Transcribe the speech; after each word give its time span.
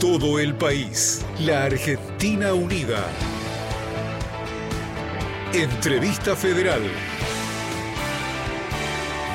todo 0.00 0.38
el 0.38 0.54
país. 0.54 1.26
La 1.40 1.64
Argentina 1.64 2.54
Unida. 2.54 3.04
Entrevista 5.52 6.34
Federal. 6.34 6.80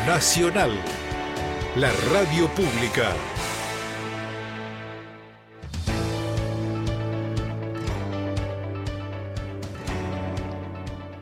Nacional. 0.07 0.71
La 1.75 1.91
Radio 2.11 2.47
Pública. 2.47 3.11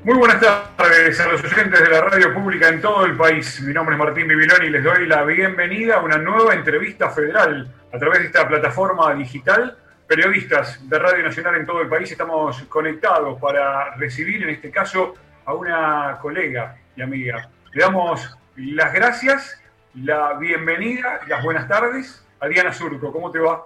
Muy 0.05 0.15
buenas 0.15 0.39
tardes 0.39 1.19
a 1.19 1.27
los 1.27 1.43
oyentes 1.43 1.81
de 1.81 1.89
la 1.89 2.01
radio 2.01 2.33
pública 2.33 2.69
en 2.69 2.81
todo 2.81 3.03
el 3.05 3.17
país. 3.17 3.59
Mi 3.61 3.73
nombre 3.73 3.95
es 3.95 3.99
Martín 3.99 4.25
Bibilón 4.25 4.63
y 4.65 4.69
les 4.69 4.83
doy 4.85 5.05
la 5.05 5.23
bienvenida 5.25 5.95
a 5.95 5.99
una 6.01 6.17
nueva 6.17 6.53
entrevista 6.53 7.09
federal 7.09 7.82
a 7.93 7.99
través 7.99 8.19
de 8.21 8.25
esta 8.25 8.47
plataforma 8.47 9.13
digital. 9.13 9.77
Periodistas 10.07 10.87
de 10.89 10.99
Radio 10.99 11.23
Nacional 11.23 11.55
en 11.55 11.65
todo 11.65 11.81
el 11.81 11.87
país 11.87 12.11
estamos 12.11 12.61
conectados 12.63 13.39
para 13.39 13.95
recibir 13.95 14.43
en 14.43 14.49
este 14.49 14.69
caso 14.71 15.13
a 15.45 15.53
una 15.53 16.17
colega 16.21 16.75
y 16.95 17.01
amiga. 17.01 17.49
Le 17.71 17.83
damos 17.83 18.35
las 18.55 18.93
gracias, 18.93 19.61
la 19.93 20.33
bienvenida 20.33 21.21
las 21.27 21.43
buenas 21.43 21.67
tardes 21.67 22.25
a 22.39 22.47
Diana 22.47 22.73
Surco. 22.73 23.11
¿Cómo 23.11 23.31
te 23.31 23.39
va? 23.39 23.63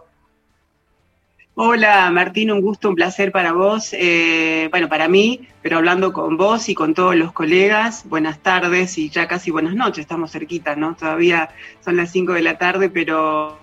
Hola 1.55 2.11
Martín, 2.11 2.51
un 2.51 2.61
gusto, 2.61 2.89
un 2.89 2.95
placer 2.95 3.31
para 3.31 3.53
vos, 3.53 3.91
eh, 3.93 4.67
bueno, 4.69 4.89
para 4.89 5.07
mí, 5.07 5.47
pero 5.63 5.77
hablando 5.77 6.13
con 6.13 6.37
vos 6.37 6.69
y 6.69 6.75
con 6.75 6.93
todos 6.93 7.15
los 7.15 7.31
colegas, 7.31 8.07
buenas 8.07 8.39
tardes 8.43 8.95
y 8.99 9.09
ya 9.09 9.27
casi 9.27 9.49
buenas 9.49 9.73
noches, 9.73 9.99
estamos 9.99 10.31
cerquita, 10.31 10.75
¿no? 10.75 10.95
Todavía 10.95 11.49
son 11.83 11.97
las 11.97 12.11
5 12.11 12.33
de 12.33 12.43
la 12.43 12.59
tarde, 12.59 12.91
pero 12.91 13.57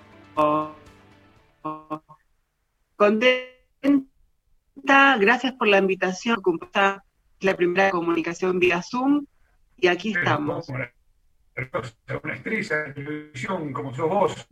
contenta, 2.96 4.06
gracias 5.18 5.52
por 5.54 5.68
la 5.68 5.78
invitación, 5.78 6.42
la 7.40 7.56
primera 7.56 7.90
comunicación 7.90 8.58
vía 8.58 8.82
Zoom 8.82 9.26
y 9.76 9.88
aquí 9.88 10.14
estamos 10.16 10.68
una 12.22 12.34
estrella 12.34 12.76
de 12.84 12.92
televisión 12.94 13.72
como 13.72 13.94
sos 13.94 14.08
vos. 14.08 14.48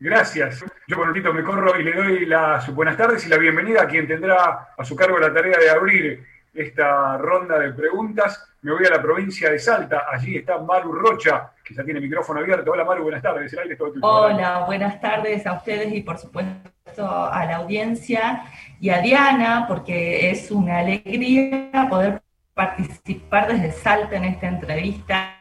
Gracias. 0.00 0.64
Yo 0.86 0.96
con 0.96 1.08
Lutito 1.08 1.32
me 1.34 1.42
corro 1.42 1.78
y 1.78 1.84
le 1.84 1.92
doy 1.92 2.26
las 2.26 2.72
buenas 2.74 2.96
tardes 2.96 3.26
y 3.26 3.28
la 3.28 3.36
bienvenida 3.36 3.82
a 3.82 3.88
quien 3.88 4.06
tendrá 4.06 4.70
a 4.76 4.84
su 4.84 4.96
cargo 4.96 5.18
la 5.18 5.32
tarea 5.32 5.58
de 5.58 5.70
abrir 5.70 6.26
esta 6.58 7.16
ronda 7.18 7.58
de 7.58 7.72
preguntas. 7.72 8.44
Me 8.62 8.72
voy 8.72 8.84
a 8.86 8.90
la 8.90 9.00
provincia 9.00 9.50
de 9.50 9.58
Salta. 9.58 10.06
Allí 10.10 10.36
está 10.36 10.58
Maru 10.58 10.92
Rocha, 10.92 11.52
que 11.64 11.74
ya 11.74 11.84
tiene 11.84 12.00
micrófono 12.00 12.40
abierto. 12.40 12.72
Hola 12.72 12.84
Maru, 12.84 13.04
buenas 13.04 13.22
tardes. 13.22 13.56
Hola, 14.00 14.64
buenas 14.66 15.00
tardes 15.00 15.46
a 15.46 15.52
ustedes 15.54 15.92
y 15.92 16.02
por 16.02 16.18
supuesto 16.18 16.70
a 16.98 17.44
la 17.44 17.56
audiencia 17.56 18.44
y 18.80 18.90
a 18.90 19.00
Diana, 19.00 19.66
porque 19.68 20.30
es 20.30 20.50
una 20.50 20.78
alegría 20.78 21.86
poder 21.88 22.22
participar 22.54 23.52
desde 23.52 23.70
Salta 23.70 24.16
en 24.16 24.24
esta 24.24 24.48
entrevista 24.48 25.34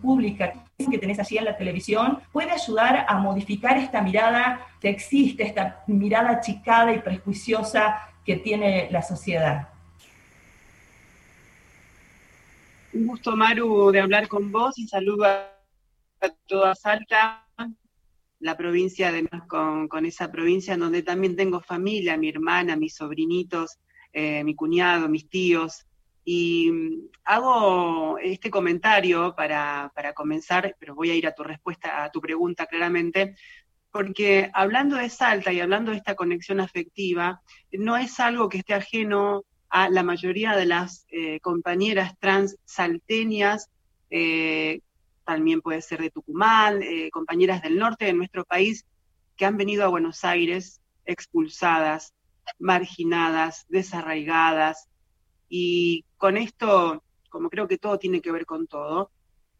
pública 0.00 0.52
que 0.76 0.98
tenés 0.98 1.18
allí 1.18 1.38
en 1.38 1.44
la 1.44 1.56
televisión 1.56 2.20
puede 2.32 2.50
ayudar 2.50 3.06
a 3.08 3.18
modificar 3.18 3.76
esta 3.76 4.02
mirada 4.02 4.66
que 4.80 4.88
existe, 4.88 5.44
esta 5.44 5.82
mirada 5.86 6.30
achicada 6.30 6.92
y 6.92 7.00
prejuiciosa 7.00 8.00
que 8.24 8.36
tiene 8.36 8.88
la 8.90 9.02
sociedad. 9.02 9.73
Un 12.94 13.08
gusto, 13.08 13.34
Maru, 13.34 13.90
de 13.90 14.00
hablar 14.00 14.28
con 14.28 14.52
vos. 14.52 14.78
Y 14.78 14.86
saludo 14.86 15.24
a 15.24 15.50
toda 16.46 16.76
Salta, 16.76 17.44
la 18.38 18.56
provincia, 18.56 19.08
además 19.08 19.48
con, 19.48 19.88
con 19.88 20.06
esa 20.06 20.30
provincia 20.30 20.74
en 20.74 20.80
donde 20.80 21.02
también 21.02 21.34
tengo 21.34 21.60
familia, 21.60 22.16
mi 22.16 22.28
hermana, 22.28 22.76
mis 22.76 22.94
sobrinitos, 22.94 23.78
eh, 24.12 24.44
mi 24.44 24.54
cuñado, 24.54 25.08
mis 25.08 25.28
tíos, 25.28 25.86
y 26.24 26.70
mm, 26.70 27.08
hago 27.24 28.16
este 28.18 28.48
comentario 28.48 29.34
para, 29.36 29.90
comenzar, 30.14 30.76
pero 30.78 30.94
voy 30.94 31.10
a 31.10 31.16
ir 31.16 31.26
a 31.26 31.34
tu 31.34 31.42
respuesta, 31.42 32.04
a 32.04 32.10
tu 32.12 32.20
pregunta 32.20 32.66
claramente, 32.66 33.34
porque 33.90 34.50
hablando 34.54 34.96
de 34.96 35.08
Salta 35.08 35.52
y 35.52 35.58
hablando 35.58 35.90
de 35.90 35.96
esta 35.96 36.14
conexión 36.14 36.60
afectiva, 36.60 37.42
no 37.72 37.96
es 37.96 38.20
algo 38.20 38.48
que 38.48 38.58
esté 38.58 38.74
ajeno 38.74 39.44
a 39.74 39.90
la 39.90 40.04
mayoría 40.04 40.54
de 40.54 40.66
las 40.66 41.04
eh, 41.10 41.40
compañeras 41.40 42.16
trans 42.20 42.56
salteñas, 42.64 43.70
eh, 44.08 44.82
también 45.24 45.62
puede 45.62 45.82
ser 45.82 46.00
de 46.00 46.10
Tucumán, 46.10 46.80
eh, 46.80 47.10
compañeras 47.10 47.60
del 47.60 47.76
norte 47.76 48.04
de 48.04 48.12
nuestro 48.12 48.44
país, 48.44 48.86
que 49.36 49.46
han 49.46 49.56
venido 49.56 49.82
a 49.82 49.88
Buenos 49.88 50.24
Aires 50.24 50.80
expulsadas, 51.06 52.14
marginadas, 52.60 53.66
desarraigadas, 53.68 54.86
y 55.48 56.04
con 56.18 56.36
esto, 56.36 57.02
como 57.28 57.50
creo 57.50 57.66
que 57.66 57.76
todo 57.76 57.98
tiene 57.98 58.20
que 58.20 58.30
ver 58.30 58.46
con 58.46 58.68
todo, 58.68 59.10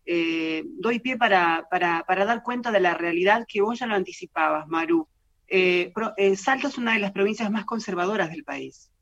doy 0.06 1.00
pie 1.00 1.16
para, 1.16 1.66
dar 2.06 2.42
cuenta 2.44 2.70
de 2.70 2.78
la 2.78 2.94
realidad 2.94 3.46
que 3.48 3.62
vos 3.62 3.81
ya 3.81 3.88
lo 3.88 3.96
anticipabas, 3.96 4.69
Maru. 4.69 5.08
Eh, 5.48 5.92
Salta 6.36 6.69
es 6.69 6.78
una 6.78 6.92
de 6.92 7.00
las 7.00 7.10
provincias 7.10 7.50
más 7.50 7.64
conservadoras 7.64 8.31
del 8.31 8.44
país, 8.44 8.92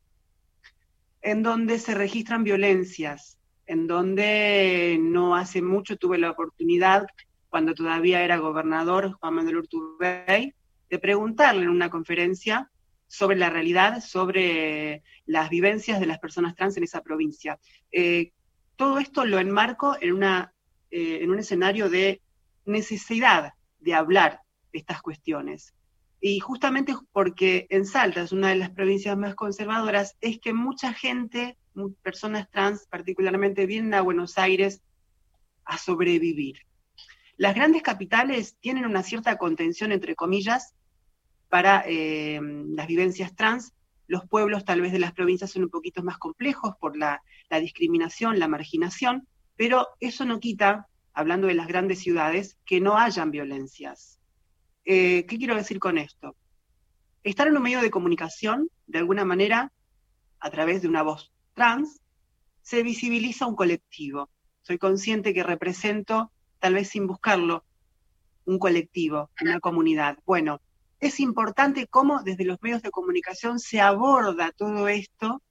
en 1.22 1.42
donde 1.42 1.78
se 1.78 1.94
registran 1.94 2.44
violencias, 2.44 3.38
en 3.66 3.86
donde 3.86 4.98
no 5.00 5.36
hace 5.36 5.62
mucho 5.62 5.96
tuve 5.96 6.18
la 6.18 6.30
oportunidad, 6.30 7.06
cuando 7.48 7.74
todavía 7.74 8.22
era 8.22 8.38
gobernador 8.38 9.12
Juan 9.12 9.34
Manuel 9.34 9.58
Urtubey, 9.58 10.54
de 10.90 10.98
preguntarle 10.98 11.62
en 11.62 11.68
una 11.68 11.90
conferencia 11.90 12.70
sobre 13.06 13.36
la 13.36 13.50
realidad, 13.50 14.02
sobre 14.02 15.02
las 15.26 15.50
vivencias 15.50 16.00
de 16.00 16.06
las 16.06 16.18
personas 16.18 16.54
trans 16.54 16.76
en 16.76 16.84
esa 16.84 17.02
provincia. 17.02 17.58
Eh, 17.90 18.32
todo 18.76 18.98
esto 18.98 19.24
lo 19.24 19.38
enmarco 19.38 19.96
en, 20.00 20.14
una, 20.14 20.52
eh, 20.90 21.18
en 21.22 21.30
un 21.30 21.38
escenario 21.38 21.88
de 21.88 22.20
necesidad 22.64 23.52
de 23.80 23.94
hablar 23.94 24.40
de 24.72 24.78
estas 24.78 25.02
cuestiones. 25.02 25.74
Y 26.24 26.38
justamente 26.38 26.94
porque 27.10 27.66
en 27.68 27.84
Salta 27.84 28.22
es 28.22 28.30
una 28.30 28.50
de 28.50 28.54
las 28.54 28.70
provincias 28.70 29.18
más 29.18 29.34
conservadoras, 29.34 30.16
es 30.20 30.38
que 30.38 30.54
mucha 30.54 30.92
gente, 30.92 31.58
personas 32.00 32.48
trans 32.48 32.86
particularmente, 32.86 33.66
vienen 33.66 33.92
a 33.92 34.02
Buenos 34.02 34.38
Aires 34.38 34.82
a 35.64 35.78
sobrevivir. 35.78 36.60
Las 37.36 37.56
grandes 37.56 37.82
capitales 37.82 38.56
tienen 38.60 38.86
una 38.86 39.02
cierta 39.02 39.36
contención, 39.36 39.90
entre 39.90 40.14
comillas, 40.14 40.76
para 41.48 41.82
eh, 41.88 42.40
las 42.68 42.86
vivencias 42.86 43.34
trans. 43.34 43.74
Los 44.06 44.24
pueblos 44.28 44.64
tal 44.64 44.80
vez 44.80 44.92
de 44.92 45.00
las 45.00 45.14
provincias 45.14 45.50
son 45.50 45.64
un 45.64 45.70
poquito 45.70 46.04
más 46.04 46.18
complejos 46.18 46.76
por 46.78 46.96
la, 46.96 47.20
discriminación, 47.50 48.38
la 48.38 48.46
marginación, 48.46 49.26
pero 49.56 49.88
eso 49.98 50.24
no 50.24 50.38
quita 50.38 50.86
hablando 51.14 51.48
de 51.48 51.54
las 51.54 51.66
grandes 51.66 51.98
ciudades, 51.98 52.60
que 52.64 52.80
no 52.80 52.96
hayan 52.96 53.32
violencias. 53.32 54.21
Eh, 54.84 55.26
¿Qué 55.26 55.38
quiero 55.38 55.54
decir 55.54 55.78
con 55.78 55.96
esto? 55.96 56.34
Estar 57.22 57.46
en 57.46 57.56
un 57.56 57.62
medio 57.62 57.80
de 57.80 57.90
comunicación, 57.90 58.68
de 58.86 58.98
alguna 58.98 59.24
manera, 59.24 59.72
a 60.40 60.50
través 60.50 60.82
de 60.82 60.88
una 60.88 61.02
voz 61.02 61.32
trans, 61.54 62.00
se 62.62 62.82
visibiliza 62.82 63.46
un 63.46 63.54
colectivo. 63.54 64.28
Soy 64.62 64.78
consciente 64.78 65.34
que 65.34 65.42
represento, 65.44 66.32
tal 66.58 66.74
vez 66.74 66.88
sin 66.88 67.06
buscarlo, 67.06 67.64
un 68.44 68.58
colectivo, 68.58 69.30
una 69.40 69.60
comunidad. 69.60 70.18
Bueno, 70.24 70.60
es 70.98 71.20
importante 71.20 71.86
cómo 71.86 72.22
desde 72.22 72.44
los 72.44 72.60
medios 72.60 72.82
de 72.82 72.90
comunicación 72.90 73.60
se 73.60 73.80
aborda 73.80 74.52
todo 74.52 74.88
esto 74.88 75.42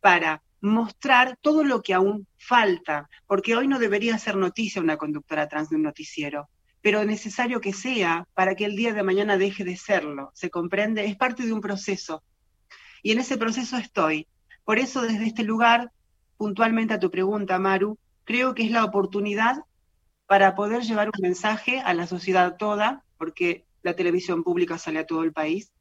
para 0.00 0.42
mostrar 0.60 1.38
todo 1.40 1.64
lo 1.64 1.80
que 1.82 1.94
aún 1.94 2.26
falta, 2.36 3.08
porque 3.26 3.56
hoy 3.56 3.68
no 3.68 3.78
debería 3.78 4.18
ser 4.18 4.36
noticia 4.36 4.82
una 4.82 4.96
conductora 4.96 5.48
trans 5.48 5.70
de 5.70 5.76
un 5.76 5.82
noticiero, 5.82 6.48
pero 6.86 7.00
es 7.00 7.06
necesario 7.08 7.60
que 7.60 7.72
sea 7.72 8.28
para 8.32 8.54
que 8.54 8.64
el 8.64 8.76
día 8.76 8.92
de 8.92 9.02
mañana 9.02 9.36
deje 9.36 9.64
de 9.64 9.76
serlo. 9.76 10.30
¿Se 10.34 10.50
comprende? 10.50 11.04
Es 11.04 11.16
parte 11.16 11.42
de 11.44 11.52
un 11.52 11.60
proceso. 11.60 12.22
Y 13.02 13.10
en 13.10 13.18
ese 13.18 13.36
proceso 13.36 13.76
estoy. 13.76 14.28
Por 14.64 14.78
eso 14.78 15.02
desde 15.02 15.26
este 15.26 15.42
lugar, 15.42 15.90
puntualmente 16.36 16.94
a 16.94 17.00
tu 17.00 17.10
pregunta, 17.10 17.58
Maru, 17.58 17.98
creo 18.22 18.54
que 18.54 18.62
es 18.62 18.70
la 18.70 18.84
oportunidad 18.84 19.64
para 20.28 20.54
poder 20.54 20.82
llevar 20.82 21.08
un 21.08 21.20
mensaje 21.20 21.80
a 21.80 21.92
la 21.92 22.06
sociedad 22.06 22.56
toda, 22.56 23.02
porque 23.18 23.64
la 23.82 23.96
televisión 23.96 24.44
pública 24.44 24.78
sale 24.78 25.00
a 25.00 25.06
todo 25.06 25.24
el 25.24 25.32
país, 25.32 25.72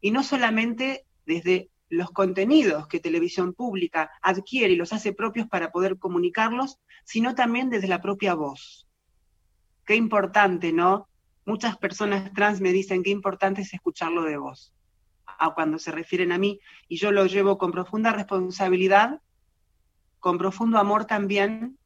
y 0.00 0.12
no 0.12 0.22
solamente 0.22 1.04
desde 1.26 1.68
los 1.90 2.10
contenidos 2.10 2.88
que 2.88 3.00
televisión 3.00 3.52
pública 3.52 4.10
adquiere 4.22 4.72
y 4.72 4.76
los 4.76 4.94
hace 4.94 5.12
propios 5.12 5.46
para 5.46 5.72
poder 5.72 5.98
comunicarlos, 5.98 6.78
sino 7.04 7.34
también 7.34 7.68
desde 7.68 7.88
la 7.88 8.00
propia 8.00 8.32
voz. 8.32 8.87
Qué 9.88 9.96
importante, 9.96 10.70
¿no? 10.70 11.08
Muchas 11.46 11.78
personas 11.78 12.30
trans 12.34 12.60
me 12.60 12.72
dicen 12.72 13.02
qué 13.02 13.08
importante 13.08 13.62
es 13.62 13.72
escucharlo 13.72 14.20
de 14.22 14.36
voz, 14.36 14.74
a 15.24 15.54
cuando 15.54 15.78
se 15.78 15.90
refieren 15.90 16.30
a 16.30 16.36
mí, 16.36 16.60
y 16.88 16.98
yo 16.98 17.10
lo 17.10 17.24
llevo 17.24 17.56
con 17.56 17.72
profunda 17.72 18.12
responsabilidad, 18.12 19.22
con 20.20 20.36
profundo 20.36 20.76
amor 20.76 21.06
también, 21.06 21.78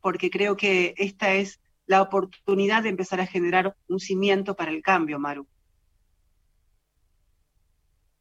porque 0.00 0.30
creo 0.30 0.56
que 0.56 0.94
esta 0.96 1.34
es 1.34 1.60
la 1.84 2.00
oportunidad 2.00 2.82
de 2.82 2.88
empezar 2.88 3.20
a 3.20 3.26
generar 3.26 3.76
un 3.88 4.00
cimiento 4.00 4.56
para 4.56 4.70
el 4.70 4.80
cambio, 4.80 5.18
Maru 5.18 5.46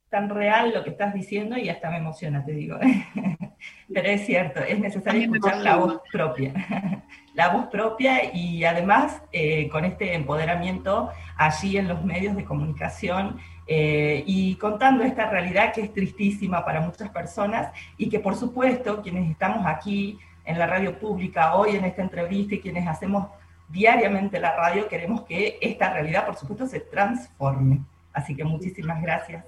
tan 0.09 0.27
real 0.27 0.73
lo 0.73 0.83
que 0.83 0.89
estás 0.89 1.13
diciendo 1.13 1.55
y 1.55 1.69
hasta 1.69 1.91
me 1.91 1.97
emociona, 1.97 2.43
te 2.43 2.51
digo. 2.53 2.79
Pero 3.93 4.09
es 4.09 4.25
cierto, 4.25 4.59
es 4.61 4.79
necesario 4.79 5.21
escuchar 5.21 5.57
la 5.57 5.75
voz 5.77 6.01
propia. 6.11 6.53
la 7.33 7.49
voz 7.49 7.67
propia 7.67 8.33
y 8.33 8.63
además 8.65 9.21
eh, 9.31 9.69
con 9.69 9.85
este 9.85 10.13
empoderamiento 10.13 11.09
allí 11.37 11.77
en 11.77 11.87
los 11.87 12.03
medios 12.03 12.35
de 12.35 12.43
comunicación 12.43 13.39
eh, 13.65 14.23
y 14.25 14.55
contando 14.55 15.03
esta 15.03 15.29
realidad 15.29 15.73
que 15.73 15.81
es 15.81 15.93
tristísima 15.93 16.65
para 16.65 16.81
muchas 16.81 17.09
personas 17.09 17.71
y 17.97 18.09
que 18.09 18.19
por 18.19 18.35
supuesto 18.35 19.01
quienes 19.01 19.29
estamos 19.29 19.65
aquí 19.65 20.19
en 20.43 20.57
la 20.57 20.65
radio 20.65 20.97
pública 20.97 21.55
hoy 21.55 21.75
en 21.75 21.85
esta 21.85 22.01
entrevista 22.01 22.55
y 22.55 22.59
quienes 22.59 22.87
hacemos 22.87 23.27
diariamente 23.69 24.39
la 24.39 24.55
radio 24.55 24.87
queremos 24.87 25.21
que 25.21 25.59
esta 25.61 25.93
realidad 25.93 26.25
por 26.25 26.35
supuesto 26.35 26.67
se 26.67 26.79
transforme. 26.79 27.81
Así 28.11 28.35
que 28.35 28.43
muchísimas 28.43 29.01
gracias. 29.01 29.45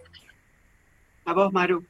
A 1.25 1.33
vos, 1.33 1.51
Maru. 1.51 1.83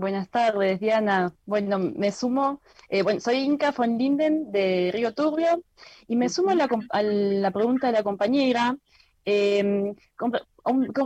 Buenas 0.00 0.30
tardes, 0.30 0.80
Diana. 0.80 1.34
Bueno, 1.44 1.78
me 1.78 2.10
sumo, 2.10 2.62
eh, 2.88 3.02
bueno, 3.02 3.20
soy 3.20 3.36
Inca 3.40 3.70
von 3.70 3.98
Linden 3.98 4.50
de 4.50 4.90
Río 4.94 5.12
Turbio 5.12 5.62
y 6.08 6.16
me 6.16 6.30
sumo 6.30 6.52
a 6.52 6.54
la, 6.54 7.50
pregunta 7.50 7.88
de 7.88 7.92
la 7.92 8.02
compañera 8.02 8.78
em, 9.26 9.94
con, 10.16 10.32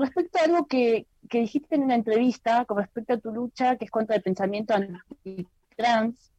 respecto 0.00 0.38
a 0.38 0.44
algo 0.44 0.67
que, 0.69 1.08
dijiste 1.29 1.75
en 1.75 1.82
una 1.82 1.96
entrevista, 1.96 2.64
con 2.67 2.79
respecto 2.79 3.14
a 3.14 3.19
tu 3.19 3.32
lucha, 3.32 3.75
que 3.75 3.87
es 3.87 3.91
contra 3.91 4.14
el 4.14 4.23
pensamiento 4.23 4.75
antitrans. 4.75 6.32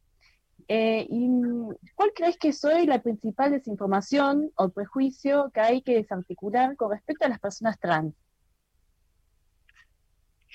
Eh, 0.66 1.06
¿y 1.10 1.28
¿Cuál 1.94 2.12
crees 2.14 2.38
que 2.38 2.54
soy 2.54 2.86
la 2.86 3.02
principal 3.02 3.50
desinformación 3.50 4.50
o 4.54 4.70
prejuicio 4.70 5.50
que 5.52 5.60
hay 5.60 5.82
que 5.82 5.96
desarticular 5.96 6.74
con 6.76 6.90
respecto 6.90 7.26
a 7.26 7.28
las 7.28 7.38
personas 7.38 7.78
trans? 7.78 8.14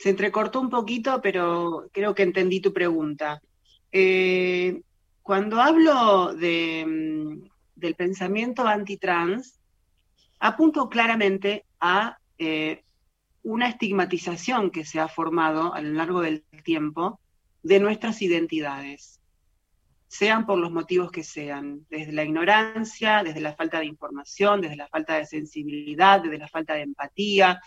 Se 0.01 0.09
entrecortó 0.09 0.59
un 0.59 0.71
poquito, 0.71 1.21
pero 1.21 1.87
creo 1.91 2.15
que 2.15 2.23
entendí 2.23 2.59
tu 2.59 2.73
pregunta. 2.73 3.39
Eh, 3.91 4.81
cuando 5.21 5.61
hablo 5.61 6.33
mm, 6.33 7.43
del 7.75 7.95
pensamiento 7.95 8.65
antitrans, 8.65 9.59
apunto 10.39 10.89
claramente 10.89 11.65
a 11.79 12.17
eh, 12.39 12.83
una 13.43 13.67
estigmatización 13.67 14.71
que 14.71 14.85
se 14.85 14.99
ha 14.99 15.07
formado 15.07 15.71
a 15.71 15.81
lo 15.81 15.93
largo 15.93 16.21
del 16.21 16.43
tiempo 16.63 17.19
de 17.61 17.79
nuestras 17.79 18.23
identidades, 18.23 19.19
sean 20.07 20.47
por 20.47 20.57
los 20.57 20.71
motivos 20.71 21.11
que 21.11 21.23
sean, 21.23 21.85
desde 21.91 22.11
la 22.11 22.23
ignorancia, 22.23 23.21
desde 23.23 23.39
la 23.39 23.53
falta 23.53 23.77
de 23.79 23.85
información, 23.85 24.61
desde 24.61 24.77
la 24.77 24.87
falta 24.87 25.15
de 25.19 25.27
sensibilidad, 25.27 26.23
desde 26.23 26.39
la 26.39 26.47
falta 26.47 26.73
de 26.73 26.81
empatía, 26.81 27.61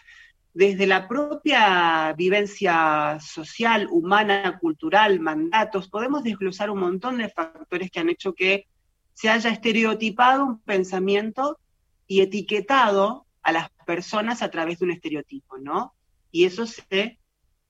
desde 0.54 0.86
la 0.86 1.08
propia 1.08 2.14
vivencia 2.16 3.18
social, 3.20 3.88
humana, 3.90 4.56
cultural, 4.60 5.18
mandatos, 5.18 5.88
podemos 5.88 6.22
desglosar 6.22 6.70
un 6.70 6.78
montón 6.78 7.18
de 7.18 7.28
factores 7.28 7.90
que 7.90 7.98
han 7.98 8.08
hecho 8.08 8.34
que 8.34 8.68
se 9.12 9.28
haya 9.28 9.50
estereotipado 9.50 10.44
un 10.44 10.60
pensamiento 10.60 11.58
y 12.06 12.20
etiquetado 12.20 13.26
a 13.42 13.50
las 13.50 13.68
personas 13.84 14.42
a 14.42 14.50
través 14.50 14.78
de 14.78 14.84
un 14.84 14.92
estereotipo, 14.92 15.58
¿no? 15.58 15.92
Y 16.30 16.44
eso 16.44 16.66
se, 16.66 17.18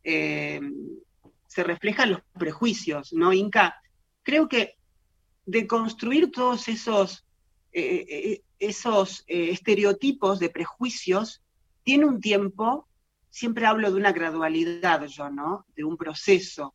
eh, 0.02 0.60
se 1.46 1.64
refleja 1.64 2.04
en 2.04 2.12
los 2.12 2.20
prejuicios, 2.38 3.14
¿no, 3.14 3.32
Inca? 3.32 3.76
Creo 4.22 4.46
que 4.46 4.76
de 5.46 5.66
construir 5.66 6.30
todos 6.30 6.68
esos, 6.68 7.26
eh, 7.72 8.04
eh, 8.08 8.42
esos 8.58 9.24
estereotipos 9.26 10.38
de 10.38 10.50
prejuicios 10.50 11.43
tiene 11.84 12.06
un 12.06 12.20
tiempo, 12.20 12.88
siempre 13.30 13.66
hablo 13.66 13.90
de 13.90 13.96
una 13.96 14.12
gradualidad 14.12 15.04
yo, 15.06 15.30
¿no? 15.30 15.66
De 15.76 15.84
un 15.84 15.96
proceso, 15.96 16.74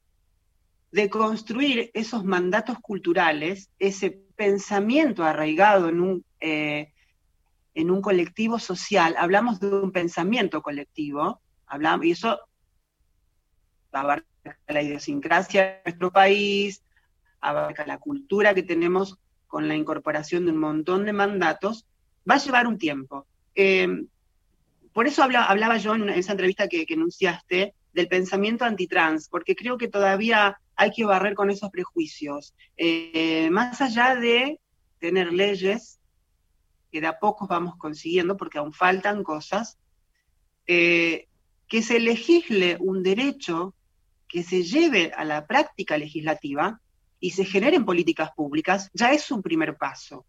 de 0.92 1.10
construir 1.10 1.92
esos 1.94 2.24
mandatos 2.24 2.80
culturales, 2.80 3.70
ese 3.80 4.12
pensamiento 4.36 5.24
arraigado 5.24 5.90
en 5.90 6.00
un, 6.00 6.26
eh, 6.40 6.94
en 7.74 7.92
un 7.92 8.02
colectivo 8.02 8.60
social. 8.60 9.16
Hablamos 9.18 9.60
de 9.60 9.68
un 9.68 9.92
pensamiento 9.92 10.62
colectivo, 10.62 11.42
hablamos, 11.66 12.06
y 12.06 12.12
eso 12.12 12.40
abarca 13.92 14.26
la 14.68 14.82
idiosincrasia 14.82 15.64
de 15.64 15.82
nuestro 15.86 16.12
país, 16.12 16.84
abarca 17.42 17.86
la 17.86 17.98
cultura 17.98 18.54
que 18.54 18.64
tenemos 18.64 19.18
con 19.48 19.68
la 19.68 19.76
incorporación 19.76 20.46
de 20.46 20.52
un 20.52 20.60
montón 20.60 21.06
de 21.06 21.14
mandatos, 21.14 21.88
va 22.30 22.36
a 22.36 22.40
llevar 22.40 22.68
un 22.68 22.78
tiempo. 22.78 23.26
Eh, 23.56 23.88
por 25.00 25.08
eso 25.08 25.24
hablaba 25.24 25.78
yo 25.78 25.96
en 25.96 26.10
esa 26.10 26.34
entrevista 26.34 26.68
que, 26.68 26.86
enunciaste 26.90 27.74
del 27.94 28.10
pensamiento 28.10 28.66
antitrans, 28.66 29.30
porque 29.30 29.56
creo 29.56 29.78
que 29.78 29.88
todavía 29.88 30.60
hay 30.76 30.92
que 30.92 31.06
barrer 31.06 31.36
con 31.36 31.50
esos 31.50 31.70
prejuicios. 31.70 32.54
Eh, 32.76 33.50
más 33.50 33.80
allá 33.80 34.16
de 34.16 34.60
tener 35.00 35.32
leyes, 35.32 36.02
que 36.92 37.00
de 37.00 37.08
a 37.08 37.18
pocos 37.18 37.48
vamos 37.48 37.78
consiguiendo, 37.78 38.36
porque 38.36 38.58
aún 38.58 38.74
faltan 38.74 39.24
cosas, 39.24 39.78
eh, 40.68 41.30
que 41.70 41.82
se 41.82 42.02
legisle 42.02 42.76
un 42.82 43.02
derecho 43.02 43.74
que 44.28 44.44
se 44.44 44.64
lleve 44.64 45.14
a 45.16 45.24
la 45.24 45.48
práctica 45.48 45.98
legislativa 45.98 46.82
y 47.22 47.32
se 47.32 47.46
generen 47.46 47.86
políticas 47.86 48.32
públicas, 48.36 48.90
ya 48.94 49.14
es 49.14 49.32
un 49.32 49.44
primer 49.44 49.78
paso. 49.78 50.26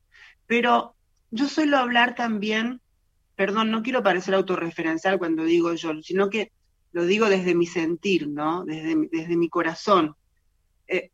Pero 0.46 0.94
yo 1.32 1.48
suelo 1.48 1.76
hablar 1.76 2.14
también 2.14 2.80
perdón, 3.40 3.70
no 3.70 3.82
quiero 3.82 4.02
parecer 4.02 4.34
autorreferencial 4.34 5.18
cuando 5.18 5.44
digo 5.44 5.72
yo, 5.72 5.94
sino 6.02 6.28
que 6.28 6.52
lo 6.92 7.06
digo 7.06 7.26
desde 7.30 7.54
mi 7.54 7.64
sentir, 7.64 8.28
¿no? 8.28 8.66
Desde, 8.66 9.08
desde 9.10 9.34
mi 9.34 9.48
corazón. 9.48 10.14
Eh, 10.86 11.10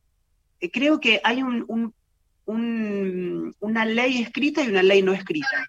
eh, 0.59 0.71
creo 0.73 0.99
que 0.99 1.21
hay 1.23 1.45
un, 1.45 1.95
una 2.47 3.85
ley 3.85 4.21
escrita 4.21 4.61
y 4.64 4.68
una 4.68 4.83
ley 4.83 5.02
no 5.02 5.12
escrita. 5.12 5.68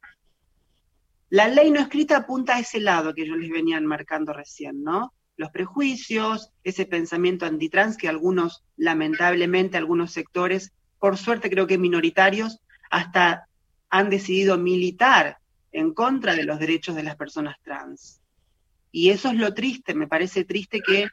La 1.30 1.48
ley 1.48 1.70
no 1.70 1.80
escrita 1.80 2.18
apunta 2.18 2.56
a 2.56 2.60
ese 2.60 2.80
lado 2.80 3.14
que 3.14 3.28
yo 3.28 3.36
les 3.36 3.52
venía 3.52 3.80
marcando 3.80 4.34
recién, 4.34 4.82
¿no? 4.82 5.14
Los 5.36 5.52
prejuicios, 5.52 6.50
ese 6.64 6.88
pensamiento 6.88 7.46
antitrans 7.46 7.98
que 7.98 8.08
algunos, 8.08 8.64
lamentablemente, 8.78 9.78
algunos 9.78 10.12
sectores, 10.12 10.74
por 10.98 11.18
suerte 11.18 11.52
creo 11.52 11.68
que 11.68 11.78
minoritarios, 11.78 12.62
hasta 12.90 13.48
han 13.92 14.10
decidido 14.10 14.58
militar 14.58 15.38
en 15.72 15.94
contra 15.94 16.36
de 16.36 16.44
los 16.44 16.60
derechos 16.60 16.96
de 16.96 17.04
las 17.04 17.16
personas 17.16 17.58
trans. 17.62 18.22
Y 18.92 19.10
eso 19.10 19.30
es 19.30 19.36
lo 19.36 19.54
triste, 19.54 19.94
me 19.94 20.08
parece 20.08 20.46
triste 20.46 20.82
que 20.82 21.08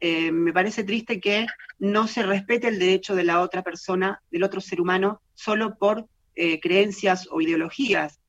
eh, 0.00 0.30
me 0.30 0.52
parece 0.52 0.84
triste 0.84 1.20
que 1.20 1.46
no 1.78 2.06
se 2.06 2.22
respete 2.22 2.68
el 2.68 2.78
derecho 2.78 3.16
de 3.16 3.24
la 3.24 3.40
otra 3.40 3.62
persona, 3.62 4.22
del 4.30 4.44
otro 4.44 4.60
ser 4.60 4.80
humano, 4.80 5.20
solo 5.34 5.76
por 5.76 6.06
eh, 6.34 6.60
creencias 6.60 7.28
o 7.30 7.40
ideologías. 7.40 8.20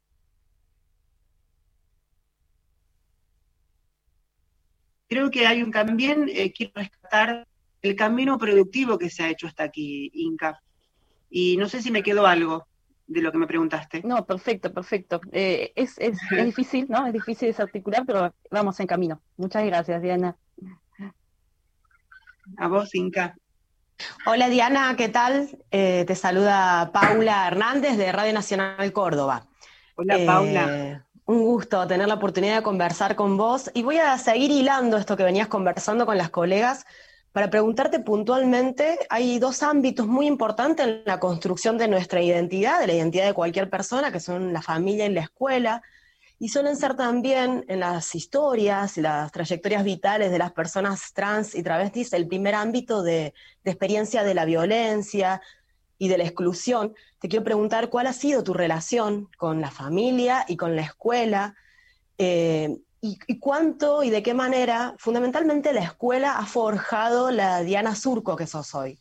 Creo 5.08 5.32
que 5.32 5.48
hay 5.48 5.64
un 5.64 5.72
también, 5.72 6.30
eh, 6.30 6.52
quiero 6.52 6.74
rescatar 6.76 7.48
el 7.82 7.96
camino 7.96 8.38
productivo 8.38 8.98
que 8.98 9.10
se 9.10 9.24
ha 9.24 9.30
hecho 9.30 9.48
hasta 9.48 9.64
aquí, 9.64 10.12
Inca. 10.14 10.62
Y 11.30 11.58
no 11.58 11.70
sé 11.70 11.82
si 11.82 11.92
me 11.92 12.04
quedó 12.04 12.26
algo 12.26 12.68
de 13.10 13.22
lo 13.22 13.32
que 13.32 13.40
me 13.40 13.48
preguntaste. 13.48 14.02
No, 14.04 14.24
perfecto, 14.26 14.72
perfecto. 14.72 15.20
es, 15.32 15.98
es, 15.98 16.18
es 16.32 16.46
difícil, 16.46 16.86
¿no? 16.90 17.08
Es 17.08 17.14
difícil 17.14 17.48
desarticular, 17.48 18.04
pero 18.06 18.34
vamos 18.52 18.80
en 18.80 18.88
camino. 18.88 19.20
Muchas 19.36 19.66
gracias, 19.66 20.02
Diana. 20.02 20.38
A 22.58 22.68
vos, 22.68 22.94
Inca. 22.94 23.36
Hola 24.26 24.48
Diana, 24.48 24.96
¿qué 24.96 25.10
tal? 25.10 25.50
Eh, 25.72 26.06
te 26.08 26.16
saluda 26.16 26.92
Paula 26.94 27.48
Hernández 27.48 27.98
de 27.98 28.12
Radio 28.12 28.32
Nacional 28.32 28.94
Córdoba. 28.94 29.48
Hola 29.96 30.18
Paula. 30.26 30.66
Eh, 30.70 31.02
un 31.26 31.42
gusto 31.42 31.86
tener 31.86 32.08
la 32.08 32.14
oportunidad 32.14 32.58
de 32.58 32.64
conversar 32.64 33.16
con 33.16 33.38
vos 33.38 33.70
y 33.74 33.84
voy 33.84 33.98
a 33.98 34.18
seguir 34.18 34.52
hilando 34.52 34.98
esto 34.98 35.18
que 35.18 35.24
venías 35.24 35.48
conversando 35.48 36.06
con 36.06 36.18
las 36.18 36.30
colegas 36.30 36.86
para 37.32 37.50
preguntarte 37.50 38.00
puntualmente, 38.00 38.98
hay 39.10 39.38
dos 39.38 39.62
ámbitos 39.62 40.08
muy 40.08 40.26
importantes 40.26 40.88
en 40.88 41.02
la 41.06 41.20
construcción 41.20 41.78
de 41.78 41.88
nuestra 41.88 42.22
identidad, 42.22 42.80
de 42.80 42.88
la 42.88 42.94
identidad 42.94 43.28
de 43.28 43.34
cualquier 43.34 43.70
persona, 43.70 44.12
que 44.12 44.20
son 44.20 44.52
la 44.52 44.62
familia 44.62 45.06
y 45.06 45.14
la 45.14 45.22
escuela, 45.22 45.84
y 46.40 46.50
suelen 46.50 46.78
ser 46.78 46.96
también 46.96 47.66
en 47.68 47.82
las 47.82 48.16
historias 48.16 48.98
y 48.98 49.02
las 49.02 49.32
trayectorias 49.32 49.84
vitales 49.84 50.32
de 50.32 50.40
las 50.40 50.54
personas 50.54 51.14
trans 51.14 51.54
y 51.54 51.62
travestis 51.62 52.14
el 52.14 52.28
primer 52.28 52.56
ámbito 52.56 53.04
de, 53.04 53.34
experiencia 53.66 54.24
de 54.24 54.34
la 54.34 54.46
violencia 54.46 55.42
y 55.98 56.08
de 56.08 56.18
la 56.18 56.24
exclusión. 56.24 56.96
Te 57.20 57.28
quiero 57.28 57.44
preguntar 57.44 57.90
cuál 57.90 58.08
ha 58.08 58.14
sido 58.14 58.44
tu 58.44 58.54
relación 58.54 59.30
con 59.38 59.62
la 59.62 59.70
familia 59.70 60.46
y 60.48 60.56
con 60.56 60.76
la 60.76 60.82
escuela, 60.82 61.56
eh, 62.18 62.78
y, 63.02 63.40
cuánto 63.40 64.04
y 64.04 64.10
de 64.10 64.22
qué 64.22 64.34
manera 64.34 64.96
fundamentalmente 64.98 65.74
la 65.74 65.84
escuela 65.84 66.38
ha 66.38 66.46
forjado 66.46 67.32
la 67.32 67.62
Diana 67.62 67.96
Surco 67.96 68.36
que 68.36 68.48
sos 68.48 68.76
hoy. 68.76 69.00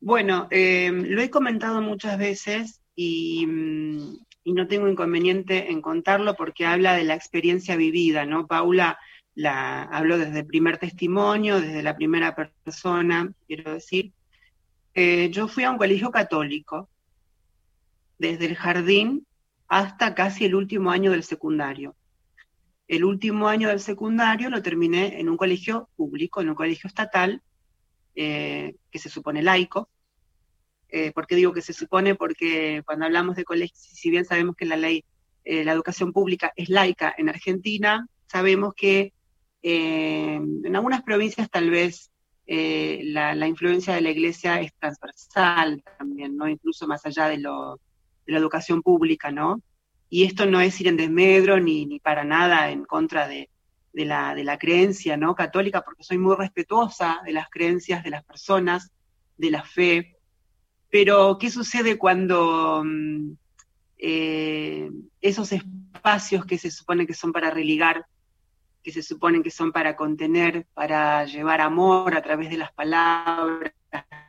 Bueno, 0.00 0.48
eh, 0.50 0.90
lo 0.92 1.22
he 1.22 1.30
comentado 1.30 1.80
muchas 1.80 2.18
veces 2.18 2.80
y 2.94 3.46
mm, 3.46 4.16
y 4.44 4.52
no 4.52 4.68
tengo 4.68 4.88
inconveniente 4.88 5.70
en 5.70 5.80
contarlo 5.80 6.36
porque 6.36 6.66
habla 6.66 6.94
de 6.94 7.04
la 7.04 7.14
experiencia 7.14 7.76
vivida, 7.76 8.26
¿no? 8.26 8.46
Paula 8.46 8.98
la 9.34 9.82
habló 9.84 10.18
desde 10.18 10.40
el 10.40 10.46
primer 10.46 10.78
testimonio, 10.78 11.60
desde 11.60 11.82
la 11.82 11.96
primera 11.96 12.36
persona, 12.36 13.32
quiero 13.46 13.72
decir. 13.72 14.12
Eh, 14.92 15.30
yo 15.32 15.48
fui 15.48 15.64
a 15.64 15.70
un 15.70 15.78
colegio 15.78 16.10
católico, 16.10 16.88
desde 18.18 18.44
el 18.44 18.54
jardín 18.54 19.26
hasta 19.68 20.14
casi 20.14 20.44
el 20.44 20.54
último 20.54 20.90
año 20.90 21.10
del 21.10 21.22
secundario. 21.22 21.96
El 22.86 23.04
último 23.04 23.48
año 23.48 23.68
del 23.68 23.80
secundario 23.80 24.50
lo 24.50 24.62
terminé 24.62 25.18
en 25.18 25.28
un 25.28 25.36
colegio 25.36 25.88
público, 25.96 26.40
en 26.40 26.50
un 26.50 26.54
colegio 26.54 26.88
estatal, 26.88 27.42
eh, 28.14 28.76
que 28.90 28.98
se 28.98 29.08
supone 29.08 29.42
laico, 29.42 29.88
eh, 30.88 31.10
¿Por 31.10 31.26
qué 31.26 31.34
digo 31.34 31.52
que 31.52 31.62
se 31.62 31.72
supone? 31.72 32.14
Porque 32.14 32.82
cuando 32.86 33.06
hablamos 33.06 33.34
de 33.34 33.42
colegios, 33.42 33.80
si 33.80 34.10
bien 34.10 34.24
sabemos 34.24 34.54
que 34.54 34.64
la 34.64 34.76
ley, 34.76 35.04
eh, 35.42 35.64
la 35.64 35.72
educación 35.72 36.12
pública 36.12 36.52
es 36.54 36.68
laica 36.68 37.12
en 37.18 37.28
Argentina, 37.28 38.06
sabemos 38.26 38.74
que 38.76 39.12
en 39.62 40.76
algunas 40.76 41.02
provincias 41.02 41.50
tal 41.50 41.70
vez 41.70 42.12
la, 42.46 43.48
influencia 43.48 43.94
de 43.94 44.02
la 44.02 44.10
iglesia 44.10 44.60
es 44.60 44.72
transversal 44.74 45.82
también, 45.98 46.36
¿no? 46.36 46.46
Incluso 46.46 46.86
más 46.86 47.04
allá 47.06 47.28
de, 47.28 47.38
lo, 47.38 47.80
de 48.26 48.32
la 48.32 48.38
educación 48.38 48.82
pública, 48.82 49.30
¿no? 49.30 49.60
Y 50.08 50.24
esto 50.24 50.46
no 50.46 50.60
es 50.60 50.80
ir 50.80 50.88
en 50.88 50.96
desmedro 50.96 51.60
ni, 51.60 51.86
ni 51.86 51.98
para 51.98 52.24
nada 52.24 52.70
en 52.70 52.84
contra 52.84 53.26
de, 53.26 53.50
de, 53.92 54.04
la, 54.04 54.34
de 54.34 54.44
la 54.44 54.58
creencia 54.58 55.16
¿no? 55.16 55.34
católica, 55.34 55.82
porque 55.82 56.04
soy 56.04 56.18
muy 56.18 56.36
respetuosa 56.36 57.20
de 57.24 57.32
las 57.32 57.48
creencias 57.50 58.04
de 58.04 58.10
las 58.10 58.24
personas, 58.24 58.92
de 59.36 59.50
la 59.50 59.64
fe, 59.64 60.14
pero, 60.94 61.38
¿qué 61.40 61.50
sucede 61.50 61.98
cuando 61.98 62.84
mm, 62.84 63.32
eh, 63.98 64.88
esos 65.20 65.50
espacios 65.50 66.46
que 66.46 66.56
se 66.56 66.70
supone 66.70 67.04
que 67.04 67.14
son 67.14 67.32
para 67.32 67.50
religar, 67.50 68.06
que 68.80 68.92
se 68.92 69.02
suponen 69.02 69.42
que 69.42 69.50
son 69.50 69.72
para 69.72 69.96
contener, 69.96 70.68
para 70.72 71.24
llevar 71.24 71.60
amor 71.62 72.14
a 72.14 72.22
través 72.22 72.48
de 72.48 72.58
las 72.58 72.72
palabras, 72.72 73.72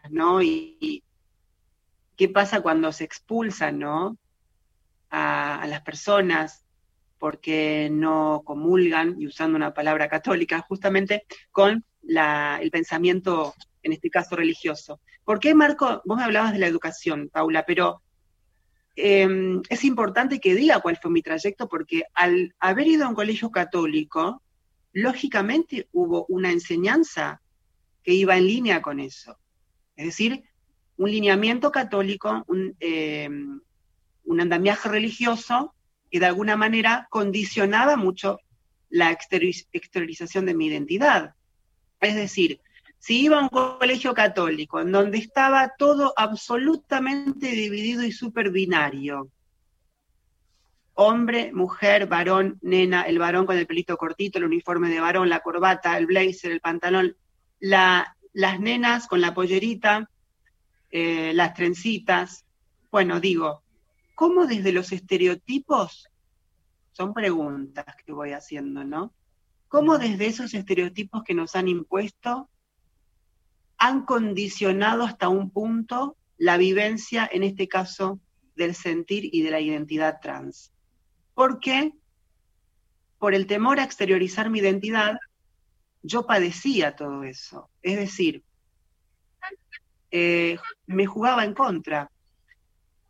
¿no? 0.10 0.42
Y, 0.42 1.04
qué 2.16 2.30
pasa 2.30 2.62
cuando 2.62 2.92
se 2.92 3.04
expulsan, 3.04 3.80
¿no? 3.80 4.18
A, 5.10 5.66
las 5.68 5.82
personas 5.82 6.66
porque 7.18 7.90
no 7.92 8.42
comulgan, 8.46 9.16
y 9.20 9.28
usando 9.28 9.56
una 9.56 9.74
palabra 9.74 10.10
católica, 10.10 10.62
justamente 10.68 11.26
con 11.52 11.86
el 12.08 12.72
pensamiento 12.72 13.54
en 13.82 13.94
este 13.94 14.10
caso 14.10 14.36
religioso. 14.36 15.00
¿Por 15.24 15.40
qué, 15.40 15.56
Marco? 15.56 16.02
Vos 16.06 16.18
me 16.18 16.24
hablabas 16.24 16.54
de 16.54 16.60
la 16.60 16.68
educación, 16.68 17.30
Paula, 17.32 17.66
pero 17.66 18.02
em, 18.96 19.62
es 19.70 19.84
importante 19.84 20.40
que 20.40 20.56
diga 20.56 20.82
cuál 20.82 20.98
fue 20.98 21.12
mi 21.12 21.22
trayecto, 21.22 21.68
porque 21.68 22.04
al 22.14 22.54
haber 22.60 22.88
ido 22.88 23.06
a 23.06 23.10
un 23.10 23.16
colegio 23.16 23.50
católico, 23.50 24.42
lógicamente 24.92 25.88
hubo 25.92 26.26
una 26.30 26.52
enseñanza 26.52 27.42
que 28.04 28.14
iba 28.14 28.38
en 28.38 28.46
línea 28.46 28.82
con 28.82 29.00
eso. 29.00 29.38
Es 29.96 30.06
decir, 30.06 30.44
un 30.98 31.12
lineamiento 31.12 31.72
católico, 31.72 32.44
un, 32.48 32.75
em, 32.80 33.60
un 34.24 34.42
andamiaje 34.42 34.90
religioso 34.90 35.74
que 36.12 36.20
de 36.20 36.25
alguna 36.25 36.56
manera 36.56 37.08
condicionaba 37.10 37.98
mucho 37.98 38.40
la 38.90 39.12
exteriorización 39.12 40.46
de 40.46 40.54
mi 40.54 40.68
identidad. 40.68 41.36
Es 42.00 42.16
decir, 42.16 42.62
si 42.98 43.25
iba 43.25 43.38
a 43.38 43.42
un 43.42 43.50
colegio 43.50 44.14
católico 44.14 44.80
en 44.80 44.92
donde 44.92 45.18
estaba 45.18 45.74
todo 45.78 46.14
absolutamente 46.16 47.48
dividido 47.48 48.04
y 48.04 48.12
súper 48.12 48.52
binario, 48.52 49.30
hombre, 50.94 51.52
mujer, 51.52 52.08
varón, 52.08 52.58
nena, 52.62 53.04
el 53.04 53.20
varón 53.20 53.46
con 53.46 53.58
el 53.58 53.68
pelito 53.68 53.98
cortito, 53.98 54.38
el 54.38 54.46
uniforme 54.46 54.90
de 54.90 55.02
varón, 55.02 55.30
la 55.30 55.42
corbata, 55.42 55.98
el 55.98 56.06
blazer, 56.08 56.52
el 56.52 56.62
pantalón, 56.62 57.16
las 57.60 58.60
nenas 58.60 59.08
con 59.08 59.22
la 59.22 59.34
pollerita, 59.34 60.10
eh, 60.98 61.34
las 61.34 61.54
trencitas. 61.54 62.46
Bueno, 62.90 63.20
digo, 63.20 63.64
¿cómo 64.16 64.48
desde 64.48 64.72
los 64.72 64.94
estereotipos? 64.94 66.08
Son 66.94 67.14
preguntas 67.14 67.84
que 68.06 68.14
voy 68.14 68.32
haciendo, 68.32 68.86
¿no? 68.86 69.14
¿Cómo 69.68 69.98
desde 69.98 70.28
esos 70.28 70.54
estereotipos 70.54 71.24
que 71.25 71.34
nos 71.34 71.58
han 71.58 71.68
impuesto 71.68 72.50
han 73.78 74.06
condicionado 74.06 75.04
hasta 75.04 75.28
un 75.28 75.50
punto 75.50 76.16
la 76.38 76.56
vivencia, 76.56 77.30
en 77.30 77.44
este 77.44 77.68
caso, 77.68 78.22
del 78.56 78.74
sentir 78.74 79.28
y 79.36 79.42
de 79.42 79.52
la 79.52 79.60
identidad 79.60 80.22
trans. 80.22 80.72
¿Por 81.34 81.60
qué? 81.60 81.92
Por 83.20 83.36
el 83.36 83.48
temor 83.48 83.82
a 83.82 83.84
exteriorizar 83.84 84.50
mi 84.50 84.60
identidad, 84.60 85.18
yo 86.04 86.25
padecía 86.25 86.96
todo 86.96 87.25
eso. 87.25 87.70
Es 87.82 87.98
decir, 87.98 88.46
eh, 90.12 90.58
me 90.88 91.06
jugaba 91.06 91.44
en 91.44 91.54
contra. 91.54 92.12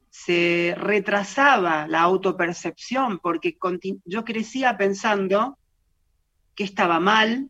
Se 0.09 0.73
retrasaba 0.77 1.87
la 1.87 2.01
autopercepción 2.01 3.19
porque 3.19 3.57
yo 4.05 4.23
crecía 4.23 4.77
pensando 4.77 5.57
que 6.55 6.63
estaba 6.63 6.99
mal, 6.99 7.49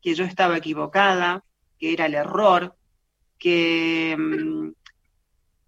que 0.00 0.14
yo 0.14 0.24
estaba 0.24 0.56
equivocada, 0.56 1.44
que 1.78 1.92
era 1.92 2.06
el 2.06 2.14
error, 2.14 2.74
que, 3.38 4.16
mm, 4.18 4.72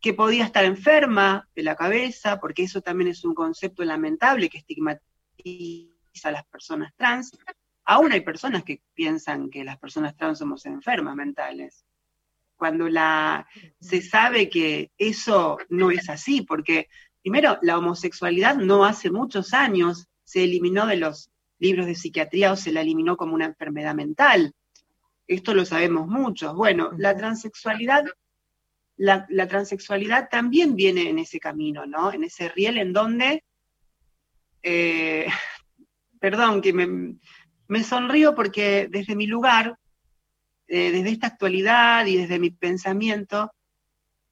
que 0.01 0.15
podía 0.15 0.45
estar 0.45 0.65
enferma 0.65 1.49
de 1.55 1.63
la 1.63 1.77
cabeza, 1.77 2.41
porque 2.41 2.65
eso 2.65 2.81
también 2.81 3.09
es 3.11 3.25
un 3.25 3.35
concepto 3.35 3.85
lamentable 3.85 4.49
que 4.49 4.59
estigmatiza 4.59 5.93
a 6.25 6.33
las 6.33 6.45
personas 6.47 6.93
trans. 6.97 7.39
Aún 7.85 8.13
hay 8.13 8.21
personas 8.21 8.65
que 8.65 8.83
piensan 8.95 9.49
que 9.49 9.65
las 9.65 9.79
personas 9.79 10.17
trans 10.17 10.39
somos 10.39 10.67
enfermas 10.67 11.15
mentales. 11.15 11.85
Cuando 12.63 12.89
la, 12.89 13.49
se 13.81 14.01
sabe 14.03 14.49
que 14.49 14.93
eso 14.97 15.59
no 15.69 15.91
es 15.91 16.09
así, 16.09 16.43
porque 16.43 16.87
primero 17.21 17.59
la 17.63 17.77
homosexualidad 17.77 18.55
no 18.55 18.85
hace 18.85 19.11
muchos 19.11 19.53
años 19.53 20.07
se 20.23 20.45
eliminó 20.45 20.87
de 20.87 20.97
los 20.97 21.31
libros 21.59 21.87
de 21.87 21.97
psiquiatría 21.97 22.53
o 22.53 22.57
se 22.57 22.71
la 22.71 22.83
eliminó 22.83 23.17
como 23.17 23.35
una 23.35 23.47
enfermedad 23.47 23.95
mental 23.95 24.55
esto 25.27 25.55
lo 25.55 25.65
sabemos 25.65 26.07
muchos. 26.09 26.55
Bueno, 26.55 26.91
la 26.97 27.17
transexualidad, 27.17 28.05
la, 28.97 29.27
transexualidad 29.49 30.29
también 30.29 30.77
viene 30.77 31.09
en 31.09 31.19
ese 31.19 31.41
camino, 31.41 31.87
¿no? 31.87 32.13
En 32.13 32.25
ese 32.25 32.49
riel 32.49 32.79
en 32.79 32.93
donde, 32.93 33.45
eh, 34.63 35.27
perdón, 36.21 36.61
que 36.61 36.73
me, 36.73 37.17
me 37.69 37.85
sonrío 37.85 38.35
porque 38.35 38.89
desde 38.91 39.17
mi 39.17 39.27
lugar, 39.27 39.79
eh, 40.75 40.91
desde 40.91 41.11
esta 41.11 41.27
actualidad 41.27 42.07
y 42.07 42.17
desde 42.17 42.39
mi 42.39 42.49
pensamiento, 42.49 43.53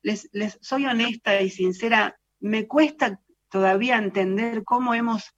les, 0.01 0.31
soy 0.63 0.87
honesta 0.87 1.39
y 1.43 1.51
sincera, 1.51 2.19
me 2.41 2.67
cuesta 2.67 3.21
todavía 3.51 3.99
entender 3.99 4.65
cómo 4.65 4.95
hemos 4.95 5.35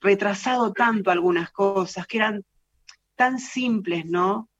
retrasado 0.00 0.72
tanto 0.72 1.12
algunas 1.12 1.52
cosas 1.52 2.04
que 2.08 2.16
eran 2.16 2.44
tan 3.14 3.38
simples, 3.38 4.06
¿no? 4.06 4.50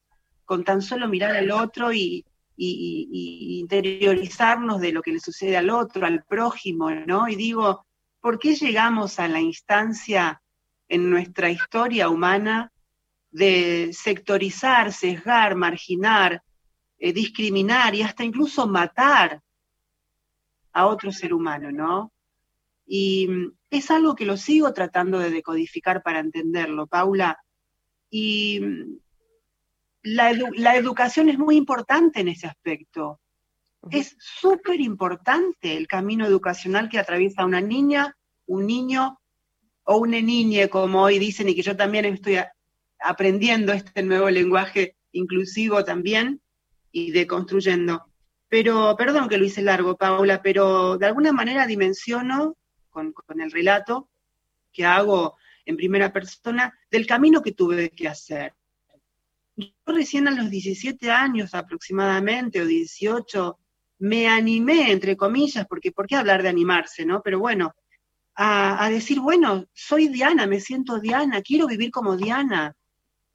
Con 0.44 0.62
tan 0.62 0.80
solo 0.80 1.08
mirar 1.08 1.34
al 1.34 1.50
otro 1.50 1.92
y, 1.92 2.24
interiorizarnos 2.56 4.80
de 4.80 4.92
lo 4.92 5.02
que 5.02 5.10
le 5.10 5.18
sucede 5.18 5.56
al 5.56 5.70
otro, 5.70 6.06
al 6.06 6.22
prójimo, 6.22 6.92
¿no? 6.92 7.26
Y 7.26 7.34
digo, 7.34 7.84
¿por 8.20 8.38
qué 8.38 8.54
llegamos 8.54 9.18
a 9.18 9.26
la 9.26 9.40
instancia 9.40 10.40
en 10.86 11.10
nuestra 11.10 11.50
historia 11.50 12.08
humana 12.08 12.70
de 13.30 13.90
sectorizar, 13.92 14.92
sesgar, 14.92 15.54
marginar, 15.54 16.42
eh, 16.98 17.12
discriminar 17.12 17.94
y 17.94 18.02
hasta 18.02 18.24
incluso 18.24 18.66
matar 18.66 19.40
a 20.72 20.86
otro 20.86 21.12
ser 21.12 21.32
humano, 21.32 21.70
¿no? 21.72 22.12
Y 22.86 23.28
mm, 23.28 23.52
es 23.70 23.90
algo 23.90 24.14
que 24.14 24.26
lo 24.26 24.36
sigo 24.36 24.72
tratando 24.72 25.18
de 25.18 25.30
decodificar 25.30 26.02
para 26.02 26.20
entenderlo, 26.20 26.86
Paula. 26.86 27.38
Y 28.10 28.60
mm, 28.60 28.98
la, 30.02 30.76
educación 30.76 31.28
es 31.28 31.38
muy 31.38 31.56
importante 31.56 32.20
en 32.20 32.28
ese 32.28 32.46
aspecto. 32.46 33.20
Es 33.90 34.16
súper 34.18 34.80
importante 34.80 35.76
el 35.76 35.86
camino 35.86 36.26
educacional 36.26 36.88
que 36.88 36.98
atraviesa 36.98 37.46
una 37.46 37.60
niña, 37.60 38.16
un 38.46 38.66
niño 38.66 39.20
o 39.84 39.96
una 39.98 40.20
niña, 40.20 40.68
como 40.68 41.02
hoy 41.02 41.18
dicen, 41.18 41.48
y 41.48 41.54
que 41.54 41.62
yo 41.62 41.76
también 41.76 42.04
estoy 42.04 42.36
aprendiendo 43.00 43.72
este 43.72 44.02
nuevo 44.02 44.30
lenguaje 44.30 44.96
inclusivo 45.12 45.84
también 45.84 46.40
y 46.92 47.10
deconstruyendo. 47.12 48.04
Pero, 48.48 48.96
perdón 48.96 49.28
que 49.28 49.38
lo 49.38 49.44
hice 49.44 49.62
largo, 49.62 49.96
Paula, 49.96 50.42
pero 50.42 50.98
de 50.98 51.06
alguna 51.06 51.32
manera 51.32 51.66
dimensiono 51.66 52.56
con, 52.90 53.14
el 53.40 53.50
relato 53.50 54.10
que 54.72 54.84
hago 54.84 55.36
en 55.64 55.76
primera 55.76 56.12
persona 56.12 56.76
del 56.90 57.06
camino 57.06 57.42
que 57.42 57.52
tuve 57.52 57.90
que 57.90 58.08
hacer. 58.08 58.54
Yo 59.56 59.70
recién 59.86 60.26
a 60.26 60.32
los 60.32 60.50
17 60.50 61.10
años 61.10 61.54
aproximadamente, 61.54 62.60
o 62.60 62.66
18, 62.66 63.58
me 64.00 64.28
animé, 64.28 64.90
entre 64.90 65.16
comillas, 65.16 65.66
porque 65.66 65.92
¿por 65.92 66.06
qué 66.06 66.16
hablar 66.16 66.42
de 66.42 66.48
animarse, 66.48 67.04
no? 67.04 67.22
Pero 67.22 67.38
bueno, 67.38 67.74
a, 68.34 68.88
decir, 68.88 69.20
bueno, 69.20 69.66
soy 69.74 70.08
Diana, 70.08 70.46
me 70.46 70.60
siento 70.60 70.98
Diana, 70.98 71.42
quiero 71.42 71.66
vivir 71.66 71.90
como 71.90 72.16
Diana. 72.16 72.74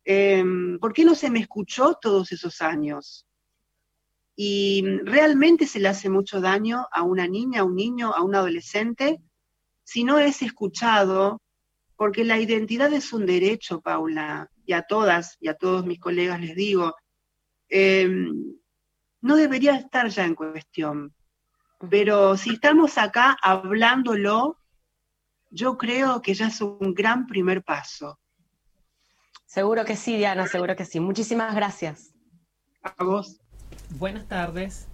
Em, 0.06 0.78
¿Por 0.78 0.94
qué 0.94 1.04
no 1.04 1.16
se 1.16 1.32
me 1.32 1.40
escuchó 1.40 1.96
todos 2.00 2.32
esos 2.32 2.62
años? 2.62 3.26
Y 4.36 4.84
realmente 5.04 5.66
se 5.66 5.80
le 5.80 5.88
hace 5.88 6.10
mucho 6.10 6.40
daño 6.40 6.88
a 6.92 7.02
una 7.02 7.28
niña, 7.28 7.62
a 7.62 7.64
un 7.64 7.76
niño, 7.76 8.14
a 8.14 8.22
un 8.22 8.36
adolescente, 8.36 9.20
si 9.84 10.04
no 10.04 10.20
es 10.20 10.44
escuchado, 10.44 11.42
porque 11.96 12.24
la 12.24 12.40
identidad 12.40 12.94
es 12.94 13.14
un 13.14 13.26
derecho, 13.26 13.82
Paula, 13.82 14.52
y 14.66 14.74
a 14.74 14.84
todas 14.84 15.38
y 15.40 15.48
a 15.48 15.56
todos 15.56 15.86
mis 15.86 16.00
colegas 16.00 16.40
les 16.40 16.56
digo, 16.56 16.96
em, 17.70 18.58
no 19.22 19.36
debería 19.36 19.76
estar 19.76 20.08
ya 20.10 20.26
en 20.26 20.36
cuestión. 20.36 21.16
Pero 21.90 22.38
si 22.38 22.52
estamos 22.52 22.98
acá 22.98 23.38
hablándolo, 23.42 24.60
yo 25.50 25.78
creo 25.78 26.22
que 26.22 26.34
ya 26.36 26.48
es 26.48 26.62
un 26.62 26.94
gran 26.94 27.26
primer 27.26 27.64
paso. 27.64 28.20
Seguro 29.56 29.86
que 29.86 29.96
sí, 29.96 30.18
Diana, 30.18 30.48
seguro 30.48 30.76
que 30.76 30.84
sí. 30.84 31.00
Muchísimas 31.00 31.56
gracias. 31.56 32.14
A 32.84 33.02
vos. 33.06 33.40
Buenas 33.88 34.28
tardes. 34.28 34.90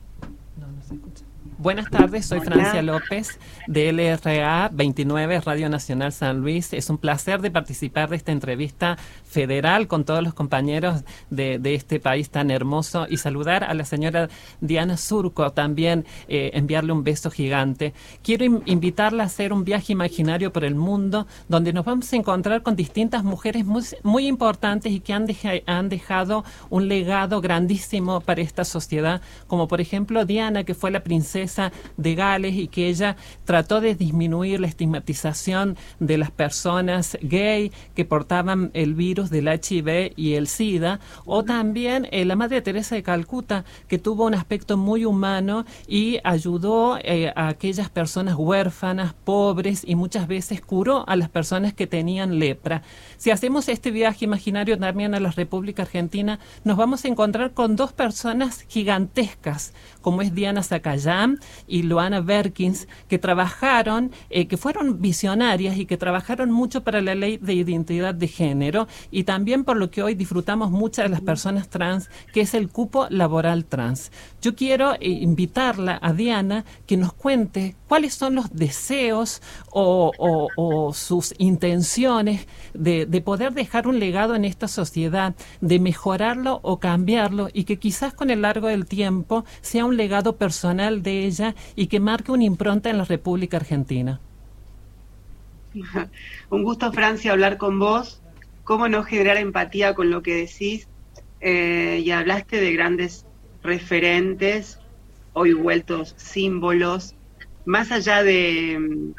No, 0.56 0.68
no 0.68 0.84
se 0.84 0.94
escucha. 0.94 1.26
Buenas 1.62 1.92
tardes, 1.92 2.26
soy 2.26 2.40
Francia 2.40 2.82
López 2.82 3.38
de 3.68 3.94
LRA 3.94 4.72
29 4.74 5.42
Radio 5.42 5.70
Nacional 5.70 6.12
San 6.12 6.40
Luis. 6.40 6.74
Es 6.74 6.90
un 6.90 6.98
placer 6.98 7.40
de 7.40 7.52
participar 7.52 8.10
de 8.10 8.16
esta 8.16 8.32
entrevista 8.32 8.98
federal 9.26 9.88
con 9.88 10.04
todos 10.04 10.24
los 10.24 10.34
compañeros 10.34 11.04
de, 11.30 11.60
este 11.64 12.00
país 12.00 12.32
tan 12.32 12.50
hermoso 12.50 13.06
y 13.08 13.18
saludar 13.18 13.64
a 13.64 13.76
la 13.76 13.86
señora 13.86 14.28
Diana 14.60 14.98
Surco, 14.98 15.52
también 15.52 16.08
eh, 16.28 16.50
enviarle 16.56 16.94
un 16.94 17.04
beso 17.04 17.30
gigante. 17.30 17.94
Quiero 18.24 18.64
invitarla 18.66 19.22
a 19.22 19.28
hacer 19.28 19.54
un 19.54 19.64
viaje 19.64 19.94
imaginario 19.94 20.52
por 20.52 20.64
el 20.64 20.74
mundo 20.74 21.28
donde 21.48 21.74
nos 21.74 21.86
vamos 21.86 22.12
a 22.12 22.16
encontrar 22.16 22.64
con 22.64 22.76
distintas 22.76 23.24
mujeres 23.24 23.66
muy, 24.02 24.26
importantes 24.26 24.92
y 24.92 25.00
que 25.00 25.14
han, 25.14 25.28
han 25.68 25.90
dejado 25.90 26.44
un 26.72 26.88
legado 26.88 27.40
grandísimo 27.40 28.20
para 28.22 28.42
esta 28.42 28.66
sociedad, 28.66 29.22
como 29.46 29.68
por 29.68 29.80
ejemplo 29.80 30.26
Diana, 30.26 30.64
que 30.64 30.74
fue 30.74 30.90
la 30.90 31.04
princesa 31.04 31.51
de 31.98 32.16
Gales 32.16 32.56
y 32.56 32.68
que 32.68 32.88
ella 32.88 33.18
trató 33.46 33.82
de 33.82 33.96
disminuir 33.96 34.60
la 34.60 34.68
estigmatización 34.68 35.78
de 36.00 36.18
las 36.18 36.32
personas 36.32 37.18
gay 37.22 37.72
que 37.96 38.06
portaban 38.06 38.72
el 38.74 38.94
virus 38.94 39.30
del 39.30 39.48
HIV 39.48 40.14
y 40.16 40.34
el 40.34 40.48
SIDA, 40.48 41.00
o 41.26 41.44
también 41.44 42.08
eh, 42.12 42.26
la 42.26 42.36
Madre 42.36 42.62
Teresa 42.62 42.96
de 42.96 43.04
Calcuta, 43.04 43.66
que 43.88 43.98
tuvo 43.98 44.26
un 44.26 44.34
aspecto 44.34 44.78
muy 44.78 45.06
humano 45.06 45.66
y 45.88 46.20
ayudó 46.24 46.98
eh, 47.02 47.32
a 47.36 47.48
aquellas 47.48 47.90
personas 47.90 48.36
huérfanas, 48.38 49.14
pobres 49.14 49.84
y 49.86 49.96
muchas 49.96 50.28
veces 50.28 50.62
curó 50.62 51.08
a 51.08 51.16
las 51.16 51.30
personas 51.30 51.74
que 51.74 51.88
tenían 51.88 52.40
lepra. 52.40 52.82
Si 53.18 53.32
hacemos 53.32 53.70
este 53.70 53.92
viaje 53.92 54.26
imaginario 54.26 54.78
también 54.78 55.14
a 55.14 55.20
la 55.20 55.32
República 55.32 55.84
Argentina, 55.84 56.40
nos 56.64 56.78
vamos 56.78 57.06
a 57.06 57.08
encontrar 57.08 57.52
con 57.54 57.76
dos 57.76 57.94
personas 57.94 58.66
gigantescas, 58.68 59.74
como 60.02 60.22
es 60.22 60.34
Diana 60.34 60.64
Zacayán 60.64 61.31
y 61.68 61.84
Luana 61.84 62.22
Berkins, 62.22 62.88
que 63.08 63.20
trabajaron, 63.20 64.12
eh, 64.30 64.48
que 64.48 64.58
fueron 64.58 65.02
visionarias 65.02 65.78
y 65.78 65.86
que 65.86 65.98
trabajaron 65.98 66.52
mucho 66.52 66.84
para 66.84 67.02
la 67.02 67.16
ley 67.16 67.38
de 67.38 67.54
identidad 67.54 68.14
de 68.14 68.28
género 68.28 68.88
y 69.12 69.24
también 69.24 69.64
por 69.64 69.78
lo 69.78 69.92
que 69.92 70.04
hoy 70.04 70.16
disfrutamos 70.16 70.72
muchas 70.72 71.06
de 71.06 71.10
las 71.10 71.22
personas 71.22 71.70
trans, 71.70 72.10
que 72.34 72.42
es 72.42 72.54
el 72.54 72.70
cupo 72.70 73.08
laboral 73.10 73.66
trans. 73.66 74.12
Yo 74.42 74.56
quiero 74.56 74.94
eh, 74.94 75.00
invitarla 75.02 76.00
a 76.02 76.14
Diana 76.14 76.66
que 76.88 76.98
nos 76.98 77.14
cuente 77.14 77.76
cuáles 77.88 78.14
son 78.14 78.36
los 78.36 78.54
deseos 78.54 79.42
o, 79.72 80.12
sus 80.94 81.34
intenciones 81.38 82.48
de, 82.74 83.06
de 83.06 83.22
poder 83.22 83.54
dejar 83.54 83.88
un 83.88 84.00
legado 84.00 84.36
en 84.36 84.46
esta 84.46 84.68
sociedad, 84.68 85.36
de 85.62 85.80
mejorarlo 85.80 86.60
o 86.64 86.80
cambiarlo 86.80 87.50
y 87.54 87.64
que 87.66 87.80
quizás 87.80 88.14
con 88.14 88.30
el 88.30 88.42
largo 88.42 88.68
del 88.68 88.86
tiempo 88.86 89.46
sea 89.62 89.86
un 89.86 89.98
legado 89.98 90.36
personal 90.38 91.04
de 91.04 91.21
ella 91.26 91.56
y 91.76 91.88
que 91.88 92.00
marque 92.00 92.32
una 92.32 92.44
impronta 92.44 92.90
en 92.90 92.98
la 92.98 93.06
República 93.06 93.58
Argentina. 93.58 94.20
Un 96.50 96.64
gusto, 96.64 96.92
Francia, 96.92 97.32
hablar 97.32 97.58
con 97.58 97.80
vos. 97.80 98.22
Cómo 98.64 98.88
no 98.88 99.04
generar 99.04 99.38
empatía 99.38 99.94
con 99.96 100.10
lo 100.10 100.22
que 100.22 100.36
decís. 100.36 100.88
Eh, 101.40 102.02
y 102.06 102.12
hablaste 102.12 102.62
de 102.62 102.72
grandes 102.74 103.26
referentes, 103.64 104.80
hoy 105.34 105.54
vueltos 105.54 106.14
símbolos, 106.18 107.16
más 107.66 107.92
allá 107.92 108.24
de, 108.24 109.14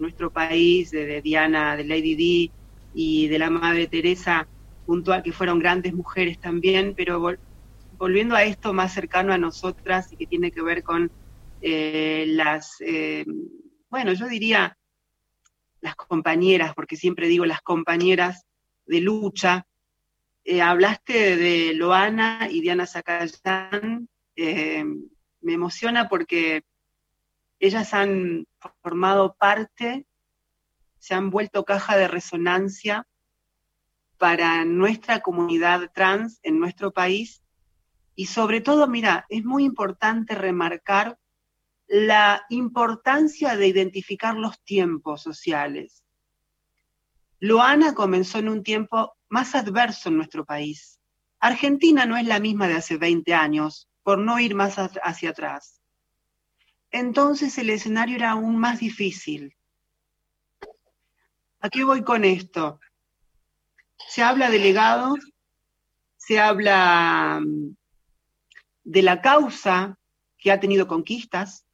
nuestro 0.00 0.30
país, 0.30 0.90
de, 0.90 1.22
Diana, 1.22 1.76
de 1.76 1.84
Lady 1.84 2.14
Di 2.14 2.50
y 2.94 3.28
de 3.28 3.38
la 3.38 3.50
Madre 3.50 3.86
Teresa, 3.86 4.46
puntual, 4.86 5.22
que 5.22 5.32
fueron 5.32 5.58
grandes 5.58 5.92
mujeres 5.94 6.38
también, 6.38 6.94
pero 6.96 7.36
volviendo 7.98 8.34
a 8.34 8.44
esto 8.44 8.72
más 8.72 8.92
cercano 8.92 9.32
a 9.32 9.38
nosotras 9.38 10.12
y 10.12 10.16
que 10.16 10.26
tiene 10.26 10.50
que 10.50 10.62
ver 10.62 10.82
con 10.82 11.10
eh, 11.66 12.26
las, 12.28 12.76
eh, 12.80 13.24
bueno, 13.88 14.12
yo 14.12 14.28
diría 14.28 14.76
las 15.80 15.96
compañeras, 15.96 16.74
porque 16.74 16.94
siempre 16.94 17.26
digo 17.26 17.46
las 17.46 17.62
compañeras 17.62 18.44
de 18.84 19.00
lucha. 19.00 19.66
Eh, 20.44 20.60
hablaste 20.60 21.36
de 21.36 21.72
Loana 21.72 22.48
y 22.50 22.60
Diana 22.60 22.86
Zacayán, 22.86 24.10
me 24.36 25.52
emociona 25.54 26.06
porque 26.10 26.64
ellas 27.58 27.94
han 27.94 28.46
formado 28.82 29.34
parte, 29.34 30.06
se 30.98 31.14
han 31.14 31.30
vuelto 31.30 31.64
caja 31.64 31.96
de 31.96 32.08
resonancia 32.08 33.06
para 34.18 34.66
nuestra 34.66 35.20
comunidad 35.20 35.90
trans 35.94 36.40
en 36.42 36.58
nuestro 36.58 36.92
país 36.92 37.42
y 38.14 38.26
sobre 38.26 38.60
todo, 38.60 38.86
mira, 38.86 39.24
es 39.30 39.46
muy 39.46 39.64
importante 39.64 40.34
remarcar 40.34 41.18
la 41.86 42.44
importancia 42.48 43.56
de 43.56 43.66
identificar 43.66 44.36
los 44.36 44.62
tiempos 44.64 45.22
sociales. 45.22 46.02
Loana 47.40 47.94
comenzó 47.94 48.38
en 48.38 48.48
un 48.48 48.62
tiempo 48.62 49.16
más 49.28 49.54
adverso 49.54 50.08
en 50.08 50.16
nuestro 50.16 50.44
país. 50.44 51.00
Argentina 51.40 52.06
no 52.06 52.16
es 52.16 52.26
la 52.26 52.40
misma 52.40 52.68
de 52.68 52.74
hace 52.74 52.96
20 52.96 53.34
años, 53.34 53.88
por 54.02 54.18
no 54.18 54.38
ir 54.38 54.54
más 54.54 54.76
hacia 54.76 55.30
atrás. 55.30 55.80
Entonces 56.90 57.58
el 57.58 57.70
escenario 57.70 58.16
era 58.16 58.30
aún 58.30 58.56
más 58.56 58.78
difícil. 58.78 59.56
¿A 61.60 61.68
qué 61.68 61.82
voy 61.82 62.02
con 62.04 62.24
esto? 62.24 62.78
Se 64.08 64.22
habla 64.22 64.50
de 64.50 64.58
legado, 64.58 65.16
se 66.16 66.38
habla 66.38 67.40
mm, 67.44 67.74
de 68.84 69.02
la 69.02 69.20
causa 69.20 69.98
que 70.38 70.52
ha 70.52 70.60
tenido 70.60 70.86
conquistas, 70.86 71.66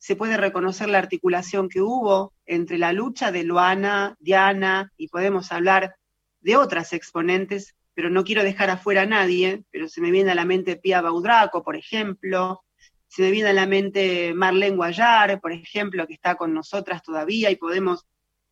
se 0.00 0.16
puede 0.16 0.38
reconocer 0.38 0.88
la 0.88 0.96
articulación 0.96 1.68
que 1.68 1.82
hubo 1.82 2.32
entre 2.46 2.78
la 2.78 2.94
lucha 2.94 3.30
de 3.30 3.44
Luana, 3.44 4.16
Diana, 4.18 4.90
y 4.96 5.08
podemos 5.08 5.52
hablar 5.52 5.94
de 6.40 6.56
otras 6.56 6.94
exponentes, 6.94 7.76
pero 7.92 8.08
no 8.08 8.24
quiero 8.24 8.42
dejar 8.42 8.70
afuera 8.70 9.02
a 9.02 9.06
nadie, 9.06 9.62
pero 9.70 9.88
se 9.88 10.00
me 10.00 10.10
viene 10.10 10.30
a 10.30 10.34
la 10.34 10.46
mente 10.46 10.76
Pia 10.76 11.02
Baudraco, 11.02 11.62
por 11.62 11.76
ejemplo, 11.76 12.64
se 13.08 13.20
me 13.20 13.30
viene 13.30 13.50
a 13.50 13.52
la 13.52 13.66
mente 13.66 14.32
Marlene 14.32 14.74
Guayar, 14.74 15.38
por 15.38 15.52
ejemplo, 15.52 16.06
que 16.06 16.14
está 16.14 16.34
con 16.36 16.54
nosotras 16.54 17.02
todavía 17.02 17.50
y 17.50 17.56
podemos 17.56 18.06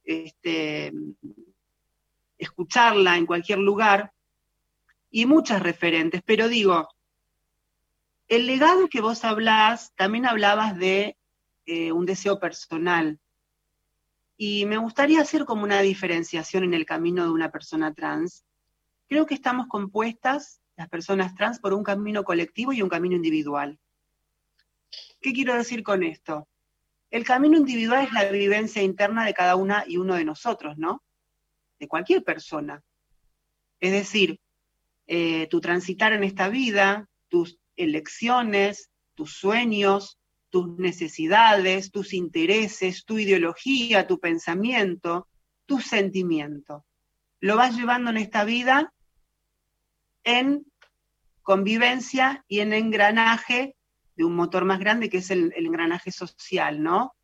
este, 0.04 0.92
escucharla 2.36 3.16
en 3.16 3.24
cualquier 3.24 3.60
lugar, 3.60 4.12
y 5.10 5.24
muchas 5.24 5.62
referentes, 5.62 6.20
pero 6.26 6.46
digo, 6.46 6.90
el 8.28 8.46
legado 8.46 8.88
que 8.90 9.00
vos 9.00 9.24
hablás, 9.24 9.94
también 9.94 10.26
hablabas 10.26 10.76
de 10.76 11.16
eh, 11.70 11.92
un 11.92 12.06
deseo 12.06 12.40
personal. 12.40 13.20
Y 14.38 14.64
me 14.64 14.78
gustaría 14.78 15.20
hacer 15.20 15.44
como 15.44 15.64
una 15.64 15.82
diferenciación 15.82 16.64
en 16.64 16.72
el 16.72 16.86
camino 16.86 17.24
de 17.24 17.30
una 17.30 17.50
persona 17.50 17.92
trans. 17.92 18.46
Creo 19.06 19.26
que 19.26 19.34
estamos 19.34 19.66
compuestas, 19.66 20.62
las 20.76 20.88
personas 20.88 21.34
trans, 21.34 21.58
por 21.58 21.74
un 21.74 21.84
camino 21.84 22.24
colectivo 22.24 22.72
y 22.72 22.80
un 22.80 22.88
camino 22.88 23.16
individual. 23.16 23.78
¿Qué 25.20 25.34
quiero 25.34 25.52
decir 25.52 25.82
con 25.82 26.02
esto? 26.02 26.48
El 27.10 27.24
camino 27.24 27.58
individual 27.58 28.06
es 28.06 28.12
la 28.14 28.24
vivencia 28.30 28.82
interna 28.82 29.26
de 29.26 29.34
cada 29.34 29.54
una 29.54 29.84
y 29.86 29.98
uno 29.98 30.14
de 30.14 30.24
nosotros, 30.24 30.78
¿no? 30.78 31.02
De 31.78 31.86
cualquier 31.86 32.24
persona. 32.24 32.82
Es 33.78 33.92
decir, 33.92 34.40
eh, 35.06 35.48
tu 35.48 35.60
transitar 35.60 36.14
en 36.14 36.24
esta 36.24 36.48
vida, 36.48 37.10
tus 37.28 37.58
elecciones, 37.76 38.90
tus 39.14 39.34
sueños, 39.34 40.17
tus 40.50 40.78
necesidades, 40.78 41.90
tus 41.90 42.14
intereses, 42.14 43.04
tu 43.04 43.18
ideología, 43.18 44.06
tu 44.06 44.18
pensamiento, 44.18 45.28
tu 45.66 45.80
sentimiento. 45.80 46.84
Lo 47.40 47.56
vas 47.56 47.76
llevando 47.76 48.10
en 48.10 48.16
esta 48.16 48.44
vida 48.44 48.92
en 50.24 50.66
convivencia 51.42 52.44
y 52.48 52.60
en 52.60 52.72
engranaje 52.72 53.76
de 54.16 54.24
un 54.24 54.34
motor 54.34 54.64
más 54.64 54.80
grande 54.80 55.08
que 55.08 55.18
es 55.18 55.30
el, 55.30 55.52
engranaje 55.56 56.10
social, 56.10 56.82
¿no? 56.82 57.14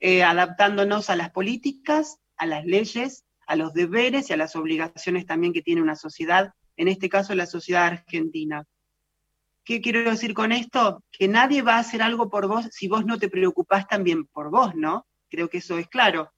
Eh, 0.00 0.22
adaptándonos 0.22 1.10
a 1.10 1.16
las 1.16 1.30
políticas, 1.30 2.18
a 2.36 2.46
las 2.46 2.64
leyes, 2.64 3.24
a 3.46 3.56
los 3.56 3.72
deberes 3.72 4.28
y 4.28 4.32
a 4.32 4.36
las 4.36 4.54
obligaciones 4.56 5.26
también 5.26 5.52
que 5.52 5.62
tiene 5.62 5.82
una 5.82 5.96
sociedad, 5.96 6.52
en 6.76 6.88
este 6.88 7.08
caso 7.08 7.34
la 7.34 7.46
sociedad 7.46 7.86
argentina. 7.86 8.64
¿Qué 9.64 9.80
quiero 9.80 10.10
decir 10.10 10.34
con 10.34 10.50
esto? 10.50 11.04
Que 11.10 11.28
nadie 11.28 11.62
va 11.62 11.76
a 11.76 11.80
hacer 11.80 12.02
algo 12.02 12.28
por 12.28 12.48
vos 12.48 12.66
si 12.72 12.88
vos 12.88 13.04
no 13.06 13.18
te 13.18 13.28
preocupás 13.28 13.86
también 13.86 14.26
por 14.26 14.50
vos, 14.50 14.74
¿no? 14.74 15.06
Creo 15.28 15.48
que 15.48 15.58
eso 15.58 15.78
es 15.78 15.88
claro. 15.88 16.32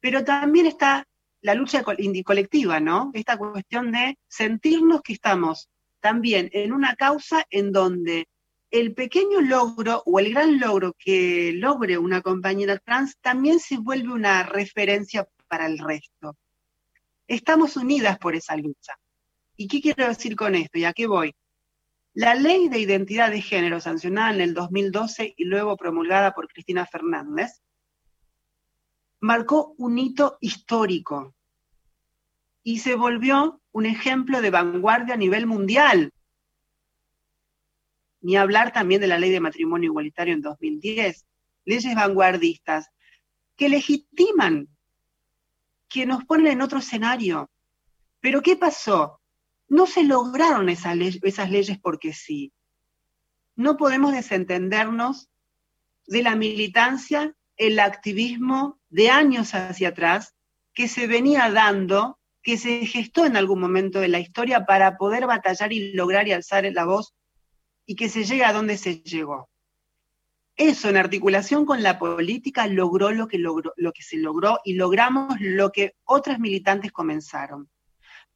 Pero 0.00 0.24
también 0.24 0.66
está 0.66 1.06
la 1.40 1.54
lucha 1.54 1.82
colectiva, 1.82 2.80
¿no? 2.80 3.10
Esta 3.14 3.38
cuestión 3.38 3.92
de 3.92 4.18
sentirnos 4.28 5.00
que 5.00 5.14
estamos 5.14 5.70
también 6.00 6.50
en 6.52 6.72
una 6.72 6.96
causa 6.96 7.46
en 7.50 7.72
donde 7.72 8.28
el 8.70 8.94
pequeño 8.94 9.40
logro 9.40 10.02
o 10.04 10.20
el 10.20 10.30
gran 10.32 10.60
logro 10.60 10.94
que 10.98 11.52
logre 11.54 11.98
una 11.98 12.20
compañera 12.20 12.78
trans 12.78 13.16
también 13.20 13.58
se 13.58 13.78
vuelve 13.78 14.12
una 14.12 14.42
referencia 14.42 15.26
para 15.48 15.66
el 15.66 15.78
resto. 15.78 16.36
Estamos 17.26 17.76
unidas 17.76 18.18
por 18.18 18.34
esa 18.34 18.56
lucha. 18.56 18.94
¿Y 19.56 19.66
qué 19.66 19.80
quiero 19.80 20.06
decir 20.06 20.36
con 20.36 20.54
esto? 20.54 20.78
¿Y 20.78 20.84
a 20.84 20.92
qué 20.92 21.06
voy? 21.06 21.34
La 22.14 22.34
ley 22.34 22.68
de 22.68 22.80
identidad 22.80 23.30
de 23.30 23.40
género 23.40 23.80
sancionada 23.80 24.34
en 24.34 24.40
el 24.40 24.54
2012 24.54 25.34
y 25.36 25.44
luego 25.44 25.76
promulgada 25.76 26.32
por 26.32 26.48
Cristina 26.48 26.84
Fernández 26.84 27.62
marcó 29.20 29.74
un 29.78 29.98
hito 29.98 30.36
histórico 30.40 31.34
y 32.62 32.80
se 32.80 32.94
volvió 32.94 33.60
un 33.72 33.86
ejemplo 33.86 34.40
de 34.40 34.50
vanguardia 34.50 35.14
a 35.14 35.18
nivel 35.18 35.46
mundial. 35.46 36.12
Ni 38.22 38.36
hablar 38.36 38.72
también 38.72 39.00
de 39.00 39.06
la 39.06 39.18
ley 39.18 39.30
de 39.30 39.40
matrimonio 39.40 39.90
igualitario 39.90 40.34
en 40.34 40.42
2010, 40.42 41.26
leyes 41.64 41.94
vanguardistas 41.94 42.90
que 43.56 43.68
legitiman, 43.68 44.68
que 45.88 46.06
nos 46.06 46.24
ponen 46.24 46.48
en 46.48 46.62
otro 46.62 46.80
escenario. 46.80 47.50
Pero 48.20 48.42
¿qué 48.42 48.56
pasó? 48.56 49.19
No 49.70 49.86
se 49.86 50.02
lograron 50.02 50.68
esas, 50.68 50.96
leyes 50.96 51.78
porque 51.80 52.12
sí. 52.12 52.52
No 53.54 53.76
podemos 53.76 54.12
desentendernos 54.12 55.30
de 56.08 56.24
la 56.24 56.34
militancia, 56.34 57.36
el 57.56 57.78
activismo 57.78 58.80
de 58.88 59.10
años 59.10 59.54
hacia 59.54 59.90
atrás 59.90 60.34
que 60.74 60.88
se 60.88 61.06
venía 61.06 61.48
dando, 61.52 62.18
que 62.42 62.58
se 62.58 62.84
gestó 62.84 63.24
en 63.26 63.36
algún 63.36 63.60
momento 63.60 64.00
de 64.00 64.08
la 64.08 64.18
historia 64.18 64.66
para 64.66 64.96
poder 64.96 65.26
batallar 65.26 65.72
y 65.72 65.92
lograr 65.92 66.26
y 66.26 66.32
alzar 66.32 66.64
la 66.72 66.84
voz 66.84 67.14
y 67.86 67.94
que 67.94 68.08
se 68.08 68.24
llegue 68.24 68.44
a 68.44 68.52
donde 68.52 68.76
se 68.76 68.96
llegó. 68.96 69.48
Eso 70.56 70.88
en 70.88 70.96
articulación 70.96 71.64
con 71.64 71.84
la 71.84 71.96
política 72.00 72.66
logró 72.66 73.12
lo 73.12 73.28
que, 73.28 73.38
logró, 73.38 73.72
lo 73.76 73.92
que 73.92 74.02
se 74.02 74.16
logró 74.16 74.58
y 74.64 74.74
logramos 74.74 75.40
lo 75.40 75.70
que 75.70 75.94
otras 76.04 76.40
militantes 76.40 76.90
comenzaron. 76.90 77.70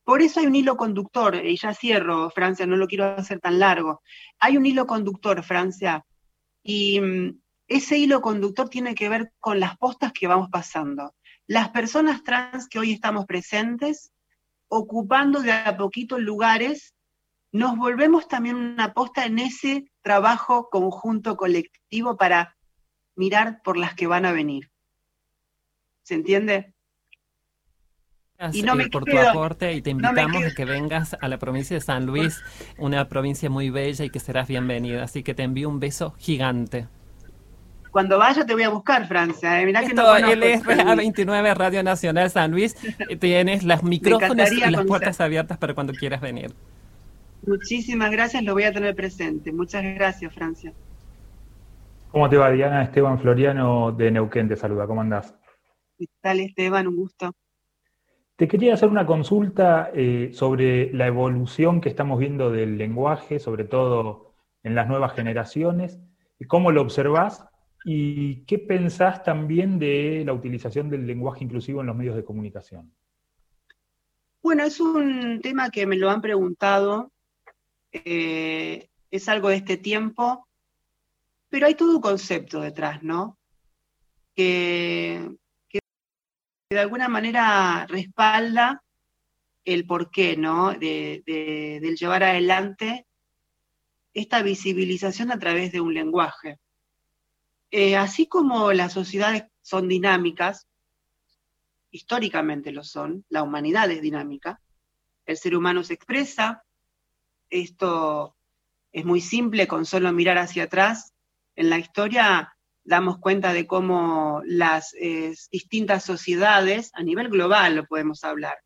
Por 0.05 0.21
eso 0.21 0.41
hay 0.41 0.47
un 0.47 0.55
hilo 0.55 0.77
conductor, 0.77 1.35
y 1.35 1.57
ya 1.57 1.75
cierro, 1.75 2.31
Francia, 2.31 2.67
no 2.67 2.77
lo 2.77 2.87
quiero 2.87 3.07
hacer 3.07 3.41
tan 3.41 3.59
largo. 3.59 4.03
Hay 4.39 4.57
un 4.57 4.67
hilo 4.67 4.87
conductor, 4.87 5.43
Francia, 5.43 6.05
y 6.63 7.01
mm, 7.01 7.41
ese 7.69 7.97
hilo 7.97 8.21
conductor 8.21 8.69
tiene 8.69 8.95
que 8.95 9.09
ver 9.09 9.33
con 9.41 9.61
las 9.61 9.79
postas 9.79 10.13
que 10.13 10.27
vamos 10.27 10.49
pasando. 10.51 11.15
Las 11.47 11.71
personas 11.71 12.23
trans 12.23 12.69
que 12.69 12.79
hoy 12.79 12.93
estamos 12.93 13.25
presentes, 13.25 14.13
ocupando 14.69 15.41
de 15.41 15.53
a 15.53 15.77
poquito 15.77 16.19
lugares, 16.19 16.95
nos 17.53 17.77
volvemos 17.77 18.29
también 18.29 18.57
una 18.57 18.93
posta 18.93 19.25
en 19.25 19.39
ese 19.39 19.91
trabajo 20.03 20.69
conjunto 20.71 21.37
colectivo 21.37 22.17
para 22.17 22.57
mirar 23.15 23.63
por 23.63 23.77
las 23.77 23.95
que 23.95 24.07
van 24.07 24.27
a 24.27 24.33
venir. 24.33 24.71
¿Se 26.03 26.15
entiende? 26.15 26.74
Y 28.53 28.63
no 28.63 28.75
me 28.75 28.89
por 28.89 29.05
tu 29.05 29.19
aporte 29.19 29.73
y 29.73 29.83
te 29.83 29.91
invitamos 29.91 30.45
a 30.45 30.55
que 30.55 30.65
vengas 30.65 31.17
a 31.21 31.29
la 31.29 31.39
provincia 31.39 31.77
de 31.77 31.81
San 31.81 32.07
Luis, 32.07 32.43
una 32.79 33.09
provincia 33.09 33.49
muy 33.49 33.71
bella 33.71 34.05
y 34.05 34.11
que 34.11 34.21
serás 34.21 34.49
bienvenida. 34.49 35.05
Así 35.05 35.23
que 35.23 35.35
te 35.35 35.43
envío 35.43 35.69
un 35.69 35.81
beso 35.81 36.15
gigante. 36.19 36.89
Cuando 37.91 38.19
vaya 38.19 38.45
te 38.45 38.55
voy 38.55 38.65
a 38.65 38.71
buscar, 38.71 39.07
Francia. 39.07 39.63
Eh. 39.63 39.67
Mirá 39.67 39.85
que 39.85 39.95
no 39.95 40.19
LRA 40.19 40.95
29 40.97 41.55
Radio 41.55 41.83
Nacional 41.85 42.29
San 42.29 42.51
Luis. 42.51 42.75
Tienes 43.21 43.63
las 43.63 43.85
micrófonos 43.85 44.51
y 44.51 44.69
las 44.69 44.85
puertas 44.85 45.21
abiertas 45.21 45.59
para 45.59 45.75
cuando 45.75 45.93
quieras 45.93 46.21
venir. 46.21 46.53
Muchísimas 47.47 48.11
gracias, 48.11 48.43
lo 48.43 48.55
voy 48.55 48.65
a 48.65 48.73
tener 48.73 48.97
presente. 48.97 49.53
Muchas 49.53 49.85
gracias, 49.85 50.35
Francia. 50.35 50.73
¿Cómo 52.11 52.29
te 52.29 52.37
va, 52.37 52.51
Diana? 52.51 52.83
Esteban 52.83 53.21
Floriano 53.21 53.93
de 53.93 54.11
Neuquén 54.11 54.49
te 54.49 54.57
saluda. 54.57 54.87
¿Cómo 54.87 55.01
andás? 55.01 55.35
¿Qué 55.99 56.07
tal, 56.21 56.41
Esteban? 56.41 56.89
Un 56.89 56.97
gusto. 56.97 57.33
Te 58.37 58.49
quería 58.49 58.75
hacer 58.75 58.89
una 58.89 59.07
consulta 59.07 59.91
eh, 59.95 60.31
sobre 60.33 60.93
la 60.93 61.07
evolución 61.07 61.81
que 61.81 61.89
estamos 61.89 62.19
viendo 62.19 62.51
del 62.51 62.77
lenguaje, 62.77 63.39
sobre 63.39 63.65
todo 63.65 64.35
en 64.65 64.75
las 64.75 64.89
nuevas 64.89 65.15
generaciones, 65.15 66.01
cómo 66.49 66.73
lo 66.73 66.83
observás 66.83 67.45
y 67.85 68.45
qué 68.47 68.59
pensás 68.59 69.23
también 69.23 69.79
de 69.79 70.25
la 70.27 70.33
utilización 70.33 70.91
del 70.91 71.07
lenguaje 71.07 71.45
inclusivo 71.45 71.81
en 71.81 71.87
los 71.87 71.97
medios 71.97 72.17
de 72.17 72.25
comunicación. 72.25 72.93
Bueno, 74.43 74.65
es 74.65 74.81
un 74.81 75.41
tema 75.41 75.71
que 75.71 75.87
me 75.87 75.97
lo 75.97 76.11
han 76.11 76.21
preguntado, 76.21 77.13
eh, 77.93 78.89
es 79.11 79.29
algo 79.29 79.49
de 79.49 79.57
este 79.57 79.77
tiempo, 79.77 80.47
pero 81.49 81.67
hay 81.67 81.75
todo 81.75 81.97
un 81.97 82.03
concepto 82.03 82.61
detrás, 82.61 83.03
¿no? 83.03 83.39
Que 84.35 85.37
de 86.75 86.81
alguna 86.81 87.09
manera 87.09 87.87
respalda 87.89 88.83
el 89.65 89.87
porqué, 89.87 90.37
¿no? 90.37 90.73
De, 90.73 91.23
del 91.81 91.97
llevar 91.97 92.23
adelante 92.23 93.07
esta 94.13 94.43
visibilización 94.43 95.33
a 95.33 95.39
través 95.39 95.73
de 95.73 95.81
un 95.81 95.95
lenguaje. 95.95 96.59
Eh, 97.71 97.97
así 97.97 98.27
como 98.27 98.73
las 98.73 98.93
sociedades 98.93 99.45
son 99.63 99.89
dinámicas, 99.89 100.69
históricamente 101.91 102.73
lo 102.73 102.85
son, 102.85 103.25
la 103.29 103.43
humanidad 103.43 103.91
es 103.91 104.03
dinámica, 104.03 104.61
el 105.27 105.37
ser 105.37 105.57
humano 105.57 105.83
se 105.83 105.95
expresa, 105.95 106.65
esto 107.51 108.37
es 108.93 109.05
muy 109.05 109.21
simple 109.21 109.67
con 109.67 109.87
solo 109.87 110.13
mirar 110.13 110.39
hacia 110.39 110.65
atrás, 110.65 111.15
en 111.57 111.71
la 111.71 111.79
historia 111.79 112.54
damos 112.85 113.19
cuenta 113.19 113.53
de 113.53 113.67
cómo 113.67 114.43
las 114.45 114.95
distintas 115.51 116.05
sociedades, 116.05 116.91
a 116.95 117.03
nivel 117.03 117.29
global 117.29 117.77
lo 117.77 117.87
podemos 117.87 118.25
hablar, 118.25 118.59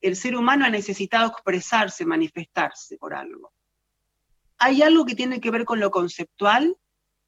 el 0.00 0.16
ser 0.16 0.36
humano 0.36 0.64
ha 0.64 0.70
necesitado 0.70 1.28
expresarse, 1.28 2.04
manifestarse 2.04 2.96
por 2.96 3.14
algo. 3.14 3.52
Hay 4.58 4.82
algo 4.82 5.04
que 5.04 5.14
tiene 5.14 5.40
que 5.40 5.50
ver 5.50 5.64
con 5.64 5.80
lo 5.80 5.90
conceptual, 5.90 6.76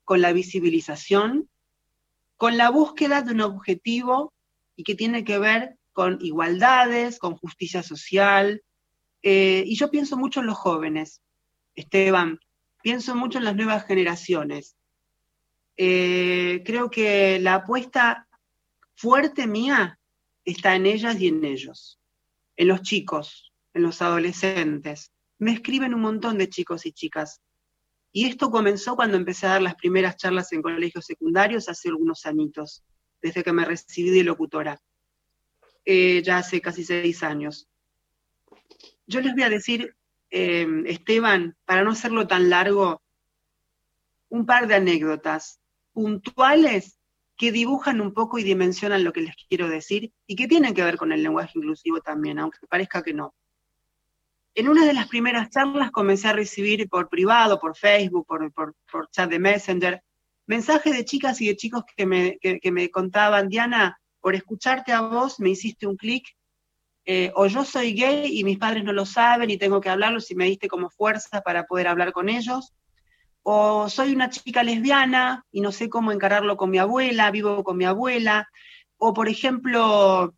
con 0.04 0.20
la 0.20 0.32
visibilización, 0.32 1.48
con 2.36 2.56
la 2.56 2.70
búsqueda 2.70 3.22
de 3.22 3.32
un 3.32 3.40
objetivo 3.40 4.32
y 4.76 4.84
que 4.84 4.94
tiene 4.94 5.24
que 5.24 5.38
ver 5.38 5.76
con 5.92 6.18
igualdades, 6.20 7.18
con 7.18 7.36
justicia 7.36 7.82
social. 7.82 8.62
Eh, 9.22 9.64
y 9.66 9.76
yo 9.76 9.90
pienso 9.90 10.16
mucho 10.16 10.40
en 10.40 10.46
los 10.46 10.56
jóvenes, 10.56 11.20
Esteban, 11.74 12.38
pienso 12.82 13.16
mucho 13.16 13.38
en 13.38 13.44
las 13.44 13.56
nuevas 13.56 13.84
generaciones. 13.84 14.76
Eh, 15.80 16.64
creo 16.66 16.90
que 16.90 17.38
la 17.38 17.54
apuesta 17.54 18.26
fuerte 18.96 19.46
mía 19.46 20.00
está 20.44 20.74
en 20.74 20.86
ellas 20.86 21.20
y 21.20 21.28
en 21.28 21.44
ellos, 21.44 22.00
en 22.56 22.66
los 22.66 22.82
chicos, 22.82 23.52
en 23.74 23.82
los 23.82 24.02
adolescentes. 24.02 25.12
Me 25.38 25.52
escriben 25.52 25.94
un 25.94 26.00
montón 26.00 26.36
de 26.36 26.48
chicos 26.48 26.84
y 26.84 26.90
chicas. 26.90 27.40
Y 28.10 28.26
esto 28.26 28.50
comenzó 28.50 28.96
cuando 28.96 29.16
empecé 29.16 29.46
a 29.46 29.50
dar 29.50 29.62
las 29.62 29.76
primeras 29.76 30.16
charlas 30.16 30.52
en 30.52 30.62
colegios 30.62 31.06
secundarios 31.06 31.68
hace 31.68 31.90
algunos 31.90 32.26
añitos, 32.26 32.82
desde 33.22 33.44
que 33.44 33.52
me 33.52 33.64
recibí 33.64 34.10
de 34.10 34.24
locutora, 34.24 34.80
eh, 35.84 36.22
ya 36.24 36.38
hace 36.38 36.60
casi 36.60 36.82
seis 36.82 37.22
años. 37.22 37.68
Yo 39.06 39.20
les 39.20 39.32
voy 39.32 39.44
a 39.44 39.48
decir, 39.48 39.94
eh, 40.30 40.66
Esteban, 40.86 41.56
para 41.64 41.84
no 41.84 41.92
hacerlo 41.92 42.26
tan 42.26 42.50
largo, 42.50 43.00
un 44.28 44.44
par 44.44 44.66
de 44.66 44.74
anécdotas 44.74 45.60
puntuales 45.98 46.96
que 47.36 47.50
dibujan 47.50 48.00
un 48.00 48.14
poco 48.14 48.38
y 48.38 48.44
dimensionan 48.44 49.02
lo 49.02 49.12
que 49.12 49.22
les 49.22 49.34
quiero 49.48 49.68
decir 49.68 50.12
y 50.28 50.36
que 50.36 50.46
tienen 50.46 50.72
que 50.72 50.84
ver 50.84 50.96
con 50.96 51.10
el 51.10 51.24
lenguaje 51.24 51.54
inclusivo 51.56 52.00
también, 52.00 52.38
aunque 52.38 52.58
parezca 52.68 53.02
que 53.02 53.12
no. 53.12 53.34
En 54.54 54.68
una 54.68 54.86
de 54.86 54.92
las 54.92 55.08
primeras 55.08 55.50
charlas 55.50 55.90
comencé 55.90 56.28
a 56.28 56.34
recibir 56.34 56.88
por 56.88 57.08
privado, 57.08 57.58
por 57.58 57.76
Facebook, 57.76 58.28
por, 58.28 59.10
chat 59.10 59.28
de 59.28 59.40
Messenger, 59.40 60.00
mensajes 60.46 60.96
de 60.96 61.04
chicas 61.04 61.40
y 61.40 61.48
de 61.48 61.56
chicos 61.56 61.82
que 61.96 62.06
me, 62.06 62.38
me 62.70 62.90
contaban, 62.92 63.48
Diana, 63.48 63.98
por 64.20 64.36
escucharte 64.36 64.92
a 64.92 65.00
vos 65.00 65.40
me 65.40 65.50
hiciste 65.50 65.88
un 65.88 65.96
clic, 65.96 66.28
eh, 67.06 67.32
o 67.34 67.48
yo 67.48 67.64
soy 67.64 67.92
gay 67.92 68.38
y 68.38 68.44
mis 68.44 68.58
padres 68.58 68.84
no 68.84 68.92
lo 68.92 69.04
saben 69.04 69.50
y 69.50 69.58
tengo 69.58 69.80
que 69.80 69.88
hablarlos 69.88 70.30
y 70.30 70.36
me 70.36 70.44
diste 70.44 70.68
como 70.68 70.90
fuerza 70.90 71.40
para 71.40 71.66
poder 71.66 71.88
hablar 71.88 72.12
con 72.12 72.28
ellos, 72.28 72.72
o 73.42 73.88
soy 73.88 74.14
una 74.14 74.30
chica 74.30 74.62
lesbiana 74.62 75.44
y 75.50 75.60
no 75.60 75.72
sé 75.72 75.88
cómo 75.88 76.12
encararlo 76.12 76.56
con 76.56 76.70
mi 76.70 76.78
abuela, 76.78 77.30
vivo 77.30 77.64
con 77.64 77.76
mi 77.76 77.84
abuela, 77.84 78.48
o 78.98 79.14
por 79.14 79.28
ejemplo, 79.28 80.34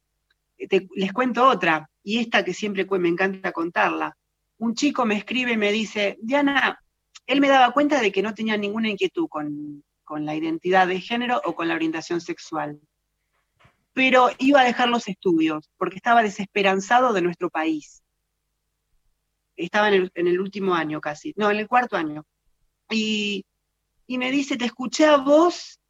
les 0.58 1.12
cuento 1.12 1.48
otra, 1.48 1.90
y 2.02 2.18
esta 2.18 2.44
que 2.44 2.54
siempre 2.54 2.86
me 2.98 3.08
encanta 3.08 3.52
contarla. 3.52 4.16
Un 4.58 4.74
chico 4.74 5.06
me 5.06 5.16
escribe 5.16 5.52
y 5.52 5.56
me 5.56 5.72
dice, 5.72 6.18
Diana, 6.20 6.78
él 7.26 7.40
me 7.40 7.48
daba 7.48 7.72
cuenta 7.72 8.00
de 8.00 8.12
que 8.12 8.22
no 8.22 8.34
tenía 8.34 8.56
ninguna 8.56 8.90
inquietud 8.90 9.28
con, 9.28 9.82
con 10.04 10.26
la 10.26 10.34
identidad 10.36 10.86
de 10.86 11.00
género 11.00 11.40
o 11.44 11.54
con 11.54 11.68
la 11.68 11.74
orientación 11.74 12.20
sexual, 12.20 12.80
pero 13.92 14.28
iba 14.38 14.60
a 14.60 14.64
dejar 14.64 14.88
los 14.88 15.08
estudios 15.08 15.68
porque 15.76 15.96
estaba 15.96 16.22
desesperanzado 16.22 17.12
de 17.12 17.22
nuestro 17.22 17.50
país. 17.50 18.02
Estaba 19.56 19.88
en 19.88 20.10
el 20.14 20.40
último 20.40 20.74
año 20.74 21.00
casi, 21.00 21.34
no, 21.36 21.50
en 21.50 21.58
el 21.58 21.68
cuarto 21.68 21.96
año 21.96 22.24
y, 22.90 23.44
me 24.08 24.30
dice, 24.30 24.56
te 24.56 24.64
escuché 24.64 25.06
a 25.06 25.16
vos 25.16 25.80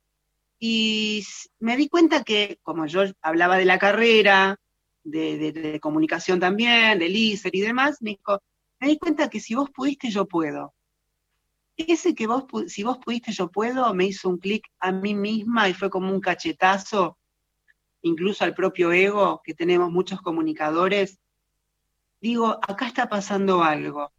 y 0.59 1.25
me 1.59 1.77
di 1.77 1.89
cuenta 1.89 2.23
que, 2.23 2.59
como 2.63 2.87
yo 2.87 3.03
hablaba 3.23 3.57
de 3.57 3.65
la 3.65 3.79
carrera, 3.79 4.61
de, 5.03 5.79
comunicación 5.81 6.39
también, 6.39 6.99
del 6.99 7.17
ISER 7.17 7.55
y 7.55 7.61
demás, 7.61 7.99
me 8.01 8.11
dijo, 8.11 8.43
me 8.79 8.89
di 8.89 8.99
cuenta 8.99 9.31
que 9.31 9.41
si 9.41 9.55
vos 9.55 9.71
pudiste, 9.71 10.11
yo 10.11 10.27
puedo. 10.27 10.75
Ese 11.77 12.15
que 12.15 12.27
vos, 12.27 12.45
si 12.67 12.83
vos 12.83 12.99
pudiste, 12.99 13.33
yo 13.33 13.51
puedo, 13.51 13.95
me 13.95 14.05
hizo 14.05 14.29
un 14.29 14.39
clic 14.39 14.67
a 14.81 14.93
mí 14.93 15.15
misma 15.15 15.69
y 15.69 15.75
fue 15.75 15.89
como 15.89 16.13
un 16.13 16.21
cachetazo, 16.21 17.17
incluso 18.03 18.45
al 18.45 18.55
propio 18.55 18.93
ego, 18.93 19.41
que 19.43 19.55
tenemos 19.55 19.91
muchos 19.91 20.21
comunicadores. 20.21 21.19
Digo, 22.21 22.59
acá 22.69 22.87
está 22.87 23.09
pasando 23.09 23.63
algo 23.63 24.13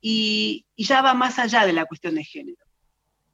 y, 0.00 0.66
ya 0.76 1.02
va 1.02 1.14
más 1.14 1.38
allá 1.38 1.66
de 1.66 1.72
la 1.72 1.84
cuestión 1.84 2.14
de 2.14 2.24
género. 2.24 2.64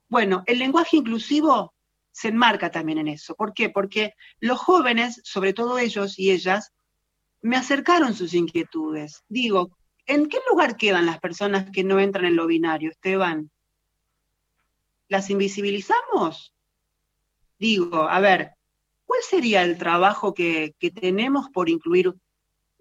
Bueno, 0.09 0.43
el 0.47 0.59
lenguaje 0.59 0.97
inclusivo 0.97 1.75
se 2.11 2.29
enmarca 2.29 2.71
también 2.71 2.99
en 2.99 3.09
eso. 3.09 3.35
¿Por 3.35 3.53
qué? 3.55 3.71
Porque 3.71 4.15
los 4.41 4.59
jóvenes, 4.59 5.21
sobre 5.25 5.53
todo 5.53 5.79
ellos 5.79 6.19
y 6.19 6.31
ellas, 6.31 6.73
me 7.43 7.57
acercaron 7.57 8.15
sus 8.15 8.35
inquietudes. 8.35 9.23
Digo, 9.29 9.77
¿en 10.07 10.29
qué 10.29 10.39
lugar 10.51 10.77
quedan 10.77 11.07
las 11.07 11.21
personas 11.21 11.71
que 11.71 11.85
no 11.85 12.01
entran 12.01 12.25
en 12.25 12.37
lo 12.37 12.47
binario, 12.47 12.91
Esteban? 12.91 13.51
¿Las 15.09 15.31
invisibilizamos? 15.31 16.55
Digo, 17.59 18.09
a 18.09 18.19
ver, 18.21 18.53
¿cuál 19.05 19.21
sería 19.23 19.63
el 19.63 19.79
trabajo 19.79 20.35
que, 20.35 20.75
que 20.79 20.91
tenemos 20.91 21.49
por 21.51 21.69
incluir 21.69 22.15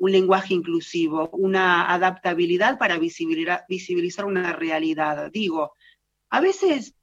un 0.06 0.12
lenguaje 0.12 0.54
inclusivo, 0.54 1.30
una 1.32 1.92
adaptabilidad 1.92 2.78
para 2.78 3.00
visibilizar, 3.00 4.26
una 4.26 4.54
realidad. 4.54 5.32
Digo, 5.32 5.74
a 6.30 6.42
veces 6.42 6.94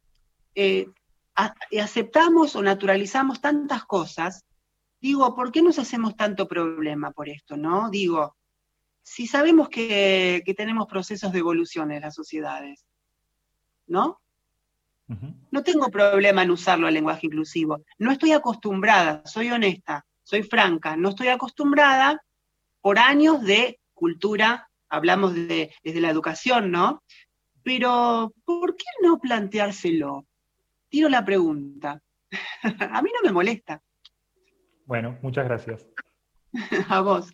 eh, 0.54 0.86
aceptamos 1.34 2.54
o 2.54 2.62
naturalizamos 2.62 3.40
tantas 3.40 3.84
cosas, 3.86 4.44
digo, 5.00 5.34
¿por 5.34 5.50
qué 5.50 5.62
nos 5.62 5.80
hacemos 5.80 6.14
tanto 6.14 6.46
problema 6.46 7.10
por 7.10 7.28
esto, 7.28 7.56
no? 7.56 7.90
Digo, 7.90 8.36
si 9.02 9.26
sabemos 9.26 9.68
que, 9.68 10.44
tenemos 10.56 10.86
procesos 10.86 11.32
de 11.32 11.40
evolución 11.40 11.90
en 11.90 12.02
las 12.02 12.14
sociedades, 12.14 12.86
¿no? 13.88 14.20
No 15.50 15.62
tengo 15.62 15.88
problema 15.88 16.44
en 16.44 16.52
usarlo 16.52 16.86
el 16.86 16.94
lenguaje 16.94 17.26
inclusivo. 17.26 17.84
No 17.98 18.12
estoy 18.12 18.32
acostumbrada, 18.32 19.22
soy 19.26 19.50
honesta, 19.50 20.06
soy 20.22 20.44
franca, 20.44 20.96
no 20.96 21.10
estoy 21.10 21.28
acostumbrada 21.28 22.22
por 22.82 22.98
años 22.98 23.42
de 23.42 23.80
cultura, 23.94 24.68
hablamos 24.90 25.34
de, 25.34 25.74
desde 25.82 26.00
la 26.00 26.10
educación, 26.10 26.70
¿no? 26.70 27.02
Pero, 27.62 28.34
¿por 28.44 28.76
qué 28.76 28.84
no 29.02 29.18
planteárselo? 29.18 30.26
Tiro 30.88 31.08
la 31.08 31.24
pregunta. 31.24 32.02
A 32.62 33.00
mí 33.00 33.10
no 33.14 33.26
me 33.26 33.32
molesta. 33.32 33.80
Bueno, 34.84 35.16
muchas 35.22 35.44
gracias. 35.44 35.86
A 36.88 37.00
vos. 37.00 37.32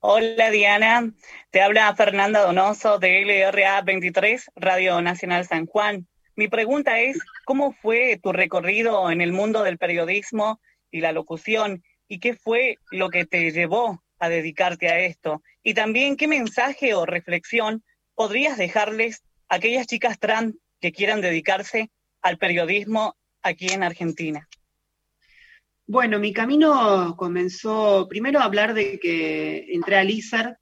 Hola 0.00 0.50
Diana, 0.50 1.12
te 1.50 1.60
habla 1.60 1.94
Fernanda 1.96 2.40
Donoso 2.40 2.98
de 2.98 3.24
LRA 3.24 3.82
23, 3.82 4.50
Radio 4.54 5.00
Nacional 5.00 5.44
San 5.44 5.66
Juan. 5.66 6.06
Mi 6.36 6.46
pregunta 6.46 7.00
es, 7.00 7.18
¿cómo 7.44 7.72
fue 7.72 8.18
tu 8.22 8.32
recorrido 8.32 9.10
en 9.10 9.20
el 9.20 9.32
mundo 9.32 9.64
del 9.64 9.76
periodismo 9.76 10.60
y 10.92 11.00
la 11.00 11.10
locución 11.10 11.82
y 12.08 12.18
qué 12.18 12.34
fue 12.34 12.78
lo 12.90 13.10
que 13.10 13.26
te 13.26 13.50
llevó 13.52 14.02
a 14.18 14.28
dedicarte 14.28 14.88
a 14.88 15.00
esto. 15.00 15.42
Y 15.62 15.74
también 15.74 16.16
qué 16.16 16.26
mensaje 16.26 16.94
o 16.94 17.06
reflexión 17.06 17.84
podrías 18.14 18.56
dejarles 18.56 19.22
a 19.48 19.56
aquellas 19.56 19.86
chicas 19.86 20.18
trans 20.18 20.56
que 20.80 20.92
quieran 20.92 21.20
dedicarse 21.20 21.90
al 22.22 22.38
periodismo 22.38 23.14
aquí 23.42 23.68
en 23.68 23.82
Argentina. 23.82 24.48
Bueno, 25.86 26.18
mi 26.18 26.32
camino 26.32 27.16
comenzó 27.16 28.08
primero 28.08 28.40
a 28.40 28.44
hablar 28.44 28.74
de 28.74 28.98
que 28.98 29.72
entré 29.72 29.96
al 29.96 30.10
ISAR 30.10 30.58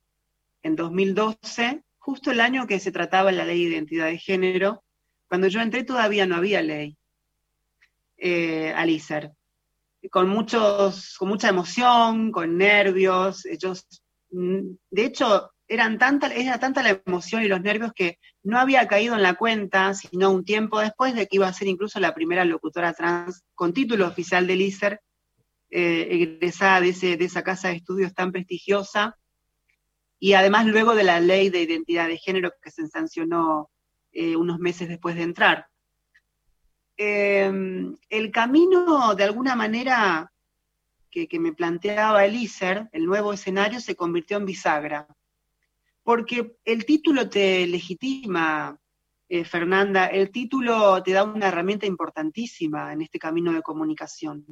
en 0.63 0.77
2012, 0.77 1.83
justo 1.99 2.31
el 2.31 2.41
año 2.41 2.67
que 2.67 2.79
se 2.79 2.93
trataba 2.93 3.33
la 3.33 3.45
ley 3.45 3.65
de 3.65 3.71
identidad 3.71 4.07
de 4.07 4.19
género. 4.19 4.85
Cuando 5.29 5.49
yo 5.49 5.61
entré 5.61 5.83
todavía 5.83 6.27
no 6.27 6.37
había 6.37 6.63
ley 6.63 6.97
eh, 8.17 8.73
al 8.77 8.91
con, 10.11 10.29
muchos, 10.29 11.17
con 11.19 11.29
mucha 11.29 11.49
emoción, 11.49 12.33
con 12.33 12.57
nervios. 12.57 13.45
Ellos, 13.47 13.87
mm, 14.31 14.61
de 14.91 15.05
hecho, 15.05 15.51
eran 15.69 15.99
tanta, 15.99 16.29
era 16.29 16.59
tanta 16.59 16.83
la 16.83 17.01
emoción 17.05 17.43
y 17.43 17.49
los 17.49 17.61
nervios 17.61 17.93
que 17.95 18.19
no 18.43 18.59
había 18.59 18.87
caído 18.87 19.15
en 19.15 19.23
la 19.23 19.35
cuenta, 19.35 19.95
sino 19.95 20.31
un 20.31 20.45
tiempo 20.45 20.81
después 20.81 21.15
de 21.15 21.27
que 21.27 21.37
iba 21.37 21.49
a 21.49 21.53
ser 21.53 21.69
incluso 21.69 21.99
la 22.01 22.15
primera 22.15 22.45
locutora 22.45 22.93
trans 22.93 23.45
con 23.55 23.73
título 23.73 24.07
oficial 24.07 24.47
del 24.47 24.61
ISER, 24.61 25.01
eh, 25.71 26.09
egresada 26.11 26.81
de, 26.81 26.91
ese, 26.91 27.17
de 27.17 27.25
esa 27.25 27.43
casa 27.43 27.69
de 27.69 27.77
estudios 27.77 28.15
tan 28.15 28.31
prestigiosa, 28.31 29.17
y 30.19 30.35
además 30.35 30.67
luego 30.67 30.95
de 30.95 31.05
la 31.05 31.21
ley 31.21 31.51
de 31.51 31.63
identidad 31.63 32.09
de 32.09 32.19
género 32.19 32.53
que 32.63 32.71
se 32.71 32.87
sancionó 32.87 33.71
eh, 34.13 34.37
unos 34.37 34.59
meses 34.59 34.89
después 34.89 35.17
de 35.17 35.23
entrar. 35.23 35.67
Em, 36.97 37.95
el 38.09 38.31
camino, 38.31 39.15
de 39.15 39.25
alguna 39.25 39.55
manera, 39.55 40.33
que, 41.11 41.39
me 41.39 41.53
planteaba 41.53 42.25
el 42.25 42.35
ISER, 42.35 42.89
el 42.93 43.07
nuevo 43.07 43.33
escenario, 43.33 43.81
se 43.81 43.97
convirtió 43.97 44.37
en 44.37 44.47
bisagra. 44.47 45.07
Porque 46.03 46.57
el 46.65 46.85
título 46.85 47.29
te 47.29 47.67
legitima, 47.67 48.79
eh, 49.29 49.45
Fernanda, 49.45 50.07
el 50.07 50.31
título 50.31 51.03
te 51.03 51.13
da 51.13 51.25
una 51.25 51.49
herramienta 51.49 51.87
importantísima 51.87 52.93
en 52.93 53.03
este 53.03 53.19
camino 53.19 53.53
de 53.53 53.63
comunicación. 53.63 54.45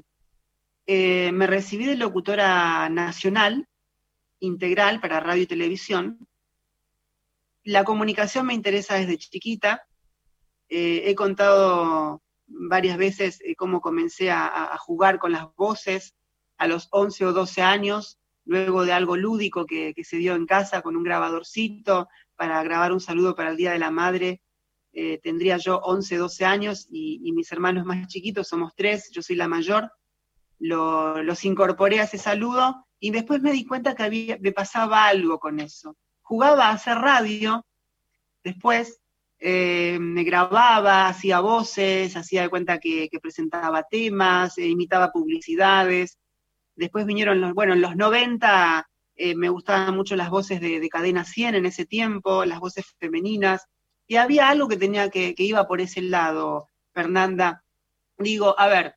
eh, 0.87 1.33
me 1.33 1.46
recibí 1.46 1.87
de 1.87 1.96
locutora 1.96 2.88
nacional, 2.90 3.66
integral 4.40 5.00
para 5.00 5.20
radio 5.20 5.42
y 5.44 5.46
televisión. 5.46 6.28
La 7.62 7.85
comunicación 7.85 8.46
me 8.46 8.54
interesa 8.54 8.96
desde 8.96 9.16
chiquita. 9.16 9.87
Eh, 10.68 11.04
he 11.07 11.14
contado 11.14 12.22
varias 12.55 12.97
veces 12.97 13.40
eh, 13.45 13.55
cómo 13.57 13.81
comencé 13.81 14.31
a, 14.31 14.77
jugar 14.79 15.19
con 15.19 15.33
las 15.33 15.55
voces 15.57 16.14
a 16.57 16.67
los 16.67 16.88
11 16.90 17.27
o 17.27 17.33
12 17.33 17.62
años, 17.62 18.19
luego 18.45 18.85
de 18.85 18.93
algo 18.93 19.17
lúdico 19.17 19.67
que, 19.67 19.95
se 20.03 20.17
dio 20.17 20.35
en 20.35 20.47
casa 20.47 20.83
con 20.83 20.97
un 20.97 21.03
grabadorcito 21.03 22.09
para 22.37 22.62
grabar 22.62 22.93
un 22.93 23.01
saludo 23.01 23.35
para 23.35 23.51
el 23.51 23.57
Día 23.57 23.73
de 23.73 23.79
la 23.79 23.90
Madre. 23.90 24.40
Eh, 24.93 25.19
tendría 25.23 25.57
yo 25.57 25.79
11, 25.79 26.17
12 26.17 26.45
años 26.45 26.87
y, 26.90 27.33
mis 27.33 27.51
hermanos 27.51 27.85
más 27.85 28.07
chiquitos, 28.07 28.49
somos 28.49 28.73
tres, 28.77 29.11
yo 29.12 29.23
soy 29.23 29.37
la 29.37 29.49
mayor. 29.49 29.90
los 30.59 31.45
incorporé 31.45 32.01
a 32.01 32.05
ese 32.05 32.19
saludo 32.19 32.87
y 33.01 33.11
después 33.11 33.43
me 33.43 33.53
di 33.53 33.67
cuenta 33.67 33.95
que 33.95 34.38
me 34.40 34.53
pasaba 34.53 35.07
algo 35.07 35.38
con 35.38 35.59
eso. 35.61 35.97
Jugaba 36.23 36.69
a 36.69 36.73
hacer 36.73 36.99
radio, 36.99 37.67
después 38.45 39.01
eh, 39.46 39.98
me 40.00 40.24
grababa, 40.24 41.07
hacía 41.07 41.40
voces, 41.40 42.16
hacía 42.16 42.40
de 42.40 42.48
cuenta 42.48 42.78
que, 42.78 43.11
presentaba 43.20 43.83
temas, 43.83 44.57
eh, 44.57 44.66
imitaba 44.68 45.12
publicidades. 45.12 46.18
Después 46.74 47.04
vinieron 47.04 47.42
los, 47.42 47.52
bueno, 47.52 47.74
en 47.74 47.83
los 47.83 47.94
90 47.94 48.88
eh, 49.16 49.35
me 49.35 49.50
gustaban 49.50 49.94
mucho 49.94 50.16
las 50.16 50.30
voces 50.30 50.62
de, 50.62 50.88
Cadena 50.88 51.24
100 51.26 51.57
en 51.57 51.66
ese 51.66 51.85
tiempo, 51.85 52.46
las 52.46 52.59
voces 52.59 52.87
femeninas, 52.98 53.66
y 54.07 54.16
había 54.16 54.48
algo 54.48 54.66
que 54.66 54.78
tenía 54.78 55.11
que, 55.11 55.35
que 55.35 55.42
iba 55.42 55.68
por 55.68 55.83
ese 55.83 56.00
lado, 56.00 56.70
Fernanda. 56.94 57.62
Digo, 58.16 58.59
a 58.59 58.66
ver, 58.68 58.94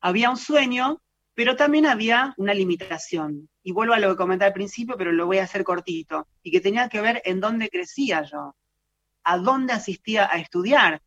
había 0.00 0.30
un 0.30 0.38
sueño, 0.38 1.02
pero 1.34 1.56
también 1.56 1.84
había 1.84 2.32
una 2.38 2.54
limitación. 2.54 3.50
Y 3.62 3.72
vuelvo 3.72 3.92
a 3.92 3.98
lo 3.98 4.08
que 4.08 4.16
comenté 4.16 4.46
al 4.46 4.54
principio, 4.54 4.96
pero 4.96 5.12
lo 5.12 5.26
voy 5.26 5.38
a 5.38 5.44
hacer 5.44 5.62
cortito, 5.62 6.26
y 6.42 6.50
que 6.50 6.62
tenía 6.62 6.88
que 6.88 7.02
ver 7.02 7.20
en 7.26 7.38
dónde 7.38 7.68
crecía 7.68 8.22
yo 8.22 8.54
a 9.24 9.38
dónde 9.38 9.72
asistía 9.72 10.28
a 10.30 10.38
estudiar. 10.38 11.02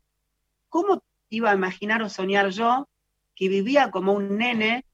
¿Cómo 0.69 1.03
iba 1.29 1.51
a 1.51 1.55
imaginar 1.55 2.01
o 2.03 2.09
soñar 2.09 2.49
yo 2.49 2.87
que 3.35 3.49
vivía 3.49 3.91
como 3.91 4.13
un 4.13 4.37
nene 4.37 4.85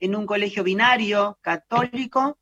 en 0.00 0.14
un 0.14 0.26
colegio 0.26 0.64
binario, 0.64 1.38
católico, 1.40 2.38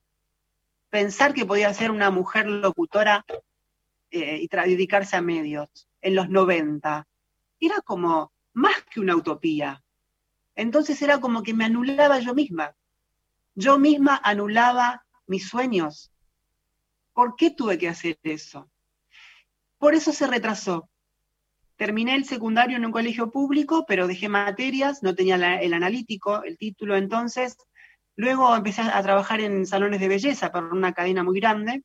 pensar 0.88 1.34
que 1.34 1.46
podía 1.46 1.72
ser 1.74 1.90
una 1.90 2.10
mujer 2.10 2.46
locutora 2.46 3.24
eh, 4.10 4.40
y 4.42 4.48
dedicarse 4.48 5.16
a 5.16 5.22
medios 5.22 5.68
en 6.00 6.14
los 6.14 6.28
90? 6.28 7.06
Era 7.60 7.80
como 7.82 8.32
más 8.52 8.82
que 8.90 9.00
una 9.00 9.16
utopía. 9.16 9.82
Entonces 10.54 11.00
era 11.02 11.20
como 11.20 11.42
que 11.42 11.54
me 11.54 11.64
anulaba 11.64 12.18
yo 12.20 12.34
misma. 12.34 12.74
Yo 13.54 13.78
misma 13.78 14.20
anulaba 14.22 15.04
mis 15.26 15.48
sueños. 15.48 16.10
¿Por 17.12 17.36
qué 17.36 17.50
tuve 17.50 17.78
que 17.78 17.88
hacer 17.88 18.18
eso? 18.22 18.69
Por 19.80 19.94
eso 19.94 20.12
se 20.12 20.26
retrasó. 20.26 20.90
Terminé 21.76 22.14
el 22.14 22.26
secundario 22.26 22.76
en 22.76 22.84
un 22.84 22.92
colegio 22.92 23.30
público, 23.30 23.86
pero 23.88 24.06
dejé 24.06 24.28
materias, 24.28 25.02
no 25.02 25.14
tenía 25.14 25.36
el 25.58 25.72
analítico, 25.72 26.44
el 26.44 26.58
título 26.58 26.98
entonces. 26.98 27.56
Luego 28.14 28.54
empecé 28.54 28.82
a 28.82 29.02
trabajar 29.02 29.40
en 29.40 29.64
salones 29.64 30.00
de 30.00 30.08
belleza 30.08 30.52
para 30.52 30.66
una 30.66 30.92
cadena 30.92 31.24
muy 31.24 31.40
grande. 31.40 31.82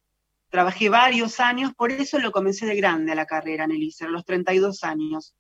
Trabajé 0.50 0.90
varios 0.90 1.40
años, 1.40 1.74
por 1.74 1.90
eso 1.90 2.20
lo 2.20 2.34
comencé 2.34 2.66
de 2.66 2.76
grande 2.76 3.14
a 3.14 3.16
la 3.16 3.26
carrera 3.26 3.64
en 3.64 3.72
el 3.72 3.84
ICER, 3.84 4.10
a 4.10 4.12
los 4.12 4.26
32 4.26 4.84
años. 4.84 5.34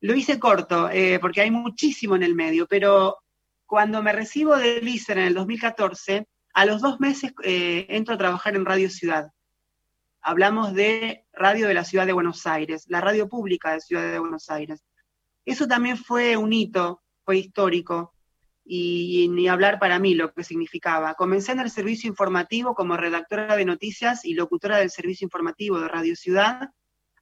Lo 0.00 0.16
hice 0.16 0.40
corto, 0.40 0.90
eh, 0.90 1.20
porque 1.20 1.42
hay 1.42 1.52
muchísimo 1.52 2.16
en 2.16 2.24
el 2.24 2.34
medio, 2.34 2.66
pero 2.66 3.18
cuando 3.64 4.02
me 4.02 4.12
recibo 4.12 4.56
del 4.56 4.88
ICER 4.88 5.18
en 5.18 5.24
el 5.26 5.34
2014, 5.34 6.26
a 6.52 6.64
los 6.64 6.82
dos 6.82 6.98
meses 6.98 7.32
eh, 7.44 7.86
entro 7.90 8.14
a 8.14 8.18
trabajar 8.18 8.56
en 8.56 8.64
Radio 8.64 8.90
Ciudad 8.90 9.30
hablamos 10.20 10.74
de 10.74 11.24
radio 11.32 11.68
de 11.68 11.74
la 11.74 11.84
ciudad 11.84 12.06
de 12.06 12.12
Buenos 12.12 12.46
Aires, 12.46 12.84
la 12.88 13.00
radio 13.00 13.28
pública 13.28 13.72
de 13.72 13.80
Ciudad 13.80 14.10
de 14.10 14.18
Buenos 14.18 14.50
Aires. 14.50 14.84
Eso 15.44 15.66
también 15.66 15.96
fue 15.96 16.36
un 16.36 16.52
hito, 16.52 17.02
fue 17.24 17.38
histórico, 17.38 18.14
y, 18.68 19.28
ni 19.30 19.48
hablar 19.48 19.78
para 19.78 19.98
mí 19.98 20.14
lo 20.14 20.32
que 20.32 20.44
significaba. 20.44 21.14
Comencé 21.14 21.52
en 21.52 21.60
el 21.60 21.70
servicio 21.70 22.08
informativo 22.08 22.74
como 22.74 22.96
redactora 22.96 23.56
de 23.56 23.64
noticias 23.64 24.24
y 24.24 24.34
locutora 24.34 24.76
del 24.76 24.90
servicio 24.90 25.24
informativo 25.24 25.80
de 25.80 25.88
Radio 25.88 26.14
Ciudad. 26.14 26.70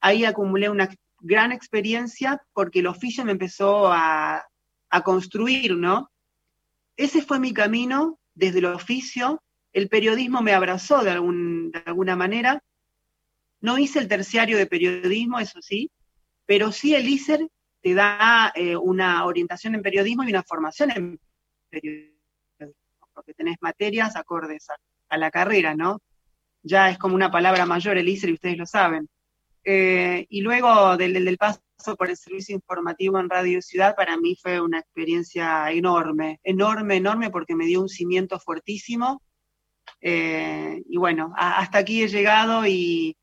Ahí 0.00 0.24
acumulé 0.24 0.68
una 0.68 0.88
gran 1.20 1.52
experiencia 1.52 2.42
porque 2.52 2.80
el 2.80 2.88
oficio 2.88 3.24
me 3.24 3.32
empezó 3.32 3.92
a, 3.92 4.44
construir, 5.04 5.76
¿no? 5.76 6.10
Ese 6.96 7.20
fue 7.20 7.38
mi 7.38 7.52
camino 7.52 8.18
desde 8.34 8.60
el 8.60 8.64
oficio. 8.64 9.42
El 9.74 9.90
periodismo 9.90 10.40
me 10.40 10.54
abrazó 10.54 11.04
de, 11.04 11.10
de 11.10 11.82
alguna 11.84 12.16
manera 12.16 12.62
no 13.66 13.78
hice 13.78 13.98
el 13.98 14.06
terciario 14.06 14.56
de 14.56 14.68
periodismo, 14.68 15.40
eso 15.40 15.60
sí, 15.60 15.90
pero 16.46 16.70
sí 16.70 16.94
el 16.94 17.08
ISER 17.08 17.48
te 17.82 17.94
da 17.94 18.52
eh, 18.54 18.76
una 18.76 19.26
orientación 19.26 19.74
en 19.74 19.82
periodismo 19.82 20.22
y 20.22 20.30
una 20.30 20.44
formación 20.44 20.92
en 20.92 21.20
periodismo, 21.68 22.14
porque 23.12 23.34
tenés 23.34 23.56
materias 23.60 24.14
acordes 24.14 24.68
a, 25.08 25.18
la 25.18 25.32
carrera, 25.32 25.74
¿no? 25.74 26.00
Ya 26.62 26.90
es 26.90 26.98
como 26.98 27.16
una 27.16 27.32
palabra 27.32 27.66
mayor 27.66 27.98
el 27.98 28.08
ISER 28.08 28.30
y 28.30 28.34
ustedes 28.34 28.56
lo 28.56 28.66
saben. 28.66 29.08
Eh, 29.64 30.26
y 30.28 30.42
luego 30.42 30.96
del, 30.96 31.36
paso 31.36 31.96
por 31.98 32.08
el 32.08 32.16
servicio 32.16 32.54
informativo 32.54 33.18
en 33.18 33.28
Radio 33.28 33.60
Ciudad, 33.60 33.96
para 33.96 34.16
mí 34.16 34.36
fue 34.40 34.60
una 34.60 34.78
experiencia 34.78 35.72
enorme, 35.72 36.38
enorme, 36.44 36.96
enorme, 36.96 37.30
porque 37.30 37.56
me 37.56 37.66
dio 37.66 37.80
un 37.80 37.88
cimiento 37.88 38.38
fuertísimo. 38.38 39.22
Eh, 40.00 40.82
y 40.88 40.96
bueno, 40.98 41.32
hasta 41.36 41.78
aquí 41.78 42.04
he 42.04 42.08
llegado 42.08 42.64
y, 42.64 43.16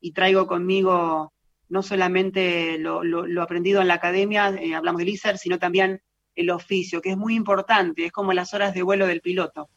y 0.00 0.12
traigo 0.12 0.46
conmigo 0.46 1.32
no 1.68 1.82
solamente 1.82 2.78
lo, 2.78 3.02
aprendido 3.42 3.80
en 3.80 3.88
la 3.88 3.94
academia, 3.94 4.48
eh, 4.50 4.74
hablamos 4.74 5.00
del 5.00 5.10
ISER, 5.10 5.38
sino 5.38 5.58
también 5.58 6.00
el 6.34 6.50
oficio, 6.50 7.02
que 7.02 7.10
es 7.10 7.16
muy 7.16 7.34
importante, 7.34 8.06
es 8.06 8.12
como 8.12 8.32
las 8.32 8.54
horas 8.54 8.72
de 8.74 8.82
vuelo 8.82 9.06
del 9.06 9.20
piloto. 9.20 9.68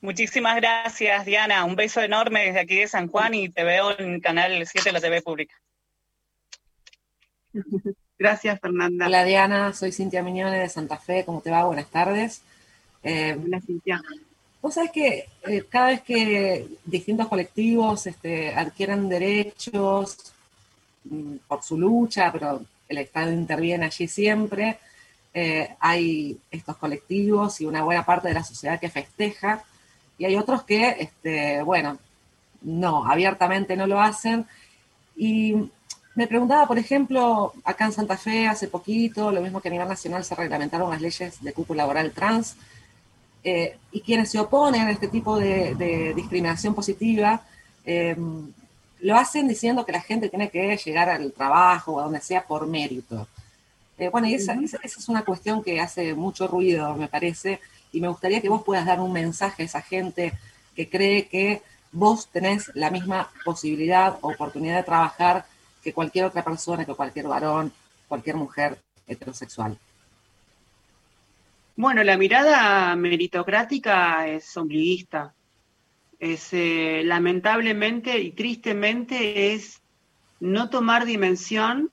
Muchísimas 0.00 0.56
gracias, 0.56 1.24
Diana. 1.24 1.64
Un 1.64 1.74
beso 1.74 2.00
enorme 2.00 2.44
desde 2.46 2.60
aquí 2.60 2.76
de 2.76 2.86
San 2.86 3.08
Juan 3.08 3.34
y 3.34 3.48
te 3.48 3.64
veo 3.64 3.98
en 3.98 4.20
Canal 4.20 4.66
7 4.66 4.88
de 4.88 4.92
la 4.92 5.00
TV 5.00 5.22
Pública. 5.22 5.54
Gracias, 8.18 8.60
Fernanda. 8.60 9.06
Hola, 9.06 9.24
Diana. 9.24 9.72
Soy 9.74 9.92
Cintia 9.92 10.22
Miñone 10.22 10.58
de 10.58 10.68
Santa 10.68 10.96
Fe. 10.96 11.24
¿Cómo 11.24 11.42
te 11.42 11.50
va? 11.50 11.64
Buenas 11.64 11.90
tardes. 11.90 12.42
Eh, 13.02 13.36
Hola, 13.42 13.60
Cintia. 13.60 14.02
Vos 14.66 14.74
sabés 14.74 14.90
que 14.90 15.28
eh, 15.44 15.64
cada 15.70 15.90
vez 15.90 16.02
que 16.02 16.66
distintos 16.84 17.28
colectivos 17.28 18.04
este, 18.08 18.52
adquieren 18.52 19.08
derechos 19.08 20.32
mm, 21.04 21.36
por 21.46 21.62
su 21.62 21.78
lucha, 21.78 22.32
pero 22.32 22.62
el 22.88 22.98
Estado 22.98 23.30
interviene 23.30 23.86
allí 23.86 24.08
siempre, 24.08 24.80
eh, 25.32 25.76
hay 25.78 26.36
estos 26.50 26.76
colectivos 26.78 27.60
y 27.60 27.66
una 27.66 27.84
buena 27.84 28.04
parte 28.04 28.26
de 28.26 28.34
la 28.34 28.42
sociedad 28.42 28.80
que 28.80 28.90
festeja, 28.90 29.62
y 30.18 30.24
hay 30.24 30.34
otros 30.34 30.64
que, 30.64 30.96
este, 30.98 31.62
bueno, 31.62 31.98
no, 32.62 33.06
abiertamente 33.06 33.76
no 33.76 33.86
lo 33.86 34.00
hacen. 34.00 34.46
Y 35.16 35.54
me 36.16 36.26
preguntaba, 36.26 36.66
por 36.66 36.78
ejemplo, 36.80 37.52
acá 37.62 37.84
en 37.84 37.92
Santa 37.92 38.16
Fe 38.16 38.48
hace 38.48 38.66
poquito, 38.66 39.30
lo 39.30 39.42
mismo 39.42 39.60
que 39.60 39.68
a 39.68 39.70
nivel 39.70 39.86
nacional 39.86 40.24
se 40.24 40.34
reglamentaron 40.34 40.90
las 40.90 41.00
leyes 41.00 41.40
de 41.40 41.52
cupo 41.52 41.72
laboral 41.72 42.10
trans, 42.10 42.56
eh, 43.48 43.78
y 43.92 44.00
quienes 44.00 44.32
se 44.32 44.40
oponen 44.40 44.88
a 44.88 44.90
este 44.90 45.06
tipo 45.06 45.38
de, 45.38 46.12
discriminación 46.16 46.74
positiva 46.74 47.42
eh, 47.84 48.16
lo 48.98 49.14
hacen 49.14 49.46
diciendo 49.46 49.86
que 49.86 49.92
la 49.92 50.00
gente 50.00 50.28
tiene 50.28 50.50
que 50.50 50.76
llegar 50.76 51.08
al 51.08 51.32
trabajo 51.32 51.92
o 51.92 52.00
a 52.00 52.02
donde 52.02 52.20
sea 52.20 52.44
por 52.44 52.66
mérito. 52.66 53.28
Eh, 53.98 54.08
bueno, 54.08 54.26
y 54.26 54.34
esa, 54.34 54.58
es 54.82 55.08
una 55.08 55.24
cuestión 55.24 55.62
que 55.62 55.80
hace 55.80 56.12
mucho 56.14 56.48
ruido, 56.48 56.92
me 56.96 57.06
parece, 57.06 57.60
y 57.92 58.00
me 58.00 58.08
gustaría 58.08 58.40
que 58.40 58.48
vos 58.48 58.64
puedas 58.64 58.84
dar 58.84 58.98
un 58.98 59.12
mensaje 59.12 59.62
a 59.62 59.66
esa 59.66 59.80
gente 59.80 60.32
que 60.74 60.90
cree 60.90 61.28
que 61.28 61.62
vos 61.92 62.26
tenés 62.26 62.72
la 62.74 62.90
misma 62.90 63.30
posibilidad 63.44 64.18
o 64.22 64.32
oportunidad 64.32 64.78
de 64.78 64.82
trabajar 64.82 65.46
que 65.84 65.92
cualquier 65.92 66.24
otra 66.24 66.42
persona, 66.42 66.84
que 66.84 66.94
cualquier 66.94 67.28
varón, 67.28 67.72
cualquier 68.08 68.34
mujer 68.34 68.76
heterosexual. 69.06 69.78
Bueno, 71.78 72.02
la 72.04 72.16
mirada 72.16 72.96
meritocrática 72.96 74.26
es 74.28 74.56
ombliguista. 74.56 75.34
Es, 76.18 76.54
eh, 76.54 77.02
lamentablemente 77.04 78.18
y 78.18 78.32
tristemente 78.32 79.52
es 79.52 79.82
no 80.40 80.70
tomar 80.70 81.04
dimensión 81.04 81.90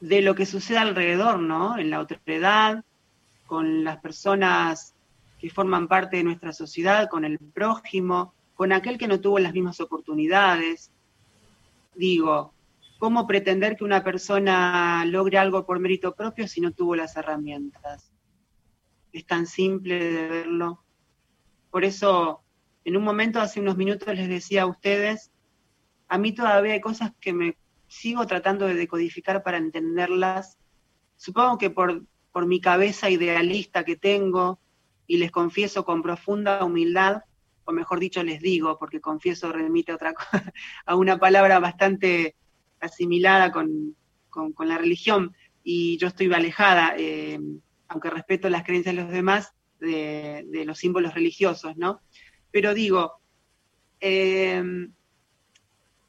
de 0.00 0.22
lo 0.22 0.34
que 0.34 0.46
sucede 0.46 0.78
alrededor, 0.78 1.38
¿no? 1.38 1.78
En 1.78 1.90
la 1.90 2.00
otredad, 2.00 2.84
con 3.46 3.84
las 3.84 3.98
personas 3.98 4.92
que 5.38 5.48
forman 5.48 5.86
parte 5.86 6.16
de 6.16 6.24
nuestra 6.24 6.52
sociedad, 6.52 7.08
con 7.08 7.24
el 7.24 7.38
prójimo, 7.38 8.34
con 8.54 8.72
aquel 8.72 8.98
que 8.98 9.06
no 9.06 9.20
tuvo 9.20 9.38
las 9.38 9.52
mismas 9.52 9.80
oportunidades. 9.80 10.90
Digo, 11.94 12.52
¿cómo 12.98 13.24
pretender 13.24 13.76
que 13.76 13.84
una 13.84 14.02
persona 14.02 15.04
logre 15.04 15.38
algo 15.38 15.64
por 15.64 15.78
mérito 15.78 16.12
propio 16.16 16.48
si 16.48 16.60
no 16.60 16.72
tuvo 16.72 16.96
las 16.96 17.16
herramientas? 17.16 18.11
Es 19.12 19.26
tan 19.26 19.46
simple 19.46 19.98
de 19.98 20.28
verlo. 20.28 20.84
Por 21.70 21.84
eso, 21.84 22.42
en 22.84 22.96
un 22.96 23.04
momento, 23.04 23.40
hace 23.40 23.60
unos 23.60 23.76
minutos, 23.76 24.14
les 24.14 24.28
decía 24.28 24.62
a 24.62 24.66
ustedes, 24.66 25.32
a 26.08 26.18
mí 26.18 26.32
todavía 26.32 26.74
hay 26.74 26.80
cosas 26.80 27.12
que 27.20 27.32
me 27.32 27.56
sigo 27.86 28.26
tratando 28.26 28.66
de 28.66 28.74
decodificar 28.74 29.42
para 29.42 29.58
entenderlas. 29.58 30.58
Supongo 31.16 31.58
que 31.58 31.70
por, 31.70 32.04
por 32.32 32.46
mi 32.46 32.60
cabeza 32.60 33.10
idealista 33.10 33.84
que 33.84 33.96
tengo, 33.96 34.60
y 35.06 35.18
les 35.18 35.30
confieso 35.30 35.84
con 35.84 36.02
profunda 36.02 36.64
humildad, 36.64 37.22
o 37.64 37.72
mejor 37.72 38.00
dicho 38.00 38.22
les 38.22 38.40
digo, 38.40 38.78
porque 38.78 39.00
confieso 39.00 39.52
remite 39.52 39.92
a, 39.92 39.96
otra, 39.96 40.14
a 40.86 40.96
una 40.96 41.18
palabra 41.18 41.58
bastante 41.58 42.34
asimilada 42.80 43.52
con, 43.52 43.94
la 44.58 44.78
religión, 44.78 45.34
y 45.62 45.98
yo 45.98 46.08
estoy 46.08 46.32
alejada, 46.32 46.94
eh, 46.96 47.38
aunque 47.92 48.10
respeto 48.10 48.48
las 48.48 48.64
creencias 48.64 48.96
de 48.96 49.02
los 49.02 49.10
demás, 49.10 49.52
de, 49.78 50.62
los 50.64 50.78
símbolos 50.78 51.14
religiosos, 51.14 51.76
¿no? 51.76 52.00
Pero 52.50 52.72
digo, 52.72 53.20
eh, 54.00 54.62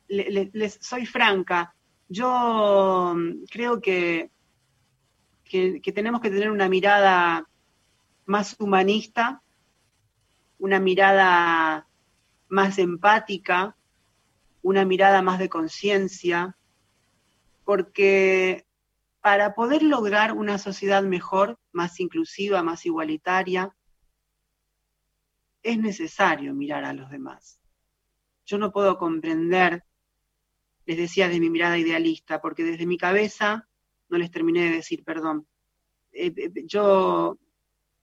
les 0.07 0.79
soy 0.81 1.05
franca, 1.05 1.75
yo 2.07 3.15
creo 3.49 3.81
que, 3.81 4.31
que, 5.43 5.91
tenemos 5.93 6.21
que 6.21 6.29
tener 6.29 6.49
una 6.51 6.69
mirada 6.69 7.47
más 8.25 8.55
humanista, 8.59 9.41
una 10.59 10.79
mirada 10.79 11.88
más 12.47 12.77
empática, 12.77 13.75
una 14.61 14.86
mirada 14.86 15.21
más 15.21 15.39
de 15.39 15.49
conciencia, 15.49 16.55
porque 17.65 18.65
para 19.24 19.55
poder 19.55 19.84
lograr 19.84 20.34
una 20.34 20.57
sociedad 20.57 21.01
mejor, 21.01 21.57
más 21.71 22.01
inclusiva, 22.01 22.61
más 22.61 22.86
igualitaria, 22.86 23.74
es 25.63 25.78
necesario 25.78 26.53
mirar 26.53 26.84
a 26.84 26.91
los 26.91 27.09
demás. 27.09 27.57
Yo 28.45 28.57
no 28.57 28.74
puedo 28.74 28.97
comprender, 28.97 29.86
les 30.86 30.97
decía 30.97 31.30
de 31.30 31.39
mi 31.39 31.49
mirada 31.49 31.78
idealista, 31.78 32.41
porque 32.41 32.65
desde 32.65 32.86
mi 32.86 32.97
cabeza, 32.97 33.69
no 34.09 34.17
les 34.17 34.30
terminé 34.30 34.63
de 34.63 34.71
decir, 34.71 35.05
perdón, 35.05 35.47
eh, 36.11 36.34
eh, 36.36 36.51
yo 36.65 37.38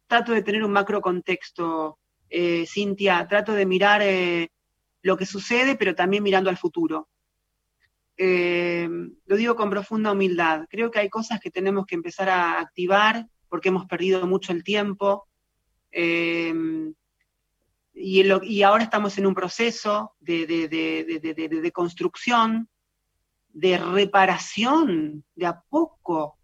trato 0.06 0.32
de 0.32 0.40
tener 0.40 0.64
un 0.64 0.72
macro 0.72 1.02
contexto, 1.02 1.98
eh, 2.30 2.64
Cintia, 2.66 3.28
trato 3.28 3.52
de 3.52 3.66
mirar 3.66 4.00
lo 5.02 5.16
que 5.18 5.26
sucede, 5.26 5.76
pero 5.76 5.94
también 5.94 6.22
mirando 6.22 6.48
al 6.48 6.56
futuro. 6.56 7.10
Eh, 8.22 8.86
lo 9.24 9.36
digo 9.36 9.56
con 9.56 9.70
profunda 9.70 10.12
humildad. 10.12 10.66
Creo 10.68 10.90
que 10.90 10.98
hay 10.98 11.08
cosas 11.08 11.40
que 11.40 11.50
tenemos 11.50 11.86
que 11.86 11.94
empezar 11.94 12.28
a 12.28 12.60
activar 12.60 13.26
porque 13.48 13.70
hemos 13.70 13.86
perdido 13.86 14.26
mucho 14.26 14.52
el 14.52 14.62
tiempo. 14.62 15.26
Eh, 15.90 16.52
y, 17.94 18.62
ahora 18.62 18.84
estamos 18.84 19.16
en 19.16 19.26
un 19.26 19.34
proceso 19.34 20.12
de, 20.20 21.72
construcción, 21.72 22.68
de 23.48 23.78
reparación, 23.78 25.24
de 25.34 25.46
a 25.46 25.58
poco, 25.58 26.36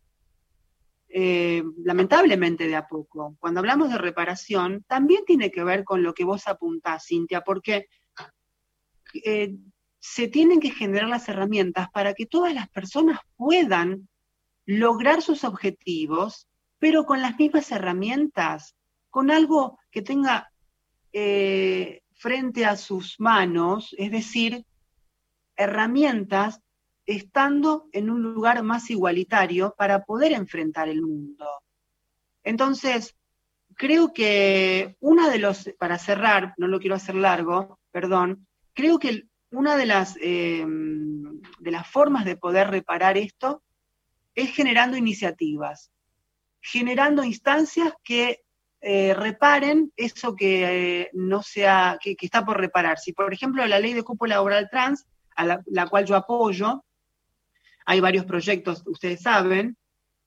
eh, 1.11 1.63
lamentablemente 1.85 2.67
de 2.69 2.77
a 2.77 2.89
poco. 2.89 3.37
Cuando 3.39 3.61
hablamos 3.61 3.91
de 3.91 3.99
reparación, 3.99 4.83
también 4.89 5.27
tiene 5.27 5.51
que 5.51 5.63
ver 5.63 5.85
con 5.85 6.03
lo 6.03 6.15
que 6.15 6.25
vos 6.25 6.49
apuntás, 6.49 7.05
Cintia, 7.07 7.43
porque 7.43 7.87
se 10.09 10.29
tienen 10.29 10.61
que 10.61 10.71
generar 10.71 11.09
las 11.09 11.29
herramientas 11.29 11.91
para 11.91 12.15
que 12.15 12.27
todas 12.27 12.55
las 12.55 12.69
personas 12.69 13.19
puedan 13.37 14.09
lograr 14.65 15.21
sus 15.21 15.43
objetivos, 15.43 16.47
pero 16.79 17.05
con 17.05 17.21
las 17.21 17.37
mismas 17.37 17.73
herramientas, 17.73 18.77
con 19.11 19.33
algo 19.33 19.81
que 19.91 20.03
tenga 20.03 20.49
eh, 21.13 22.03
frente 22.15 22.65
a 22.65 22.77
sus 22.77 23.19
manos, 23.19 23.97
es 23.99 24.13
decir, 24.13 24.65
herramientas 25.57 26.61
estando 27.05 27.89
en 27.91 28.09
un 28.09 28.23
lugar 28.23 28.63
más 28.63 28.89
igualitario 28.91 29.75
para 29.77 30.05
poder 30.05 30.33
enfrentar 30.33 30.89
el 30.89 31.03
mundo. 31.03 31.49
Entonces, 32.45 33.17
creo 33.75 34.13
que 34.13 34.97
una 35.01 35.29
de 35.31 35.41
los, 35.41 35.69
para 35.81 35.99
cerrar, 35.99 36.55
no 36.59 36.69
lo 36.69 36.79
quiero 36.79 36.95
hacer 36.95 37.17
largo, 37.17 37.81
perdón, 37.91 38.47
creo 38.73 39.01
que 39.01 39.27
una 39.51 39.77
de 39.77 39.87
las, 39.87 40.17
em, 40.21 41.41
de 41.59 41.71
las 41.71 41.89
formas 41.89 42.25
de 42.25 42.37
poder 42.37 42.69
reparar 42.69 43.17
esto 43.17 43.63
es 44.35 44.55
generando 44.55 44.97
iniciativas, 44.97 45.91
generando 46.61 47.25
instancias 47.25 47.95
que 48.05 48.43
eh, 48.81 49.15
reparen 49.15 49.93
eso 49.97 50.37
que 50.37 51.01
eh, 51.01 51.11
no 51.15 51.43
sea, 51.43 51.99
que, 52.01 52.17
está 52.21 52.45
por 52.45 52.61
reparar. 52.61 52.99
Si, 52.99 53.13
por 53.13 53.33
ejemplo, 53.33 53.67
la 53.67 53.81
ley 53.81 53.95
de 53.95 54.03
cupo 54.03 54.27
laboral 54.27 54.69
trans, 54.71 55.07
a 55.35 55.45
la, 55.67 55.87
cual 55.89 56.05
yo 56.05 56.17
apoyo, 56.17 56.85
hay 57.85 58.01
varios 58.01 58.25
proyectos, 58.25 58.83
ustedes 58.87 59.23
saben, 59.23 59.77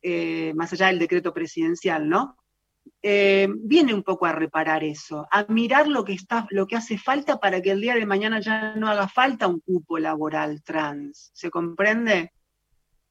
eh, 0.01 0.53
más 0.55 0.73
allá 0.73 0.87
del 0.87 0.99
decreto 0.99 1.33
presidencial, 1.33 2.09
¿no? 2.09 2.38
Eh, 3.01 3.47
viene 3.49 3.93
un 3.93 4.03
poco 4.03 4.25
a 4.25 4.33
reparar 4.33 4.83
eso, 4.83 5.25
a 5.31 5.45
mirar 5.45 5.87
lo 5.87 6.03
que, 6.03 6.13
está, 6.13 6.47
lo 6.49 6.67
que 6.67 6.75
hace 6.75 6.97
falta 6.97 7.39
para 7.39 7.61
que 7.61 7.71
el 7.71 7.79
día 7.79 7.95
de 7.95 8.05
mañana 8.05 8.41
ya 8.41 8.75
no 8.75 8.89
haga 8.89 9.07
falta 9.07 9.47
un 9.47 9.61
cupo 9.61 9.99
laboral 9.99 10.61
trans. 10.63 11.31
¿Se 11.33 11.49
comprende? 11.49 12.33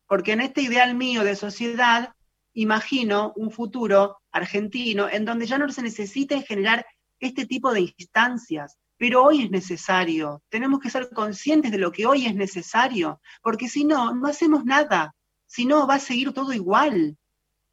Porque 0.06 0.32
en 0.32 0.42
este 0.42 0.62
ideal 0.62 0.94
mío 0.94 1.24
de 1.24 1.36
sociedad, 1.36 2.12
imagino 2.52 3.32
un 3.36 3.50
futuro 3.50 4.18
argentino 4.30 5.08
en 5.08 5.24
donde 5.24 5.46
ya 5.46 5.58
no 5.58 5.70
se 5.70 5.82
necesite 5.82 6.42
generar 6.42 6.84
este 7.20 7.46
tipo 7.46 7.72
de 7.72 7.94
instancias. 7.96 8.76
Pero 8.98 9.22
hoy 9.22 9.44
es 9.44 9.50
necesario, 9.50 10.42
tenemos 10.48 10.80
que 10.80 10.90
ser 10.90 11.08
conscientes 11.10 11.70
de 11.70 11.78
lo 11.78 11.92
que 11.92 12.04
hoy 12.04 12.26
es 12.26 12.34
necesario, 12.34 13.20
porque 13.42 13.68
si 13.68 13.84
no, 13.84 14.12
no 14.12 14.26
hacemos 14.26 14.64
nada, 14.64 15.14
si 15.46 15.66
no, 15.66 15.86
va 15.86 15.94
a 15.94 16.00
seguir 16.00 16.32
todo 16.32 16.52
igual, 16.52 17.16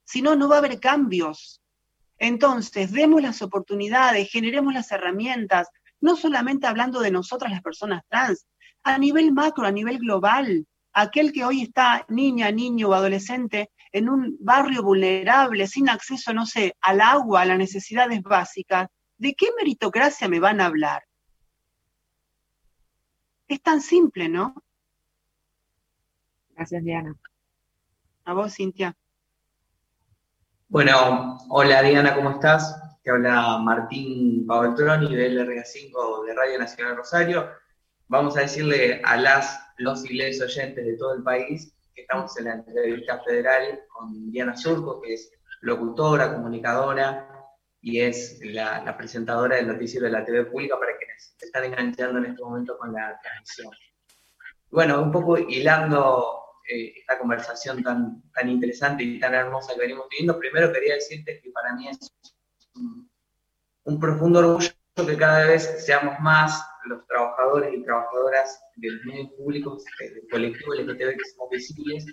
si 0.03 0.21
no, 0.21 0.35
no 0.35 0.47
va 0.47 0.55
a 0.55 0.59
haber 0.59 0.79
cambios. 0.79 1.61
Entonces, 2.17 2.91
demos 2.91 3.21
las 3.21 3.41
oportunidades, 3.41 4.29
generemos 4.29 4.73
las 4.73 4.91
herramientas, 4.91 5.69
no 5.99 6.15
solamente 6.15 6.67
hablando 6.67 6.99
de 7.01 7.11
nosotras 7.11 7.51
las 7.51 7.61
personas 7.61 8.03
trans, 8.09 8.45
a 8.83 8.97
nivel 8.97 9.33
macro, 9.33 9.65
a 9.65 9.71
nivel 9.71 9.99
global. 9.99 10.65
Aquel 10.93 11.33
que 11.33 11.43
hoy 11.43 11.63
está 11.63 12.05
niña, 12.07 12.51
niño 12.51 12.89
o 12.89 12.93
adolescente 12.93 13.71
en 13.91 14.09
un 14.09 14.37
barrio 14.39 14.83
vulnerable, 14.83 15.67
sin 15.67 15.89
acceso, 15.89 16.33
no 16.33 16.45
sé, 16.45 16.75
al 16.81 17.01
agua, 17.01 17.41
a 17.41 17.45
las 17.45 17.57
necesidades 17.57 18.21
básicas, 18.21 18.87
¿de 19.17 19.33
qué 19.33 19.47
meritocracia 19.57 20.27
me 20.27 20.39
van 20.39 20.61
a 20.61 20.65
hablar? 20.65 21.03
Es 23.47 23.61
tan 23.61 23.81
simple, 23.81 24.29
¿no? 24.29 24.55
Gracias, 26.55 26.83
Diana. 26.83 27.15
A 28.25 28.33
vos, 28.33 28.55
Cintia. 28.55 28.95
Bueno, 30.67 31.37
hola 31.49 31.83
Diana, 31.83 32.15
¿cómo 32.15 32.31
estás? 32.31 32.75
Te 33.03 33.11
habla 33.11 33.59
Martín 33.59 34.47
Paveltroni 34.47 35.15
del 35.15 35.47
RA5 35.47 36.25
de 36.25 36.33
Radio 36.33 36.57
Nacional 36.57 36.97
Rosario. 36.97 37.49
Vamos 38.07 38.35
a 38.35 38.41
decirle 38.41 38.99
a 39.03 39.15
las, 39.15 39.59
los 39.77 40.09
y 40.09 40.19
oyentes 40.19 40.85
de 40.85 40.97
todo 40.97 41.13
el 41.13 41.23
país 41.23 41.71
que 41.93 42.01
estamos 42.01 42.35
en 42.39 42.45
la 42.45 42.53
entrevista 42.55 43.21
federal 43.23 43.79
con 43.89 44.31
Diana 44.31 44.57
Surco, 44.57 44.99
que 45.01 45.13
es 45.13 45.31
locutora, 45.61 46.33
comunicadora 46.33 47.29
y 47.79 48.01
es 48.01 48.39
la, 48.43 48.97
presentadora 48.97 49.57
del 49.57 49.67
noticiero 49.67 50.07
de 50.07 50.13
la 50.13 50.25
TV 50.25 50.45
pública 50.45 50.79
para 50.79 50.97
quienes 50.97 51.35
se 51.37 51.45
están 51.45 51.65
enganchando 51.65 52.17
en 52.17 52.25
este 52.25 52.43
momento 52.43 52.75
con 52.79 52.91
la 52.91 53.19
transmisión. 53.21 53.71
Bueno, 54.71 55.03
un 55.03 55.11
poco 55.11 55.37
hilando 55.37 56.44
eh, 56.69 56.93
esta 56.99 57.19
conversación 57.19 57.83
tan, 57.83 58.23
tan 58.33 58.49
interesante 58.49 59.03
y 59.03 59.19
tan 59.19 59.33
hermosa 59.35 59.73
que 59.73 59.81
venimos 59.81 60.07
teniendo, 60.09 60.39
primero 60.39 60.71
quería 60.73 60.95
decirte 60.95 61.39
que 61.41 61.51
para 61.51 61.75
mí 61.75 61.87
es 61.87 62.11
un, 63.83 63.99
profundo 63.99 64.39
orgullo 64.39 64.69
que 64.95 65.17
cada 65.17 65.45
vez 65.45 65.85
seamos 65.85 66.19
más 66.19 66.65
los 66.85 67.05
trabajadores 67.05 67.73
y 67.73 67.83
trabajadoras 67.83 68.59
de 68.77 68.91
los 68.91 69.05
medios 69.05 69.29
públicos, 69.33 69.83
del 69.99 70.27
colectivo 70.31 70.73
LGTB 70.73 71.17
que 71.17 71.29
somos 71.35 71.49
visibles. 71.51 72.05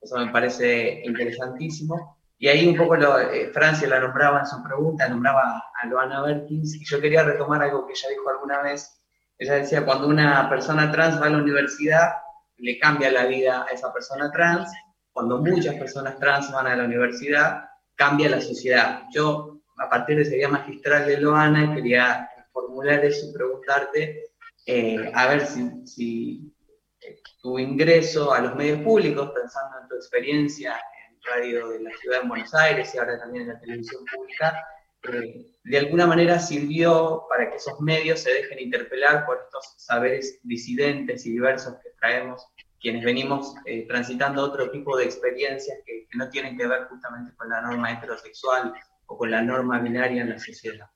Eso 0.00 0.18
me 0.18 0.30
parece 0.30 1.02
interesantísimo. 1.04 2.18
Y 2.38 2.48
ahí 2.48 2.68
un 2.68 2.76
poco 2.76 2.96
lo, 2.96 3.18
eh, 3.18 3.50
Francia 3.52 3.88
la 3.88 4.00
nombraba 4.00 4.40
en 4.40 4.46
su 4.46 4.62
pregunta, 4.62 5.08
nombraba 5.08 5.64
a 5.82 5.86
Loana 5.86 6.22
Berkins, 6.22 6.74
y 6.74 6.84
yo 6.84 7.00
quería 7.00 7.24
retomar 7.24 7.62
algo 7.62 7.86
que 7.86 7.94
ella 7.94 8.08
dijo 8.10 8.28
alguna 8.28 8.62
vez. 8.62 9.02
Ella 9.38 9.54
decía, 9.54 9.84
cuando 9.84 10.06
una 10.08 10.48
persona 10.48 10.92
trans 10.92 11.20
va 11.20 11.26
a 11.26 11.30
la 11.30 11.38
universidad, 11.38 12.12
le 12.58 12.78
cambia 12.78 13.10
la 13.10 13.26
vida 13.26 13.66
a 13.68 13.72
esa 13.72 13.92
persona 13.92 14.30
trans. 14.30 14.70
Cuando 15.12 15.38
muchas 15.38 15.74
personas 15.76 16.18
trans 16.18 16.50
van 16.52 16.66
a 16.66 16.76
la 16.76 16.84
universidad, 16.84 17.64
cambia 17.94 18.28
la 18.28 18.40
sociedad. 18.40 19.02
Yo, 19.12 19.60
a 19.78 19.88
partir 19.88 20.16
de 20.16 20.22
ese 20.22 20.36
día 20.36 20.48
magistral 20.48 21.06
de 21.06 21.18
Loana, 21.18 21.74
quería 21.74 22.28
formular 22.52 23.04
eso 23.04 23.26
y 23.28 23.32
preguntarte, 23.32 24.30
eh, 24.66 25.10
a 25.14 25.26
ver 25.26 25.46
si, 25.46 26.52
eh, 27.00 27.16
tu 27.40 27.58
ingreso 27.58 28.32
a 28.32 28.40
los 28.40 28.54
medios 28.54 28.80
públicos, 28.80 29.30
pensando 29.34 29.80
en 29.80 29.88
tu 29.88 29.94
experiencia 29.96 30.76
en 31.08 31.18
radio 31.22 31.68
de 31.68 31.80
la 31.82 31.90
ciudad 31.96 32.22
de 32.22 32.28
Buenos 32.28 32.54
Aires 32.54 32.94
y 32.94 32.98
ahora 32.98 33.18
también 33.18 33.44
en 33.44 33.54
la 33.54 33.60
televisión 33.60 34.04
pública, 34.12 34.66
eh, 35.14 35.46
de 35.64 35.78
alguna 35.78 36.06
manera 36.06 36.38
sirvió 36.38 37.24
para 37.28 37.50
que 37.50 37.56
esos 37.56 37.80
medios 37.80 38.20
se 38.20 38.32
dejen 38.32 38.60
interpelar 38.60 39.26
por 39.26 39.38
estos 39.44 39.74
saberes 39.76 40.38
disidentes 40.42 41.26
y 41.26 41.32
diversos 41.32 41.74
que 41.82 41.90
traemos 42.00 42.46
quienes 42.80 43.04
venimos 43.04 43.54
eh, 43.64 43.86
transitando 43.88 44.42
otro 44.42 44.70
tipo 44.70 44.96
de 44.96 45.04
experiencias 45.04 45.78
que, 45.84 46.06
no 46.14 46.30
tienen 46.30 46.56
que 46.56 46.66
ver 46.66 46.84
justamente 46.84 47.34
con 47.36 47.48
la 47.50 47.60
norma 47.60 47.92
heterosexual 47.92 48.72
o 49.06 49.18
con 49.18 49.30
la 49.30 49.42
norma 49.42 49.78
binaria 49.80 50.22
en 50.22 50.30
la 50.30 50.38
sociedad. 50.38 50.88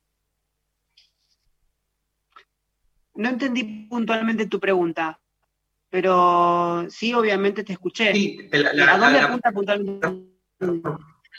No 3.16 3.28
entendí 3.28 3.86
puntualmente 3.90 4.46
tu 4.46 4.58
pregunta, 4.58 5.20
pero 5.90 6.86
sí, 6.88 7.12
obviamente 7.12 7.64
te 7.64 7.72
escuché. 7.74 8.14
Sí, 8.14 8.48
la, 8.52 8.94
¿A 8.94 8.98
dónde 8.98 9.18
apunta 9.18 9.52
puntualmente? 9.52 10.08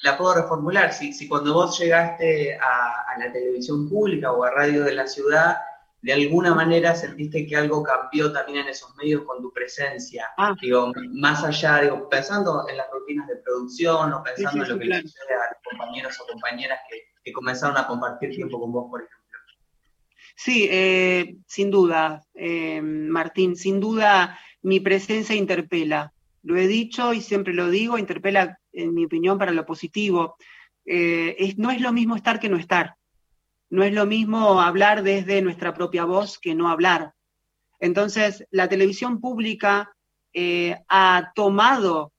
La 0.04 0.18
puedo 0.18 0.36
reformular. 0.36 0.94
Si, 0.94 1.14
si 1.14 1.28
cuando 1.28 1.54
vos 1.54 1.80
llegaste 1.80 2.58
a, 2.58 3.02
a 3.08 3.18
la 3.20 3.32
televisión 3.32 3.88
pública 3.90 4.32
o 4.32 4.44
a 4.44 4.52
radio 4.52 4.84
de 4.84 4.94
la 4.94 5.08
ciudad, 5.08 5.58
de 6.02 6.14
alguna 6.14 6.56
manera 6.56 6.96
sentiste 6.96 7.46
que 7.46 7.56
algo 7.56 7.84
cambió 7.84 8.32
también 8.34 8.60
en 8.60 8.70
esos 8.70 8.96
medios 8.96 9.24
con 9.24 9.42
tu 9.42 9.54
presencia. 9.54 10.28
Ah. 10.38 10.56
Digo, 10.60 10.92
más 11.14 11.44
allá, 11.44 11.82
digo, 11.82 12.10
pensando 12.10 12.68
en 12.68 12.78
las 12.78 12.88
rutinas 12.92 13.28
de 13.28 13.36
producción 13.38 14.12
o 14.14 14.24
pensando 14.24 14.64
en 14.64 14.70
lo 14.70 14.80
que 14.80 14.86
le 14.86 15.02
sucede 15.02 15.34
a 15.34 15.54
los 15.54 15.64
compañeros 15.64 16.20
o 16.20 16.28
compañeras 16.28 16.80
que, 16.90 17.32
comenzaron 17.34 17.78
a 17.78 17.88
compartir 17.88 18.32
tiempo 18.32 18.60
con 18.60 18.72
vos, 18.72 18.90
por 18.90 19.02
ejemplo. 19.02 19.20
Sí, 20.36 20.68
eh, 20.72 21.36
sin 21.46 21.70
duda, 21.70 22.24
eh, 22.34 22.82
Martín, 22.82 23.56
sin 23.56 23.80
duda 23.80 24.40
mi 24.64 24.80
presencia 24.80 25.36
interpela. 25.36 26.14
Lo 26.42 26.58
he 26.58 26.68
dicho 26.68 27.14
y 27.14 27.22
siempre 27.22 27.54
lo 27.54 27.70
digo, 27.70 28.00
interpela, 28.00 28.60
en 28.74 28.94
mi 28.94 29.06
opinión, 29.06 29.38
para 29.38 29.52
lo 29.52 29.66
positivo. 29.66 30.36
Eh, 30.86 31.54
no 31.58 31.72
es 31.72 31.82
lo 31.82 31.92
mismo 31.92 32.16
estar 32.16 32.40
que 32.40 32.50
no 32.50 32.58
estar. 32.58 32.96
No 33.70 33.84
es 33.84 33.94
lo 33.94 34.06
mismo 34.06 34.62
hablar 34.62 35.04
desde 35.04 35.42
nuestra 35.42 35.74
propia 35.74 36.06
voz 36.06 36.40
que 36.40 36.56
no 36.56 36.70
hablar. 36.70 37.14
Entonces, 37.80 38.46
la 38.52 38.68
televisión 38.68 39.20
pública 39.20 39.96
eh, 40.34 40.78
ha 40.88 41.32
tomado 41.36 42.14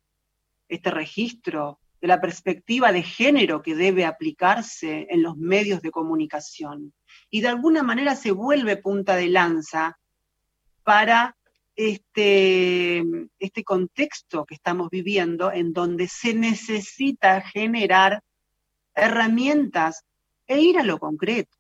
este 0.69 0.91
registro 0.91 1.79
de 2.01 2.09
la 2.09 2.21
perspectiva 2.21 2.91
de 2.91 3.03
género 3.03 3.63
que 3.63 3.77
debe 3.77 4.05
aplicarse 4.05 5.07
en 5.09 5.23
los 5.23 5.37
medios 5.37 5.83
de 5.83 5.93
comunicación 5.93 6.93
y 7.31 7.41
de 7.43 7.49
alguna 7.49 7.83
manera 7.85 8.17
se 8.17 8.33
vuelve 8.33 8.77
punta 8.77 9.15
de 9.15 9.29
lanza 9.29 9.99
para 10.83 11.37
este, 11.77 13.03
este 13.39 13.65
contexto 13.65 14.45
que 14.45 14.55
estamos 14.55 14.89
viviendo 14.91 15.53
en 15.53 15.73
donde 15.73 16.09
se 16.09 16.35
necesita 16.35 17.41
generar 17.41 18.23
herramientas 18.95 20.05
e 20.47 20.61
ir 20.61 20.79
a 20.79 20.83
lo 20.83 20.99
concreto. 20.99 21.57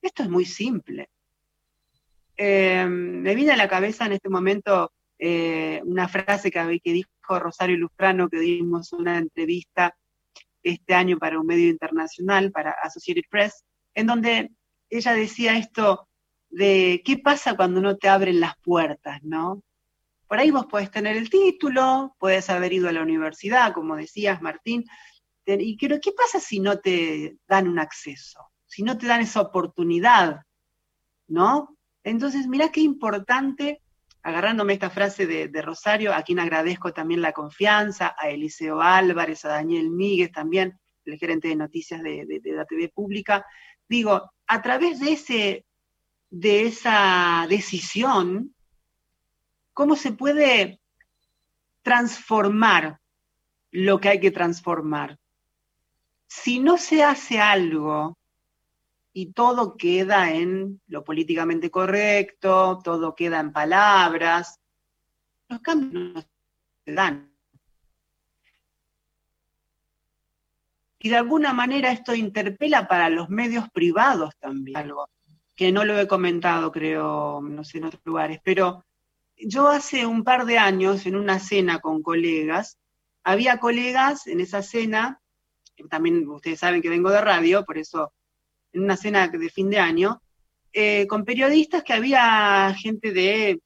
Esto 0.00 0.22
es 0.22 0.30
muy 0.30 0.44
simple. 0.44 1.08
Eh, 2.36 2.86
me 2.86 3.34
viene 3.34 3.52
a 3.52 3.56
la 3.56 3.68
cabeza 3.68 4.06
en 4.06 4.12
este 4.12 4.30
momento 4.30 4.92
eh, 5.18 5.82
una 5.84 6.08
frase 6.08 6.50
que, 6.50 6.80
que 6.82 6.92
dijo 6.92 7.10
Rosario 7.28 7.76
Lufrano, 7.76 8.30
que 8.30 8.38
dimos 8.38 8.92
una 8.94 9.18
entrevista 9.18 9.94
este 10.62 10.94
año 10.94 11.18
para 11.18 11.38
un 11.38 11.46
medio 11.46 11.68
internacional, 11.68 12.50
para 12.50 12.70
Associated 12.82 13.24
Press, 13.28 13.64
en 13.94 14.06
donde 14.06 14.50
ella 14.88 15.12
decía 15.12 15.56
esto 15.58 16.08
de 16.50 17.02
qué 17.04 17.18
pasa 17.18 17.56
cuando 17.56 17.80
no 17.80 17.96
te 17.96 18.08
abren 18.08 18.40
las 18.40 18.56
puertas, 18.58 19.22
¿no? 19.22 19.62
Por 20.26 20.38
ahí 20.38 20.50
vos 20.50 20.66
podés 20.66 20.90
tener 20.90 21.16
el 21.16 21.30
título, 21.30 22.14
puedes 22.18 22.50
haber 22.50 22.72
ido 22.72 22.88
a 22.88 22.92
la 22.92 23.02
universidad, 23.02 23.72
como 23.72 23.96
decías, 23.96 24.42
Martín, 24.42 24.84
y 25.46 25.76
pero 25.76 25.98
¿qué 26.00 26.12
pasa 26.12 26.38
si 26.38 26.60
no 26.60 26.78
te 26.78 27.36
dan 27.48 27.66
un 27.66 27.78
acceso? 27.78 28.40
Si 28.66 28.82
no 28.82 28.96
te 28.96 29.06
dan 29.06 29.20
esa 29.20 29.40
oportunidad, 29.40 30.42
¿no? 31.26 31.76
Entonces, 32.04 32.46
mirá 32.46 32.70
qué 32.70 32.80
importante, 32.80 33.82
agarrándome 34.22 34.74
esta 34.74 34.90
frase 34.90 35.26
de, 35.26 35.62
Rosario, 35.62 36.14
a 36.14 36.22
quien 36.22 36.38
agradezco 36.38 36.92
también 36.92 37.22
la 37.22 37.32
confianza, 37.32 38.14
a 38.18 38.28
Eliseo 38.28 38.80
Álvarez, 38.80 39.44
a 39.44 39.48
Daniel 39.48 39.90
Míguez 39.90 40.30
también, 40.30 40.78
el 41.04 41.18
gerente 41.18 41.48
de 41.48 41.56
noticias 41.56 42.02
de, 42.02 42.40
la 42.44 42.64
TV 42.66 42.88
pública, 42.88 43.44
digo, 43.88 44.30
a 44.46 44.62
través 44.62 45.00
de, 45.00 45.12
ese, 45.12 45.64
de 46.30 46.66
esa 46.66 47.46
decisión, 47.48 48.54
¿cómo 49.72 49.96
se 49.96 50.12
puede 50.12 50.80
transformar 51.82 53.00
lo 53.72 54.00
que 54.00 54.08
hay 54.08 54.20
que 54.20 54.30
transformar? 54.30 55.20
si 56.30 56.60
no 56.60 56.78
se 56.78 57.02
hace 57.02 57.40
algo 57.40 58.16
y 59.12 59.32
todo 59.32 59.76
queda 59.76 60.32
en 60.32 60.80
lo 60.86 61.02
políticamente 61.02 61.72
correcto, 61.72 62.78
todo 62.84 63.16
queda 63.16 63.40
en 63.40 63.52
palabras, 63.52 64.60
los 65.48 65.60
cambios 65.60 66.14
no 66.14 66.22
se 66.84 66.92
dan. 66.92 67.34
Y 71.00 71.08
de 71.08 71.16
alguna 71.16 71.52
manera 71.52 71.90
esto 71.90 72.14
interpela 72.14 72.86
para 72.86 73.10
los 73.10 73.28
medios 73.28 73.68
privados 73.70 74.36
también, 74.38 74.76
algo 74.76 75.08
que 75.60 75.72
no 75.72 75.84
lo 75.84 76.00
he 76.00 76.08
comentado, 76.08 76.72
creo, 76.72 77.42
no 77.42 77.64
sé, 77.64 77.76
en 77.76 77.84
otros 77.84 78.00
lugares, 78.06 78.40
pero 78.42 78.86
yo 79.36 79.68
hace 79.68 80.06
un 80.06 80.24
par 80.24 80.46
de 80.46 80.56
años, 80.56 81.04
en 81.04 81.16
una 81.16 81.38
cena 81.38 81.80
con 81.80 82.02
colegas, 82.02 82.78
había 83.24 83.58
colegas 83.58 84.26
en 84.26 84.40
esa 84.40 84.62
cena 84.62 85.20
también 85.90 86.26
ustedes 86.26 86.60
saben 86.60 86.80
que 86.80 86.88
vengo 86.88 87.10
de 87.10 87.20
radio, 87.20 87.62
por 87.66 87.76
eso 87.76 88.14
en 88.72 88.84
una 88.84 88.96
cena 88.96 89.28
de 89.28 89.50
fin 89.50 89.68
de 89.68 89.78
año, 89.78 90.22
eh, 90.72 91.06
con 91.06 91.26
periodistas 91.26 91.82
que 91.82 91.92
había 91.92 92.74
gente 92.74 93.12
de 93.12 93.50
eh, 93.50 93.60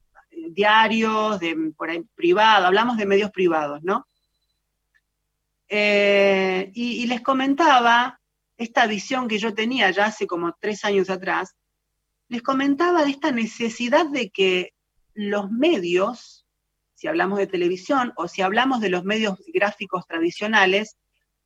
diarios, 0.51 1.39
de 1.39 1.73
por 1.77 1.91
ahí, 1.91 2.03
privado, 2.17 2.67
hablamos 2.67 2.97
de 2.97 3.07
medios 3.07 3.31
privados, 3.31 3.85
¿no? 3.85 4.09
Eh, 5.69 6.73
y, 6.75 7.07
les 7.07 7.21
comentaba 7.21 8.21
esta 8.57 8.89
visión 8.89 9.29
que 9.29 9.39
yo 9.39 9.55
tenía 9.55 9.93
ya 9.93 10.07
hace 10.07 10.27
como 10.27 10.57
tres 10.59 10.85
años 10.85 11.09
atrás, 11.09 11.55
les 12.29 12.43
comentaba 12.43 13.05
de 13.05 13.11
esta 13.11 13.31
necesidad 13.31 14.07
de 14.07 14.31
que 14.31 14.72
los 15.14 15.51
medios, 15.51 16.47
si 16.95 17.07
hablamos 17.07 17.39
de 17.39 17.47
televisión 17.47 18.12
o 18.16 18.29
si 18.29 18.43
hablamos 18.43 18.81
de 18.81 18.91
los 18.91 19.05
medios 19.05 19.39
gráficos 19.53 20.07
tradicionales, 20.07 20.97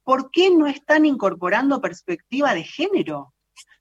¿por 0.05 0.31
qué 0.31 0.51
no 0.51 0.66
están 0.66 1.05
incorporando 1.05 1.81
perspectiva 1.81 2.55
de 2.55 2.64
género? 2.64 3.35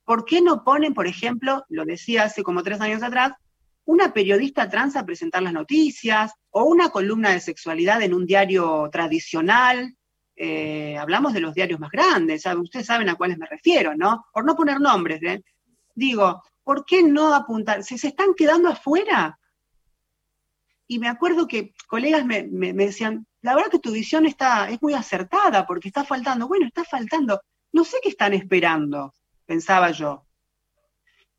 ¿Por 0.04 0.26
qué 0.26 0.42
no 0.42 0.64
ponen, 0.64 0.94
por 0.94 1.08
ejemplo, 1.08 1.66
lo 1.70 1.86
decía 1.86 2.24
hace 2.24 2.44
como 2.44 2.64
tres 2.64 2.82
años 2.82 3.04
atrás, 3.04 3.34
una 3.86 4.12
periodista 4.12 4.70
trans 4.70 4.96
a 4.96 5.06
presentar 5.06 5.44
las 5.44 5.54
noticias 5.54 6.34
o 6.50 6.64
una 6.64 6.90
columna 6.90 7.32
de 7.32 7.40
sexualidad 7.40 8.02
en 8.02 8.14
un 8.14 8.26
diario 8.26 8.90
tradicional? 8.92 9.96
Eh, 10.36 10.98
hablamos 10.98 11.34
de 11.34 11.40
los 11.40 11.56
diarios 11.56 11.80
más 11.80 11.92
grandes, 11.92 12.46
ustedes 12.46 12.86
saben 12.86 13.10
a 13.10 13.16
cuáles 13.16 13.38
me 13.38 13.48
refiero, 13.48 13.96
¿no? 13.96 14.26
Por 14.34 14.46
no 14.46 14.56
poner 14.56 14.80
nombres, 14.80 15.22
¿eh? 15.24 15.44
Digo, 15.96 16.44
¿por 16.68 16.84
qué 16.84 17.02
no 17.02 17.34
apuntar? 17.34 17.82
¿Se, 17.82 17.98
se 17.98 18.10
están 18.10 18.34
quedando 18.34 18.68
afuera? 18.68 19.40
Y 20.86 21.00
me 21.00 21.08
acuerdo 21.08 21.48
que 21.48 21.74
colegas 21.88 22.26
me 22.26 22.44
decían, 22.74 23.26
la 23.42 23.56
verdad 23.56 23.72
que 23.72 23.80
tu 23.80 23.94
visión 23.94 24.26
está, 24.26 24.70
es 24.70 24.82
muy 24.82 24.94
acertada 24.94 25.66
porque 25.66 25.88
está 25.88 26.04
faltando. 26.04 26.50
Bueno, 26.50 26.68
está 26.68 26.84
faltando. 26.84 27.40
No 27.72 27.86
sé 27.86 28.00
qué 28.04 28.10
están 28.10 28.34
esperando, 28.34 29.14
pensaba 29.46 29.92
yo. 29.92 30.26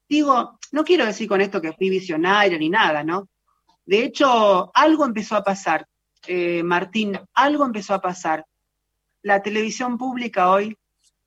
Digo, 0.08 0.58
no 0.72 0.84
quiero 0.84 1.04
decir 1.04 1.28
con 1.28 1.42
esto 1.42 1.60
que 1.60 1.74
fui 1.74 1.90
visionaria 1.90 2.56
ni 2.56 2.70
nada, 2.70 3.04
¿no? 3.04 3.28
De 3.84 4.04
hecho, 4.04 4.70
algo 4.72 5.04
empezó 5.04 5.36
a 5.36 5.44
pasar, 5.44 5.86
eh, 6.26 6.62
Martín, 6.62 7.20
algo 7.34 7.66
empezó 7.66 7.92
a 7.92 8.00
pasar. 8.00 8.46
La 9.20 9.42
televisión 9.42 9.98
pública 9.98 10.50
hoy 10.50 10.74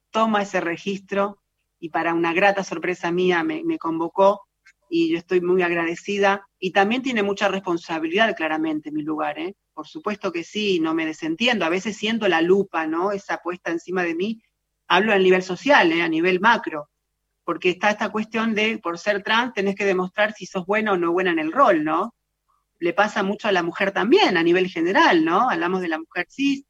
toma 0.10 0.42
ese 0.42 0.60
registro 0.60 1.41
y 1.82 1.90
para 1.90 2.14
una 2.14 2.32
grata 2.32 2.64
sorpresa 2.64 3.12
mía 3.12 3.44
me, 3.44 3.78
convocó 3.80 4.44
y 4.88 5.12
yo 5.12 5.18
estoy 5.18 5.42
muy 5.42 5.64
agradecida 5.64 6.48
y 6.60 6.72
también 6.72 7.02
tiene 7.02 7.24
mucha 7.24 7.48
responsabilidad 7.48 8.36
claramente 8.36 8.90
en 8.90 8.96
mi 8.96 9.02
lugar, 9.02 9.40
¿eh? 9.40 9.56
por 9.74 9.88
supuesto 9.88 10.32
que 10.32 10.44
sí, 10.44 10.80
no 10.80 10.94
me 10.94 11.08
desentiendo, 11.08 11.66
a 11.66 11.70
veces 11.70 11.98
siento 11.98 12.28
la 12.28 12.42
lupa, 12.42 12.86
¿no? 12.86 13.12
Esa 13.12 13.38
puesta 13.38 13.72
encima 13.72 14.04
de 14.04 14.14
mí, 14.14 14.44
hablo 14.88 15.12
a 15.12 15.18
nivel 15.18 15.42
social, 15.42 15.92
¿eh? 15.92 16.04
a 16.04 16.08
nivel 16.08 16.40
macro, 16.40 16.88
porque 17.44 17.72
está 17.72 17.90
esta 17.90 18.12
cuestión 18.12 18.54
de, 18.54 18.78
por 18.78 19.00
ser 19.00 19.24
trans, 19.24 19.54
tenés 19.54 19.76
que 19.76 19.86
demostrar 19.86 20.34
si 20.34 20.46
sos 20.46 20.68
buena 20.68 20.92
o 20.92 20.98
no 20.98 21.12
buena 21.12 21.32
en 21.32 21.40
el 21.40 21.52
rol, 21.52 21.84
¿no? 21.84 22.14
Le 22.78 22.94
pasa 22.94 23.24
mucho 23.24 23.48
a 23.48 23.52
la 23.52 23.64
mujer 23.64 23.92
también, 23.92 24.38
a 24.38 24.44
nivel 24.44 24.68
general, 24.68 25.26
¿no? 25.26 25.50
Hablamos 25.50 25.82
de 25.82 25.88
la 25.88 25.98
mujer 25.98 26.28
cis, 26.30 26.64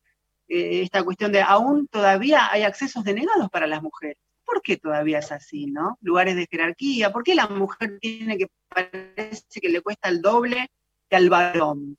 eh, 0.47 0.83
esta 0.83 1.03
cuestión 1.03 1.33
de 1.33 1.41
aún 1.41 1.87
todavía 1.87 2.49
hay 2.49 2.63
accesos 2.63 3.03
denegados 3.03 3.49
para 3.49 3.67
las 3.67 3.81
mujeres. 3.81 4.17
¿Por 4.51 4.61
qué 4.61 4.75
todavía 4.75 5.19
es 5.19 5.31
así, 5.31 5.67
no? 5.67 5.97
Lugares 6.01 6.35
de 6.35 6.45
jerarquía, 6.45 7.13
¿por 7.13 7.23
qué 7.23 7.35
la 7.35 7.47
mujer 7.47 7.99
tiene 8.01 8.37
que 8.37 8.47
parece 8.67 9.61
que 9.61 9.69
le 9.69 9.79
cuesta 9.79 10.09
el 10.09 10.21
doble 10.21 10.69
que 11.09 11.15
al 11.15 11.29
varón? 11.29 11.97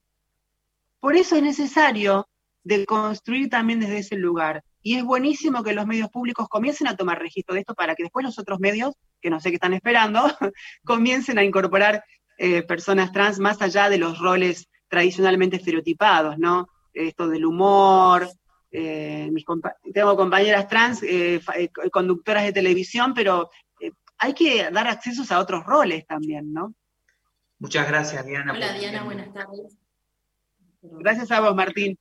Por 1.01 1.17
eso 1.17 1.37
es 1.37 1.43
necesario 1.43 2.29
de 2.63 2.85
construir 2.85 3.49
también 3.49 3.81
desde 3.81 3.99
ese 3.99 4.17
lugar. 4.17 4.63
y 4.83 4.97
es 4.97 5.05
buenísimo 5.05 5.63
que 5.63 5.73
los 5.73 5.87
medios 5.87 6.11
públicos 6.11 6.47
comiencen 6.47 6.89
a 6.89 6.97
tomar 6.97 7.19
registro 7.21 7.55
de 7.55 7.61
esto 7.61 7.75
para 7.75 7.95
que 7.95 8.03
después 8.03 8.23
los 8.23 8.39
otros 8.39 8.61
medios, 8.61 8.95
que 9.23 9.31
no 9.31 9.41
sé 9.41 9.49
qué 9.49 9.55
están 9.55 9.73
esperando, 9.73 10.21
comiencen 10.85 11.39
a 11.39 11.45
incorporar 11.45 12.05
eh, 12.37 12.63
personas 12.65 13.13
trans 13.13 13.39
más 13.39 13.63
allá 13.63 13.89
de 13.89 13.97
los 13.97 14.19
roles 14.19 14.69
tradicionalmente 14.89 15.57
estereotipados, 15.57 16.39
¿no? 16.39 16.69
Esto 16.93 17.29
del 17.29 17.47
humor, 17.47 18.29
eh, 18.73 19.31
tengo 19.93 20.17
compañeras 20.17 20.67
trans, 20.69 21.03
eh, 21.03 21.41
conductoras 21.93 22.45
de 22.45 22.53
televisión, 22.53 23.13
pero 23.15 23.51
hay 24.19 24.35
que 24.35 24.71
dar 24.71 24.89
accesos 24.89 25.31
a 25.33 25.39
otros 25.41 25.65
roles 25.65 26.07
también, 26.07 26.53
¿no? 26.53 26.75
Muchas 27.59 27.87
gracias, 27.87 28.25
Diana. 28.25 28.53
Hola, 28.53 28.73
Diana, 28.73 29.05
buenas 29.05 29.33
tardes. 29.33 29.79
Gracias 30.81 31.31
a 31.31 31.41
vos, 31.41 31.55
Martín. 31.55 31.97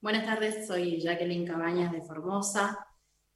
Buenas 0.00 0.24
tardes, 0.24 0.66
soy 0.66 0.98
Jacqueline 0.98 1.46
Cabañas 1.46 1.92
de 1.92 2.00
Formosa. 2.00 2.86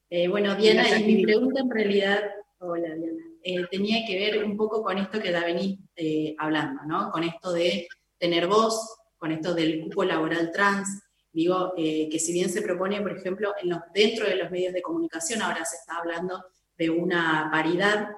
Eh, 0.09 0.29
bueno, 0.29 0.55
Diana, 0.55 0.85
mi 1.05 1.23
pregunta 1.23 1.61
en 1.61 1.71
realidad, 1.71 2.23
hola 2.59 2.95
Diana, 2.95 3.23
eh, 3.43 3.67
tenía 3.71 4.07
que 4.07 4.19
ver 4.19 4.43
un 4.45 4.57
poco 4.57 4.83
con 4.83 4.97
esto 4.97 5.21
que 5.21 5.31
ya 5.31 5.45
venís 5.45 5.79
eh, 5.97 6.35
hablando, 6.39 6.83
¿no? 6.87 7.11
Con 7.11 7.25
esto 7.25 7.53
de 7.53 7.87
tener 8.17 8.47
voz, 8.47 8.97
con 9.19 9.33
esto 9.33 9.53
del 9.55 9.83
cupo 9.83 10.05
laboral 10.05 10.51
trans. 10.53 11.03
Digo, 11.35 11.75
que 11.77 12.19
si 12.19 12.33
bien 12.33 12.49
se 12.49 12.63
propone, 12.63 13.03
por 13.03 13.15
ejemplo, 13.15 13.53
en 13.61 13.69
los, 13.69 13.81
dentro 13.93 14.25
de 14.25 14.37
los 14.37 14.51
medios 14.53 14.73
de 14.73 14.81
comunicación, 14.81 15.43
ahora 15.43 15.65
se 15.65 15.77
está 15.77 15.99
hablando 15.99 16.43
de 16.79 16.91
una 16.91 17.49
paridad 17.51 18.09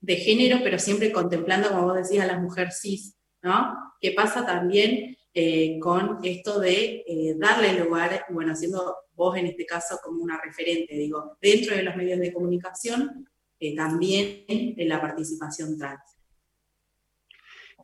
de 0.00 0.16
género, 0.16 0.58
pero 0.62 0.78
siempre 0.78 1.12
contemplando, 1.12 1.68
como 1.68 1.84
vos 1.84 1.96
decías, 1.96 2.24
a 2.24 2.32
las 2.32 2.42
mujeres 2.42 2.78
cis, 2.80 3.16
¿no? 3.42 3.76
¿Qué 4.00 4.12
pasa 4.12 4.44
también 4.44 5.16
eh, 5.36 5.78
con 5.80 6.20
esto 6.22 6.60
de 6.60 7.04
eh, 7.06 7.34
darle 7.36 7.72
lugar, 7.82 8.24
bueno, 8.30 8.54
siendo 8.54 8.96
vos 9.14 9.36
en 9.36 9.46
este 9.46 9.66
caso 9.66 9.98
como 10.02 10.22
una 10.22 10.40
referente, 10.40 10.94
digo, 10.94 11.38
dentro 11.40 11.74
de 11.74 11.82
los 11.82 11.96
medios 11.96 12.20
de 12.20 12.32
comunicación, 12.32 13.28
eh, 13.58 13.74
también 13.74 14.44
en 14.46 14.88
la 14.88 15.00
participación 15.00 15.76
trans. 15.76 16.02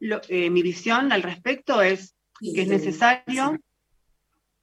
mi 0.01 0.63
visión 0.63 1.11
al 1.11 1.23
respecto 1.23 1.83
es 1.83 2.15
que 2.41 2.63
es 2.63 2.69
necesario, 2.69 3.59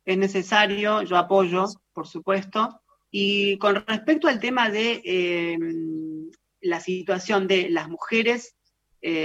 es 0.08 0.18
necesario, 0.18 1.04
yo 1.04 1.18
apoyo, 1.18 1.66
por 1.94 2.08
supuesto, 2.08 2.82
y 3.12 3.58
con 3.60 3.76
respecto 3.86 4.28
al 4.28 4.40
tema 4.40 4.70
de 4.70 6.30
la 6.62 6.80
situación 6.80 7.48
de 7.48 7.70
las 7.70 7.90
mujeres, 7.90 8.56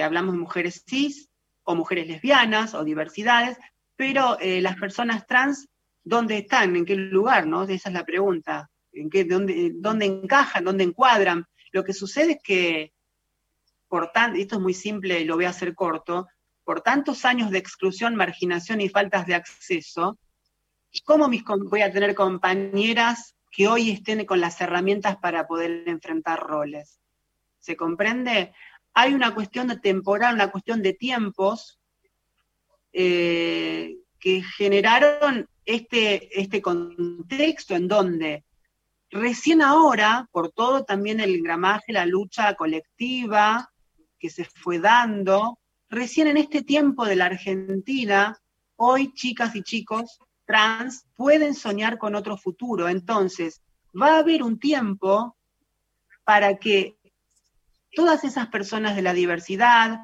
hablamos 0.02 0.34
de 0.34 0.40
mujeres 0.40 0.84
cis, 0.86 1.30
o 1.64 1.74
mujeres 1.74 2.06
lesbianas 2.08 2.74
o 2.74 2.84
diversidades, 2.84 3.58
pero 3.96 4.38
eh, 4.40 4.60
las 4.60 4.76
personas 4.76 5.26
trans, 5.26 5.68
¿dónde 6.02 6.38
están? 6.38 6.74
¿En 6.76 6.84
qué 6.84 6.96
lugar? 6.96 7.46
¿no? 7.46 7.62
Esa 7.64 7.88
es 7.88 7.94
la 7.94 8.04
pregunta. 8.04 8.70
¿En 8.92 9.08
qué, 9.08 9.24
dónde, 9.24 9.72
dónde 9.74 10.06
encajan? 10.06 10.64
¿Dónde 10.64 10.84
encuadran? 10.84 11.46
Lo 11.72 11.84
que 11.84 11.92
sucede 11.92 12.32
es 12.32 12.38
que, 12.42 12.92
por 13.88 14.10
tanto, 14.12 14.38
esto 14.38 14.56
es 14.56 14.60
muy 14.60 14.74
simple 14.74 15.20
y 15.20 15.24
lo 15.24 15.36
voy 15.36 15.46
a 15.46 15.50
hacer 15.50 15.74
corto, 15.74 16.28
por 16.64 16.82
tantos 16.82 17.24
años 17.24 17.50
de 17.50 17.58
exclusión, 17.58 18.14
marginación 18.14 18.80
y 18.80 18.88
faltas 18.88 19.26
de 19.26 19.34
acceso, 19.34 20.18
¿cómo 21.00 21.30
voy 21.68 21.80
a 21.82 21.92
tener 21.92 22.14
compañeras 22.14 23.34
que 23.50 23.68
hoy 23.68 23.90
estén 23.90 24.24
con 24.26 24.40
las 24.40 24.60
herramientas 24.60 25.16
para 25.16 25.46
poder 25.46 25.88
enfrentar 25.88 26.40
roles? 26.40 27.00
¿Se 27.58 27.76
comprende? 27.76 28.52
hay 28.94 29.14
una 29.14 29.34
cuestión 29.34 29.68
de 29.68 29.78
temporal, 29.78 30.34
una 30.34 30.50
cuestión 30.50 30.82
de 30.82 30.92
tiempos 30.92 31.80
eh, 32.92 33.96
que 34.18 34.42
generaron 34.42 35.48
este, 35.64 36.40
este 36.40 36.60
contexto 36.60 37.74
en 37.74 37.88
donde 37.88 38.44
recién 39.10 39.62
ahora, 39.62 40.28
por 40.32 40.50
todo 40.52 40.84
también 40.84 41.20
el 41.20 41.42
gramaje, 41.42 41.92
la 41.92 42.06
lucha 42.06 42.54
colectiva 42.54 43.70
que 44.18 44.30
se 44.30 44.44
fue 44.44 44.78
dando, 44.78 45.58
recién 45.88 46.28
en 46.28 46.36
este 46.36 46.62
tiempo 46.62 47.04
de 47.04 47.16
la 47.16 47.26
Argentina, 47.26 48.38
hoy 48.76 49.12
chicas 49.14 49.56
y 49.56 49.62
chicos 49.62 50.18
trans 50.52 51.06
pueden 51.16 51.54
soñar 51.54 51.96
con 51.96 52.14
otro 52.14 52.36
futuro. 52.36 52.90
Entonces, 52.90 53.62
va 53.98 54.16
a 54.16 54.18
haber 54.18 54.42
un 54.42 54.58
tiempo 54.58 55.34
para 56.24 56.58
que 56.58 56.98
todas 57.94 58.22
esas 58.24 58.48
personas 58.48 58.94
de 58.94 59.00
la 59.00 59.14
diversidad, 59.14 59.98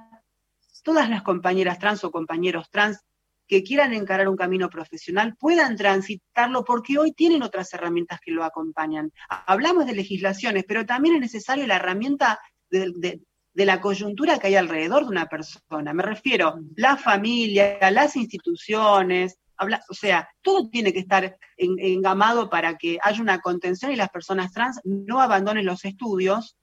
todas 0.83 1.11
las 1.11 1.23
compañeras 1.23 1.79
trans 1.79 2.03
o 2.03 2.11
compañeros 2.11 2.71
trans 2.71 3.05
que 3.47 3.63
quieran 3.63 3.93
encarar 3.93 4.27
un 4.27 4.39
camino 4.39 4.71
profesional 4.71 5.37
puedan 5.37 5.77
transitarlo 5.77 6.65
porque 6.65 6.99
hoy 6.99 7.13
tienen 7.13 7.43
otras 7.43 7.75
herramientas 7.75 8.19
que 8.19 8.33
lo 8.33 8.43
acompañan. 8.43 9.13
Hablamos 9.29 9.85
de 9.85 9.97
legislaciones, 9.97 10.65
pero 10.67 10.87
también 10.87 11.17
es 11.17 11.21
necesario 11.21 11.67
la 11.67 11.77
herramienta 11.77 12.41
de, 12.71 13.21
la 13.53 13.83
coyuntura 13.83 14.39
que 14.39 14.47
hay 14.47 14.57
alrededor 14.57 15.03
de 15.03 15.11
una 15.11 15.27
persona. 15.27 15.93
Me 15.93 16.05
refiero 16.05 16.59
la 16.75 16.97
familia, 16.97 17.91
las 17.91 18.17
instituciones, 18.17 19.39
o 19.61 19.95
sea, 19.95 20.29
todo 20.43 20.69
tiene 20.69 20.93
que 20.93 21.01
estar 21.01 21.37
engamado 21.57 22.49
para 22.49 22.77
que 22.77 22.99
haya 23.03 23.21
una 23.21 23.41
contención 23.41 23.93
y 23.93 23.97
las 23.97 24.11
personas 24.11 24.53
trans 24.53 24.81
no 24.85 25.21
abandonen 25.21 25.67
los 25.67 25.85
estudios 25.85 26.57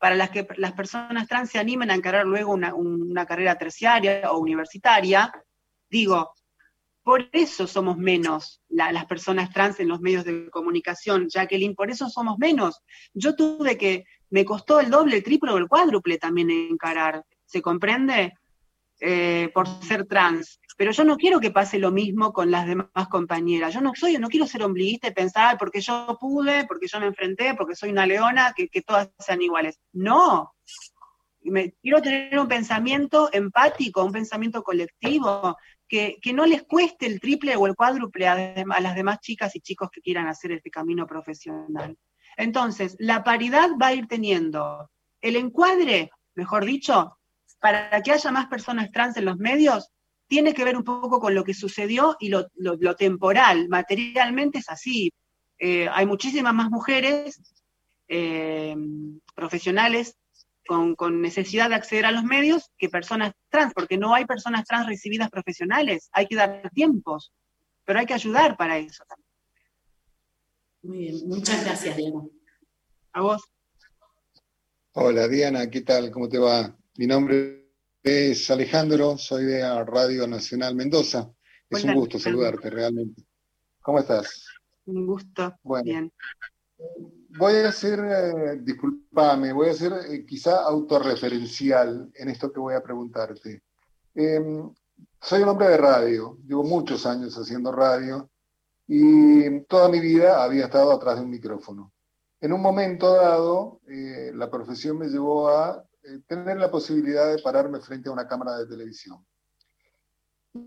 para 0.00 0.16
las 0.16 0.30
que 0.30 0.48
las 0.56 0.72
personas 0.72 1.28
trans 1.28 1.50
se 1.50 1.58
animen 1.58 1.90
a 1.90 1.94
encarar 1.94 2.24
luego 2.24 2.52
una, 2.54 3.26
carrera 3.26 3.58
terciaria 3.58 4.32
o 4.32 4.38
universitaria, 4.38 5.30
digo, 5.90 6.32
por 7.02 7.28
eso 7.32 7.66
somos 7.66 7.98
menos 7.98 8.62
las 8.68 9.04
personas 9.04 9.50
trans 9.50 9.78
en 9.78 9.88
los 9.88 10.00
medios 10.00 10.24
de 10.24 10.48
comunicación, 10.50 11.28
Jacqueline, 11.28 11.74
por 11.74 11.90
eso 11.90 12.08
somos 12.08 12.38
menos. 12.38 12.80
Yo 13.12 13.36
tuve 13.36 13.76
que, 13.76 14.04
me 14.30 14.44
costó 14.44 14.80
el 14.80 14.90
doble, 14.90 15.16
el 15.16 15.22
triple 15.22 15.52
o 15.52 15.58
el 15.58 15.68
cuádruple 15.68 16.16
también 16.16 16.50
encarar, 16.50 17.22
¿se 17.44 17.60
comprende? 17.60 18.32
Eh, 19.00 19.50
por 19.52 19.66
ser 19.82 20.06
trans. 20.06 20.59
Pero 20.80 20.92
yo 20.92 21.04
no 21.04 21.18
quiero 21.18 21.40
que 21.40 21.50
pase 21.50 21.78
lo 21.78 21.90
mismo 21.90 22.32
con 22.32 22.50
las 22.50 22.66
demás 22.66 22.88
compañeras. 23.10 23.74
Yo 23.74 23.82
no 23.82 23.92
soy, 23.94 24.16
no 24.16 24.28
quiero 24.28 24.46
ser 24.46 24.62
ombliguista 24.62 25.08
y 25.08 25.12
pensar 25.12 25.58
porque 25.58 25.82
yo 25.82 26.16
pude, 26.18 26.64
porque 26.64 26.86
yo 26.86 26.98
me 26.98 27.08
enfrenté, 27.08 27.52
porque 27.54 27.76
soy 27.76 27.90
una 27.90 28.06
leona, 28.06 28.54
que, 28.56 28.80
todas 28.80 29.10
sean 29.18 29.42
iguales. 29.42 29.78
No. 29.92 30.54
Me, 31.42 31.72
quiero 31.82 32.00
tener 32.00 32.38
un 32.38 32.48
pensamiento 32.48 33.28
empático, 33.30 34.02
un 34.02 34.12
pensamiento 34.12 34.62
colectivo, 34.62 35.54
que, 35.86 36.18
no 36.32 36.46
les 36.46 36.62
cueste 36.62 37.04
el 37.04 37.20
triple 37.20 37.56
o 37.56 37.66
el 37.66 37.76
cuádruple 37.76 38.26
a, 38.26 38.32
a 38.70 38.80
las 38.80 38.94
demás 38.94 39.20
chicas 39.20 39.54
y 39.56 39.60
chicos 39.60 39.90
que 39.92 40.00
quieran 40.00 40.28
hacer 40.28 40.52
este 40.52 40.70
camino 40.70 41.06
profesional. 41.06 41.98
Entonces, 42.38 42.96
la 42.98 43.22
paridad 43.22 43.68
va 43.78 43.88
a 43.88 43.94
ir 43.94 44.06
teniendo 44.06 44.90
el 45.20 45.36
encuadre, 45.36 46.10
mejor 46.34 46.64
dicho, 46.64 47.18
para 47.58 48.00
que 48.00 48.12
haya 48.12 48.32
más 48.32 48.46
personas 48.46 48.90
trans 48.90 49.18
en 49.18 49.26
los 49.26 49.36
medios, 49.36 49.90
tiene 50.30 50.54
que 50.54 50.64
ver 50.64 50.76
un 50.76 50.84
poco 50.84 51.18
con 51.18 51.34
lo 51.34 51.42
que 51.42 51.54
sucedió 51.54 52.16
y 52.20 52.28
lo, 52.28 52.96
temporal. 52.96 53.68
Materialmente 53.68 54.58
es 54.58 54.70
así. 54.70 55.12
Eh, 55.58 55.88
hay 55.92 56.06
muchísimas 56.06 56.54
más 56.54 56.70
mujeres 56.70 57.42
eh, 58.06 58.76
profesionales 59.34 60.16
con, 60.96 61.20
necesidad 61.20 61.68
de 61.68 61.74
acceder 61.74 62.06
a 62.06 62.12
los 62.12 62.22
medios 62.22 62.70
que 62.78 62.88
personas 62.88 63.32
trans, 63.48 63.74
porque 63.74 63.98
no 63.98 64.14
hay 64.14 64.24
personas 64.24 64.64
trans 64.66 64.86
recibidas 64.86 65.30
profesionales. 65.30 66.08
Hay 66.12 66.28
que 66.28 66.36
dar 66.36 66.70
tiempos, 66.72 67.32
pero 67.84 67.98
hay 67.98 68.06
que 68.06 68.14
ayudar 68.14 68.56
para 68.56 68.78
eso 68.78 69.02
también. 69.08 69.28
Muy 70.82 70.98
bien, 70.98 71.28
muchas 71.28 71.64
gracias, 71.64 71.96
Diana. 71.96 72.22
A 73.14 73.20
vos. 73.20 73.42
Hola, 74.92 75.26
Diana, 75.26 75.68
¿qué 75.68 75.80
tal? 75.80 76.12
¿Cómo 76.12 76.28
te 76.28 76.38
va? 76.38 76.76
Mi 76.96 77.08
nombre 77.08 77.59
es 78.02 78.50
Alejandro, 78.50 79.18
soy 79.18 79.44
de 79.44 79.84
Radio 79.84 80.26
Nacional 80.26 80.74
Mendoza. 80.74 81.30
Es 81.68 81.84
un 81.84 81.94
gusto 81.94 82.18
saludarte 82.18 82.70
realmente. 82.70 83.22
¿Cómo 83.82 83.98
estás? 83.98 84.46
Un 84.86 85.06
gusto. 85.06 85.54
Bueno, 85.62 85.84
Bien. 85.84 86.12
Voy 87.38 87.54
a 87.56 87.70
ser, 87.70 88.00
eh, 88.00 88.58
disculpame, 88.62 89.52
voy 89.52 89.68
a 89.68 89.74
ser 89.74 89.92
eh, 90.08 90.24
quizá 90.26 90.64
autorreferencial 90.64 92.10
en 92.14 92.28
esto 92.28 92.50
que 92.52 92.58
voy 92.58 92.74
a 92.74 92.82
preguntarte. 92.82 93.62
Em, 94.14 94.72
soy 95.20 95.42
un 95.42 95.48
hombre 95.50 95.68
de 95.68 95.76
radio, 95.76 96.38
llevo 96.46 96.64
muchos 96.64 97.06
años 97.06 97.36
haciendo 97.36 97.70
radio 97.70 98.28
y 98.88 99.60
toda 99.66 99.88
mi 99.88 100.00
vida 100.00 100.42
había 100.42 100.64
estado 100.64 100.90
atrás 100.92 101.16
de 101.16 101.22
un 101.22 101.30
micrófono. 101.30 101.92
En 102.40 102.52
un 102.52 102.62
momento 102.62 103.14
dado, 103.14 103.80
eh, 103.86 104.32
la 104.34 104.50
profesión 104.50 104.98
me 104.98 105.08
llevó 105.08 105.50
a 105.50 105.84
eh, 106.02 106.20
tener 106.26 106.58
la 106.58 106.70
posibilidad 106.70 107.34
de 107.34 107.42
pararme 107.42 107.80
frente 107.80 108.08
a 108.08 108.12
una 108.12 108.26
cámara 108.26 108.58
de 108.58 108.66
televisión. 108.66 109.24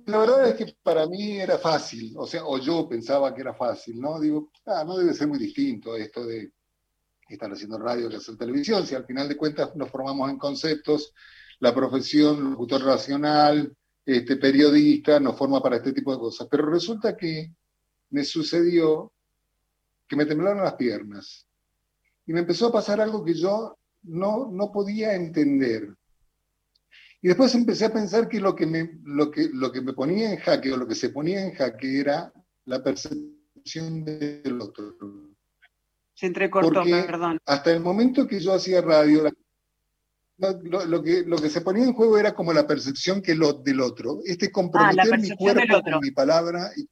La 0.06 0.20
verdad 0.20 0.48
es 0.48 0.56
que 0.56 0.78
para 0.82 1.06
mí 1.08 1.40
era 1.42 1.58
fácil, 1.58 2.14
o 2.18 2.26
sea, 2.26 2.46
o 2.46 2.58
yo 2.58 2.88
pensaba 2.88 3.34
que 3.34 3.42
era 3.42 3.54
fácil, 3.54 4.00
¿no? 4.00 4.20
Digo, 4.20 4.52
ah, 4.66 4.84
no 4.86 4.98
debe 4.98 5.14
ser 5.14 5.28
muy 5.28 5.38
distinto 5.38 5.96
esto 5.96 6.26
de 6.26 6.54
estar 7.28 7.52
haciendo 7.52 7.78
radio 7.78 8.10
que 8.10 8.18
hacer 8.18 8.38
televisión, 8.38 8.86
si 8.86 8.96
al 8.96 9.06
final 9.06 9.28
de 9.28 9.36
cuentas 9.36 9.76
nos 9.76 9.90
formamos 9.90 10.30
en 10.30 10.38
conceptos, 10.38 11.14
la 11.60 11.74
profesión, 11.74 12.52
locutor 12.52 12.84
racional, 12.84 13.76
este, 14.06 14.36
periodista, 14.38 15.20
nos 15.20 15.38
forma 15.38 15.62
para 15.62 15.78
este 15.78 15.94
tipo 15.94 16.12
de 16.12 16.20
cosas. 16.20 16.48
Pero 16.50 16.70
resulta 16.70 17.16
que 17.16 17.54
me 18.10 18.24
sucedió 18.24 19.12
que 20.08 20.16
me 20.16 20.26
temblaron 20.26 20.64
las 20.64 20.76
piernas. 20.76 21.48
Y 22.26 22.34
me 22.34 22.42
empezó 22.42 22.68
a 22.68 22.72
pasar 22.72 23.02
algo 23.02 23.24
que 23.24 23.34
yo 23.34 23.78
no, 24.04 24.50
no 24.52 24.72
podía 24.72 25.16
entender. 25.16 25.96
Y 27.22 27.30
después 27.30 27.56
empecé 27.56 27.86
a 27.86 27.94
pensar 27.94 28.28
que 28.28 28.40
lo 28.40 28.54
que, 28.54 28.66
me, 28.66 29.00
lo, 29.04 29.32
que, 29.32 29.50
lo 29.54 29.72
que 29.72 29.82
me 29.82 29.94
ponía 29.94 30.32
en 30.32 30.40
jaque 30.40 30.74
o 30.74 30.78
lo 30.78 30.88
que 30.88 30.96
se 30.96 31.10
ponía 31.10 31.42
en 31.42 31.54
jaque 31.54 32.00
era 32.00 32.34
la 32.66 32.84
percepción 32.84 34.04
del 34.04 34.60
otro. 34.62 34.98
Se 36.14 36.26
entrecortó, 36.26 36.84
perdón. 36.84 37.40
Hasta 37.46 37.72
el 37.72 37.80
momento 37.80 38.28
que 38.28 38.40
yo 38.40 38.54
hacía 38.54 38.82
radio, 38.82 39.32
lo, 40.38 41.02
que, 41.02 41.24
lo 41.26 41.38
que 41.38 41.50
se 41.50 41.62
ponía 41.62 41.86
en 41.86 41.94
juego 41.94 42.18
era 42.18 42.36
como 42.36 42.52
la 42.52 42.68
percepción 42.68 43.22
que 43.22 43.36
lo, 43.36 43.54
del 43.54 43.80
otro. 43.80 44.20
Este 44.26 44.52
comprometer 44.52 45.14
ah, 45.14 45.18
mi 45.18 45.32
cuerpo 45.32 45.82
con 45.82 46.00
mi 46.02 46.12
palabra. 46.12 46.72
Y 46.76 46.88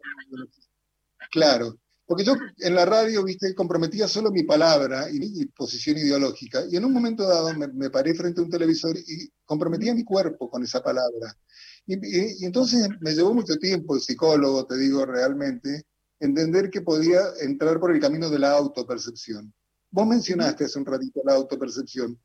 claro. 1.29 1.75
Porque 2.11 2.25
yo 2.25 2.35
en 2.57 2.75
la 2.75 2.83
radio, 2.83 3.23
viste, 3.23 3.55
comprometía 3.55 4.05
solo 4.05 4.31
mi 4.31 4.43
palabra 4.43 5.09
y 5.09 5.17
mi 5.17 5.45
posición 5.45 5.97
ideológica. 5.97 6.65
Y 6.69 6.75
en 6.75 6.83
un 6.83 6.91
momento 6.91 7.25
dado 7.25 7.53
me, 7.57 7.89
paré 7.89 8.13
frente 8.13 8.41
a 8.41 8.43
un 8.43 8.49
televisor 8.49 8.97
y 8.97 9.31
comprometía 9.45 9.95
mi 9.95 10.03
cuerpo 10.03 10.49
con 10.49 10.61
esa 10.61 10.83
palabra. 10.83 11.37
Y, 11.85 11.93
y, 11.93 12.45
entonces 12.45 12.85
me 12.99 13.13
llevó 13.13 13.33
mucho 13.33 13.55
tiempo, 13.55 13.95
el 13.95 14.01
psicólogo, 14.01 14.65
te 14.65 14.77
digo 14.77 15.05
realmente, 15.05 15.83
entender 16.19 16.69
que 16.69 16.81
podía 16.81 17.21
entrar 17.39 17.79
por 17.79 17.95
el 17.95 18.01
camino 18.01 18.29
de 18.29 18.39
la 18.39 18.57
autopercepción. 18.57 19.53
Vos 19.89 20.05
mencionaste 20.05 20.65
hace 20.65 20.79
un 20.79 20.87
ratito 20.87 21.21
la 21.23 21.35
autopercepción. 21.35 22.19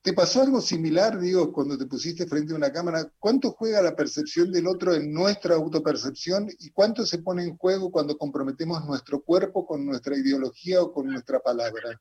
¿Te 0.00 0.12
pasó 0.12 0.42
algo 0.42 0.60
similar, 0.60 1.18
digo, 1.18 1.52
cuando 1.52 1.76
te 1.76 1.86
pusiste 1.86 2.26
frente 2.26 2.52
a 2.52 2.56
una 2.56 2.72
cámara? 2.72 3.10
¿Cuánto 3.18 3.50
juega 3.50 3.82
la 3.82 3.96
percepción 3.96 4.52
del 4.52 4.66
otro 4.66 4.94
en 4.94 5.12
nuestra 5.12 5.56
autopercepción 5.56 6.48
y 6.60 6.70
cuánto 6.70 7.04
se 7.04 7.18
pone 7.18 7.42
en 7.42 7.56
juego 7.56 7.90
cuando 7.90 8.16
comprometemos 8.16 8.86
nuestro 8.86 9.20
cuerpo 9.20 9.66
con 9.66 9.84
nuestra 9.84 10.16
ideología 10.16 10.82
o 10.82 10.92
con 10.92 11.06
nuestra 11.06 11.40
palabra? 11.40 12.00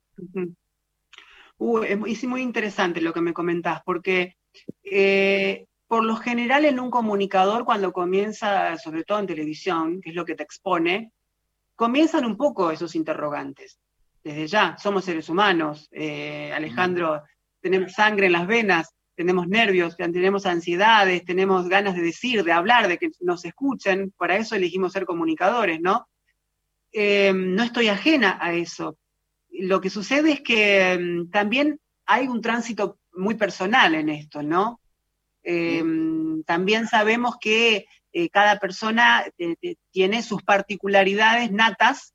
Uh, 1.58 1.80
es 1.80 2.24
muy 2.24 2.42
interesante 2.42 3.02
lo 3.02 3.14
que 3.14 3.22
me 3.22 3.34
comentás, 3.34 3.82
porque 3.84 4.38
eh, 4.84 5.66
por 5.88 6.04
lo 6.04 6.18
general 6.18 6.66
en 6.66 6.80
un 6.80 6.92
comunicador 6.92 7.66
cuando 7.66 7.92
comienza, 7.92 8.78
sobre 8.78 9.04
todo 9.04 9.20
en 9.20 9.28
televisión, 9.28 10.02
que 10.02 10.12
es 10.12 10.16
lo 10.16 10.26
que 10.26 10.36
te 10.36 10.44
expone, 10.44 11.14
comienzan 11.76 12.26
un 12.26 12.38
poco 12.38 12.72
esos 12.72 12.96
interrogantes. 12.96 13.80
Desde 14.24 14.48
ya, 14.48 14.76
somos 14.78 15.06
seres 15.06 15.30
humanos. 15.30 15.88
Eh, 15.92 16.52
Alejandro, 16.54 17.24
tenemos 17.68 17.92
sangre 17.92 18.28
en 18.28 18.32
las 18.32 18.48
venas, 18.48 18.94
tenemos 19.14 19.48
nervios, 19.50 19.98
tenemos 19.98 20.46
ansiedades, 20.46 21.26
tenemos 21.26 21.68
ganas 21.68 21.96
de 21.96 22.02
decir, 22.02 22.44
de 22.46 22.54
hablar, 22.54 22.88
de 22.88 22.98
que 22.98 23.10
nos 23.20 23.44
escuchen. 23.44 24.14
Para 24.18 24.38
eso 24.38 24.56
elegimos 24.56 24.94
ser 24.94 25.06
comunicadores, 25.06 25.82
¿no? 25.82 26.08
Eh, 26.94 27.34
no 27.36 27.64
estoy 27.64 27.90
ajena 27.90 28.38
a 28.40 28.54
eso. 28.54 28.98
Lo 29.50 29.82
que 29.82 29.90
sucede 29.90 30.32
es 30.32 30.42
que 30.42 30.98
mm, 30.98 31.30
también 31.30 31.80
hay 32.06 32.30
un 32.30 32.42
tránsito 32.42 33.00
muy 33.14 33.36
personal 33.36 33.96
en 33.96 34.08
esto, 34.08 34.42
¿no? 34.42 34.80
Em, 35.44 36.44
también 36.44 36.88
sabemos 36.88 37.36
que 37.42 37.86
eh, 38.14 38.30
cada 38.30 38.60
persona 38.60 39.26
eh, 39.38 39.76
tiene 39.92 40.24
sus 40.24 40.42
particularidades 40.42 41.52
natas 41.52 42.14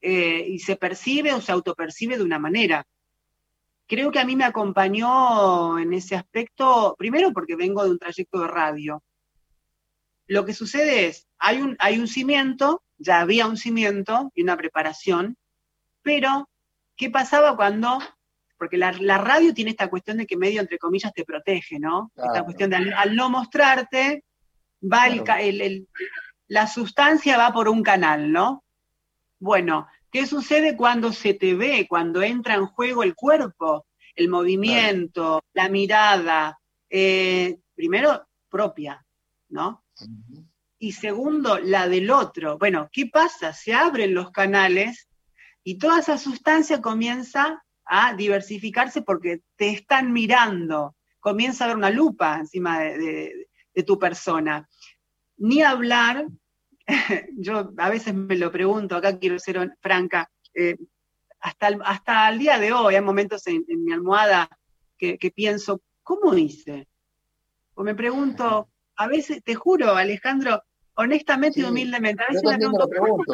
eh, 0.00 0.46
y 0.48 0.60
se 0.60 0.76
percibe 0.76 1.32
o 1.32 1.40
se 1.40 1.52
autopercibe 1.52 2.16
de 2.16 2.24
una 2.24 2.38
manera. 2.38 2.86
Creo 3.90 4.12
que 4.12 4.20
a 4.20 4.24
mí 4.24 4.36
me 4.36 4.44
acompañó 4.44 5.76
en 5.80 5.92
ese 5.92 6.14
aspecto, 6.14 6.94
primero 6.96 7.32
porque 7.32 7.56
vengo 7.56 7.82
de 7.82 7.90
un 7.90 7.98
trayecto 7.98 8.38
de 8.38 8.46
radio. 8.46 9.02
Lo 10.28 10.44
que 10.44 10.54
sucede 10.54 11.08
es, 11.08 11.26
hay 11.40 11.60
un, 11.60 11.74
hay 11.80 11.98
un 11.98 12.06
cimiento, 12.06 12.84
ya 12.98 13.18
había 13.18 13.48
un 13.48 13.56
cimiento 13.56 14.30
y 14.36 14.44
una 14.44 14.56
preparación, 14.56 15.36
pero 16.02 16.48
¿qué 16.96 17.10
pasaba 17.10 17.56
cuando 17.56 17.98
porque 18.56 18.76
la, 18.76 18.92
radio 18.92 19.52
tiene 19.54 19.72
esta 19.72 19.90
cuestión 19.90 20.18
de 20.18 20.26
que 20.26 20.36
medio, 20.36 20.60
entre 20.60 20.78
comillas, 20.78 21.12
te 21.12 21.24
protege, 21.24 21.80
¿no? 21.80 22.12
Esta 22.14 22.44
cuestión 22.44 22.70
de 22.70 22.76
al, 22.76 23.16
no 23.16 23.28
mostrarte, 23.28 24.22
va 24.80 25.06
la 26.46 26.66
sustancia 26.68 27.36
va 27.38 27.52
por 27.52 27.68
un 27.68 27.82
canal, 27.82 28.30
¿no? 28.30 28.62
Bueno, 29.40 29.88
¿qué 30.10 30.26
sucede 30.26 30.76
cuando 30.76 31.12
se 31.12 31.34
te 31.34 31.54
ve, 31.54 31.86
cuando 31.88 32.22
entra 32.22 32.54
en 32.54 32.66
juego 32.66 33.02
el 33.02 33.14
cuerpo, 33.14 33.86
el 34.14 34.28
movimiento, 34.28 35.42
la 35.52 35.68
mirada? 35.68 36.58
Eh, 36.88 37.58
primero, 37.74 38.26
propia, 38.48 39.04
¿no? 39.48 39.84
Y 40.78 40.92
segundo, 40.92 41.58
la 41.58 41.88
del 41.88 42.10
otro. 42.10 42.58
Bueno, 42.58 42.88
¿qué 42.92 43.06
pasa? 43.06 43.52
Se 43.52 43.72
abren 43.72 44.14
los 44.14 44.30
canales 44.30 45.08
y 45.62 45.78
toda 45.78 46.00
esa 46.00 46.18
sustancia 46.18 46.80
comienza 46.80 47.62
a 47.84 48.14
diversificarse 48.14 49.02
porque 49.02 49.42
te 49.56 49.70
están 49.70 50.12
mirando, 50.12 50.96
comienza 51.18 51.64
a 51.64 51.66
haber 51.66 51.76
una 51.76 51.90
lupa 51.90 52.38
encima 52.38 52.80
de, 52.80 53.48
tu 53.86 53.98
persona. 53.98 54.68
Ni 55.38 55.62
hablar, 55.62 56.26
yo 57.36 57.72
a 57.76 57.90
veces 57.90 58.14
me 58.14 58.36
lo 58.36 58.50
pregunto, 58.50 58.96
acá 58.96 59.18
quiero 59.18 59.38
ser 59.38 59.76
franca, 59.80 60.30
eh, 60.54 60.76
hasta, 61.40 61.68
el, 61.68 61.80
hasta 61.84 62.28
el 62.28 62.38
día 62.38 62.58
de 62.58 62.72
hoy 62.72 62.94
hay 62.94 63.00
momentos 63.00 63.46
en, 63.46 63.64
mi 63.66 63.92
almohada 63.92 64.48
que, 64.98 65.32
pienso, 65.34 65.80
¿cómo 66.02 66.34
hice? 66.34 66.86
O 67.74 67.82
me 67.82 67.94
pregunto, 67.94 68.68
a 68.96 69.06
veces, 69.06 69.42
te 69.42 69.54
juro, 69.54 69.94
Alejandro, 69.94 70.62
honestamente 70.94 71.60
y 71.60 71.64
humildemente, 71.64 72.22
a 72.22 72.26
veces 72.26 72.42
me 72.44 72.58
pregunto, 72.58 72.88
¿cómo, 72.98 73.24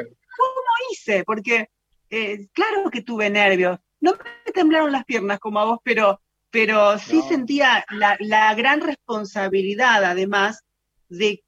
hice? 0.92 1.24
Porque 1.24 1.70
eh, 2.10 2.46
claro 2.52 2.88
que 2.90 3.02
tuve 3.02 3.28
nervios, 3.30 3.80
no 4.00 4.12
me 4.12 4.52
temblaron 4.52 4.92
las 4.92 5.04
piernas 5.04 5.40
como 5.40 5.58
a 5.58 5.64
vos, 5.64 5.78
pero, 5.82 6.20
pero 6.50 6.98
sí 6.98 7.22
sentía 7.22 7.84
la, 7.90 8.54
gran 8.54 8.80
responsabilidad, 8.80 10.04
además, 10.04 10.62
de 11.08 11.42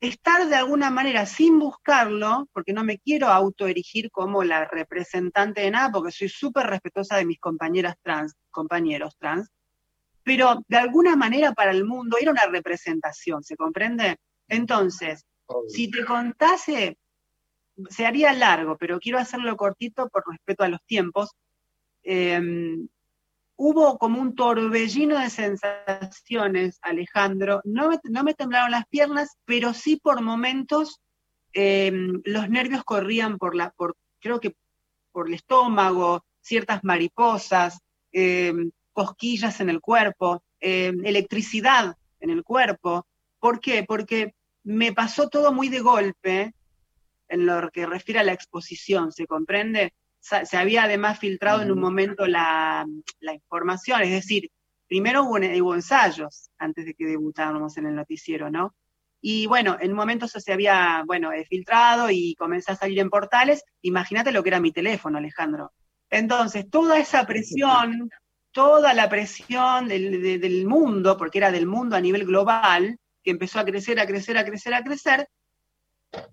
estar 0.00 0.48
de 0.48 0.56
alguna 0.56 0.90
manera 0.90 1.26
sin 1.26 1.58
buscarlo, 1.58 2.48
porque 2.52 2.72
no 2.72 2.84
me 2.84 2.98
quiero 2.98 3.28
autoerigir 3.28 4.10
como 4.10 4.42
la 4.42 4.64
representante 4.64 5.60
de 5.60 5.70
nada, 5.70 5.90
porque 5.92 6.10
soy 6.10 6.28
súper 6.28 6.66
respetuosa 6.66 7.16
de 7.16 7.26
mis 7.26 7.38
compañeras 7.38 7.96
trans, 8.02 8.34
compañeros 8.50 9.16
trans, 9.18 9.50
pero 10.22 10.62
de 10.68 10.76
alguna 10.78 11.16
manera 11.16 11.52
para 11.52 11.70
el 11.70 11.84
mundo 11.84 12.16
era 12.20 12.30
una 12.30 12.46
representación, 12.46 13.42
¿se 13.42 13.56
comprende? 13.56 14.16
Entonces, 14.48 15.24
si 15.68 15.90
te 15.90 16.04
contase, 16.04 16.96
se 17.88 18.06
haría 18.06 18.32
largo, 18.32 18.76
pero 18.78 18.98
quiero 19.00 19.18
hacerlo 19.18 19.56
cortito 19.56 20.08
por 20.08 20.24
respeto 20.26 20.64
a 20.64 20.68
los 20.68 20.82
tiempos. 20.84 21.30
Em, 22.02 22.88
hubo 23.62 23.98
como 23.98 24.22
un 24.22 24.34
torbellino 24.34 25.18
de 25.18 25.28
sensaciones, 25.28 26.78
Alejandro. 26.80 27.60
No 27.64 27.90
me, 27.90 28.00
no 28.04 28.24
me 28.24 28.32
temblaron 28.32 28.70
las 28.70 28.86
piernas, 28.86 29.36
pero 29.44 29.74
sí 29.74 29.96
por 29.96 30.22
momentos 30.22 31.02
em, 31.52 32.22
los 32.24 32.48
nervios 32.48 32.84
corrían 32.84 33.36
por 33.36 33.54
la, 33.54 33.70
por, 33.72 33.98
creo 34.18 34.40
que 34.40 34.56
por 35.12 35.28
el 35.28 35.34
estómago, 35.34 36.24
ciertas 36.40 36.84
mariposas, 36.84 37.80
em, 38.12 38.70
cosquillas 38.94 39.60
en 39.60 39.68
el 39.68 39.80
cuerpo, 39.82 40.42
electricidad 40.58 41.96
en 42.18 42.30
el 42.30 42.42
cuerpo. 42.42 43.06
¿Por 43.38 43.60
qué? 43.60 43.84
Porque 43.86 44.34
me 44.64 44.94
pasó 44.94 45.28
todo 45.28 45.52
muy 45.52 45.68
de 45.68 45.80
golpe 45.80 46.54
en 47.28 47.44
lo 47.44 47.70
que 47.70 47.84
refiere 47.84 48.20
a 48.20 48.24
la 48.24 48.32
exposición, 48.32 49.12
¿se 49.12 49.26
comprende? 49.26 49.92
Se 50.20 50.56
había 50.56 50.84
además 50.84 51.18
filtrado 51.18 51.62
en 51.62 51.72
un 51.72 51.80
momento 51.80 52.26
la, 52.26 52.86
información, 53.32 54.02
es 54.02 54.10
decir, 54.10 54.50
primero 54.86 55.24
hubo, 55.24 55.74
ensayos 55.74 56.50
antes 56.58 56.84
de 56.84 56.94
que 56.94 57.06
debutáramos 57.06 57.76
en 57.78 57.86
el 57.86 57.94
noticiero, 57.94 58.50
¿no? 58.50 58.74
Y 59.22 59.46
bueno, 59.46 59.76
en 59.80 59.90
un 59.90 59.96
momento 59.96 60.26
eso 60.26 60.40
se 60.40 60.52
había, 60.52 61.02
bueno, 61.06 61.30
filtrado 61.48 62.10
y 62.10 62.34
comenzó 62.36 62.72
a 62.72 62.76
salir 62.76 62.98
en 63.00 63.10
portales. 63.10 63.62
Imagínate 63.82 64.32
lo 64.32 64.42
que 64.42 64.48
era 64.48 64.60
mi 64.60 64.72
teléfono, 64.72 65.18
Alejandro. 65.18 65.72
Entonces, 66.08 66.70
toda 66.70 66.98
esa 66.98 67.26
presión, 67.26 68.08
toda 68.50 68.94
la 68.94 69.10
presión 69.10 69.88
del, 69.88 70.40
del 70.40 70.66
mundo, 70.66 71.18
porque 71.18 71.38
era 71.38 71.52
del 71.52 71.66
mundo 71.66 71.96
a 71.96 72.00
nivel 72.00 72.24
global, 72.24 72.98
que 73.22 73.30
empezó 73.30 73.60
a 73.60 73.64
crecer, 73.64 74.00
a 74.00 74.06
crecer, 74.06 74.38
a 74.38 74.44
crecer, 74.44 74.74
a 74.74 74.82
crecer, 74.82 75.28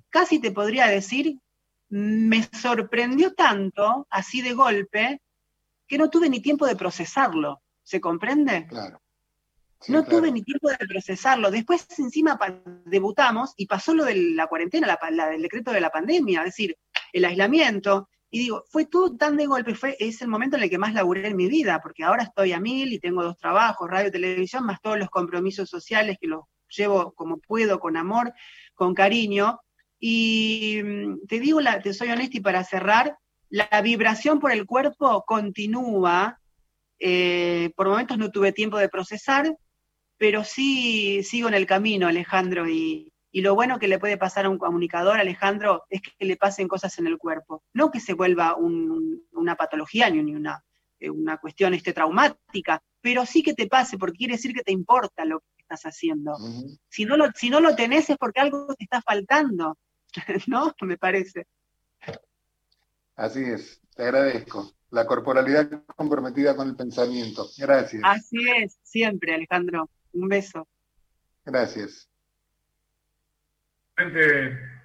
casi 0.10 0.40
te 0.40 0.52
podría 0.52 0.88
decir 0.88 1.40
me 1.90 2.44
sorprendió 2.44 3.34
tanto, 3.34 4.08
así 4.10 4.42
de 4.42 4.54
golpe, 4.54 5.22
que 5.88 5.98
no 5.98 6.10
tuve 6.10 6.30
ni 6.30 6.42
tiempo 6.42 6.66
de 6.66 6.76
procesarlo. 6.76 7.62
¿Se 7.84 8.02
comprende? 8.02 8.68
Claro. 8.68 9.02
no 9.88 10.04
tuve 10.04 10.32
ni 10.32 10.42
tiempo 10.44 10.70
de 10.70 10.78
procesarlo. 10.78 11.50
Después 11.50 11.88
encima 11.98 12.38
debutamos 12.84 13.54
y 13.56 13.66
pasó 13.66 13.94
lo 13.94 14.04
de 14.04 14.16
la 14.34 14.48
cuarentena, 14.48 14.98
la, 15.10 15.30
del 15.30 15.42
decreto 15.42 15.72
de 15.72 15.80
la 15.80 15.90
pandemia, 15.90 16.40
es 16.40 16.46
decir, 16.48 16.78
el 17.14 17.24
aislamiento. 17.24 18.10
Y 18.30 18.40
digo, 18.40 18.66
fue 18.70 18.86
todo 18.86 19.16
tan 19.16 19.38
de 19.38 19.46
golpe, 19.46 19.74
fue, 19.74 19.96
es 20.00 20.22
el 20.22 20.28
momento 20.28 20.58
en 20.58 20.64
el 20.64 20.70
que 20.70 20.78
más 20.78 20.94
laburé 20.94 21.28
en 21.28 21.38
mi 21.38 21.48
vida, 21.48 21.80
porque 21.82 22.04
ahora 22.04 22.24
estoy 22.24 22.52
a 22.52 22.60
mil 22.60 22.92
y 22.92 23.00
tengo 23.00 23.24
dos 23.24 23.38
trabajos, 23.38 23.90
radio 23.90 24.10
y 24.10 24.12
televisión, 24.12 24.66
más 24.66 24.82
todos 24.82 25.00
los 25.00 25.10
compromisos 25.10 25.70
sociales 25.70 26.18
que 26.20 26.28
los 26.28 26.42
llevo 26.68 27.14
como 27.14 27.38
puedo, 27.38 27.80
con 27.80 27.96
amor, 27.96 28.34
con 28.76 28.94
cariño. 28.94 29.62
Y 30.00 30.82
mm, 30.84 31.28
te 31.28 31.40
digo, 31.40 31.62
la, 31.62 31.82
te 31.82 31.94
soy 31.94 32.10
honesta 32.10 32.38
y 32.38 32.42
para 32.42 32.64
cerrar, 32.64 33.18
la 33.50 33.82
vibración 33.82 34.40
por 34.40 34.52
el 34.52 34.66
cuerpo 34.66 35.24
continúa. 35.26 36.40
Eh, 37.00 37.72
por 37.76 37.88
momentos 37.88 38.18
no 38.18 38.32
tuve 38.32 38.52
tiempo 38.52 38.78
de 38.78 38.90
procesar, 38.90 39.56
pero 40.18 40.44
sí 40.44 41.24
sigo 41.24 41.48
en 41.48 41.54
el 41.54 41.66
camino, 41.66 42.08
Alejandro, 42.08 42.68
y, 42.68 43.14
lo 43.34 43.54
bueno 43.54 43.78
que 43.78 43.88
le 43.88 44.00
puede 44.00 44.18
pasar 44.18 44.46
a 44.46 44.50
un 44.50 44.58
comunicador, 44.58 45.20
Alejandro, 45.20 45.84
es 45.92 46.02
que 46.02 46.26
le 46.26 46.38
pasen 46.38 46.68
cosas 46.68 46.98
en 46.98 47.06
el 47.06 47.20
cuerpo, 47.20 47.62
no 47.72 47.92
que 47.92 48.00
se 48.00 48.14
vuelva 48.16 48.56
una 48.56 49.56
patología 49.56 50.10
ni 50.10 50.34
una, 50.34 50.64
eh, 51.00 51.12
una 51.12 51.38
cuestión 51.38 51.76
este, 51.76 51.94
traumática, 51.94 52.82
pero 53.00 53.28
sí 53.28 53.44
que 53.44 53.54
te 53.54 53.68
pase, 53.68 54.00
porque 54.00 54.18
quiere 54.18 54.34
decir 54.34 54.54
que 54.54 54.64
te 54.64 54.72
importa 54.72 55.24
lo 55.24 55.42
que 55.42 55.62
estás 55.62 55.84
haciendo. 55.84 56.36
si, 56.90 57.06
no 57.06 57.16
lo, 57.16 57.32
si 57.36 57.52
no 57.52 57.60
lo 57.60 57.76
tenés 57.76 58.10
es 58.10 58.18
porque 58.18 58.40
algo 58.40 58.74
te 58.74 58.86
está 58.86 59.04
faltando, 59.04 59.78
¿no? 60.48 60.74
Me 60.82 60.98
parece. 60.98 61.48
Así 63.16 63.44
es, 63.44 63.82
te 63.96 64.04
agradezco. 64.04 64.72
La 64.90 65.06
corporalidad 65.06 65.70
comprometida 65.96 66.56
con 66.56 66.70
el 66.70 66.76
pensamiento. 66.76 67.46
Gracias. 67.58 68.02
Así 68.06 68.38
es, 68.50 68.78
siempre, 68.84 69.34
Alejandro. 69.34 69.90
Un 70.14 70.30
beso. 70.30 70.68
Gracias. 71.46 72.10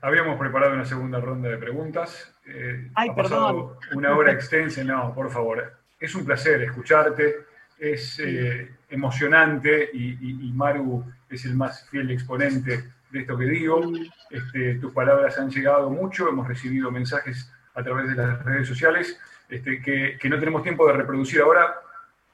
Habíamos 0.01 0.39
preparado 0.39 0.75
una 0.75 0.85
segunda 0.85 1.21
ronda 1.21 1.49
de 1.49 1.59
preguntas. 1.59 2.35
Eh, 2.47 2.91
Ay, 2.95 3.11
perdón. 3.15 3.75
Una 3.95 4.17
hora 4.17 4.33
extensa, 4.33 4.83
no, 4.83 5.15
por 5.15 5.31
favor. 5.31 5.81
Es 6.01 6.15
un 6.15 6.25
placer 6.25 6.63
escucharte, 6.63 7.47
es 7.79 8.19
eh, 8.19 8.69
emocionante 8.89 9.91
y, 9.93 10.53
Maru 10.53 11.05
es 11.29 11.45
el 11.45 11.55
más 11.55 11.89
fiel 11.89 12.11
exponente 12.11 12.93
de 13.13 13.21
esto 13.21 13.37
que 13.37 13.45
digo. 13.45 13.93
Este, 14.31 14.75
tus 14.77 14.93
palabras 14.93 15.39
han 15.39 15.51
llegado 15.51 15.91
mucho, 15.91 16.29
hemos 16.29 16.49
recibido 16.49 16.91
mensajes 16.91 17.53
a 17.75 17.83
través 17.83 18.09
de 18.09 18.15
las 18.17 18.43
redes 18.43 18.67
sociales 18.67 19.19
este, 19.49 19.81
que, 19.81 20.19
que, 20.21 20.29
no 20.29 20.39
tenemos 20.39 20.63
tiempo 20.63 20.87
de 20.87 20.95
reproducir 20.95 21.41
ahora, 21.41 21.75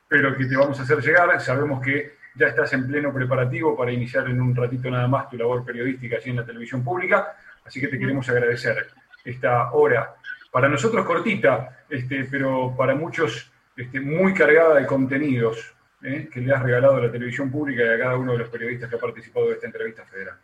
pero 0.07 0.37
que 0.37 0.47
te 0.47 0.57
vamos 0.57 0.79
a 0.79 0.85
hacer 0.85 1.01
llegar. 1.01 1.41
Sabemos 1.41 1.85
que 1.85 2.17
ya 2.35 2.47
estás 2.47 2.73
en 2.73 2.87
pleno 2.87 3.13
preparativo 3.13 3.77
para 3.77 3.91
iniciar 3.91 4.29
en 4.29 4.41
un 4.41 4.55
ratito 4.55 4.91
nada 4.91 5.09
más 5.09 5.29
tu 5.29 5.37
labor 5.37 5.65
periodística 5.65 6.17
allí 6.17 6.31
en 6.31 6.37
la 6.37 6.47
televisión 6.47 6.85
pública, 6.85 7.37
así 7.65 7.81
que 7.81 7.89
te 7.89 7.99
queremos 7.99 8.29
agradecer 8.29 8.87
esta 9.25 9.73
hora. 9.73 10.15
Para 10.51 10.69
nosotros 10.69 11.05
cortita, 11.05 11.85
este, 11.91 12.25
pero 12.31 12.75
para 12.77 12.95
muchos 12.95 13.53
este, 13.77 14.01
muy 14.01 14.33
cargada 14.33 14.77
de 14.77 14.87
contenidos 14.87 15.75
¿eh? 16.03 16.29
que 16.33 16.41
le 16.41 16.55
has 16.55 16.63
regalado 16.63 16.97
a 16.97 17.01
la 17.03 17.13
televisión 17.13 17.51
pública 17.51 17.85
y 17.85 17.89
a 17.89 17.99
cada 17.99 18.17
uno 18.17 18.33
de 18.33 18.39
los 18.39 18.49
periodistas 18.49 18.89
que 18.89 18.97
ha 18.97 19.01
participado 19.01 19.49
de 19.49 19.55
esta 19.55 19.67
entrevista 19.67 20.05
federal. 20.05 20.39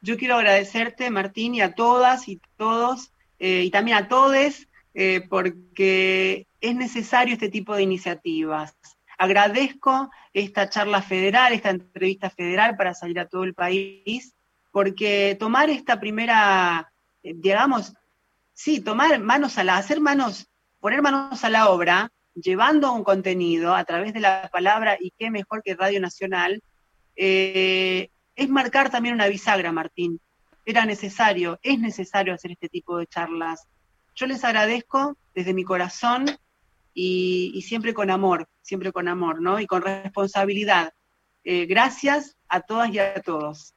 Yo 0.00 0.16
quiero 0.16 0.36
agradecerte, 0.36 1.10
Martín, 1.10 1.54
y 1.54 1.60
a 1.60 1.74
todas 1.74 2.28
y 2.28 2.40
todos, 2.56 3.12
eh, 3.38 3.62
y 3.64 3.70
también 3.70 3.96
a 3.96 4.08
todes, 4.08 4.68
eh, 4.94 5.22
porque 5.28 6.46
es 6.60 6.74
necesario 6.74 7.34
este 7.34 7.48
tipo 7.48 7.74
de 7.74 7.82
iniciativas. 7.82 8.76
Agradezco 9.16 10.10
esta 10.32 10.68
charla 10.70 11.02
federal, 11.02 11.52
esta 11.52 11.70
entrevista 11.70 12.30
federal 12.30 12.76
para 12.76 12.94
salir 12.94 13.18
a 13.18 13.26
todo 13.26 13.42
el 13.42 13.54
país, 13.54 14.34
porque 14.70 15.36
tomar 15.38 15.70
esta 15.70 15.98
primera, 15.98 16.92
eh, 17.24 17.32
digamos, 17.34 17.94
sí, 18.54 18.80
tomar 18.80 19.18
manos 19.20 19.58
a 19.58 19.64
la, 19.64 19.76
hacer 19.76 20.00
manos, 20.00 20.48
poner 20.78 21.02
manos 21.02 21.42
a 21.42 21.50
la 21.50 21.70
obra, 21.70 22.12
llevando 22.34 22.92
un 22.92 23.02
contenido 23.02 23.74
a 23.74 23.84
través 23.84 24.14
de 24.14 24.20
la 24.20 24.48
palabra, 24.52 24.96
y 25.00 25.12
qué 25.18 25.30
mejor 25.30 25.62
que 25.64 25.74
Radio 25.74 26.00
Nacional, 26.00 26.62
eh, 27.16 28.10
es 28.38 28.48
marcar 28.48 28.88
también 28.88 29.16
una 29.16 29.26
bisagra, 29.26 29.72
Martín. 29.72 30.20
Era 30.64 30.84
necesario, 30.84 31.58
es 31.60 31.80
necesario 31.80 32.32
hacer 32.32 32.52
este 32.52 32.68
tipo 32.68 32.96
de 32.96 33.06
charlas. 33.08 33.66
Yo 34.14 34.26
les 34.26 34.44
agradezco 34.44 35.16
desde 35.34 35.52
mi 35.52 35.64
corazón 35.64 36.26
y, 36.94 37.60
siempre 37.66 37.92
con 37.92 38.10
amor, 38.10 38.48
siempre 38.62 38.92
con 38.92 39.08
amor, 39.08 39.42
¿no? 39.42 39.58
Y 39.58 39.66
con 39.66 39.82
responsabilidad. 39.82 40.92
Eh, 41.42 41.66
gracias 41.66 42.36
a 42.48 42.60
todas 42.60 42.90
y 42.90 43.00
a 43.00 43.14
todos. 43.22 43.74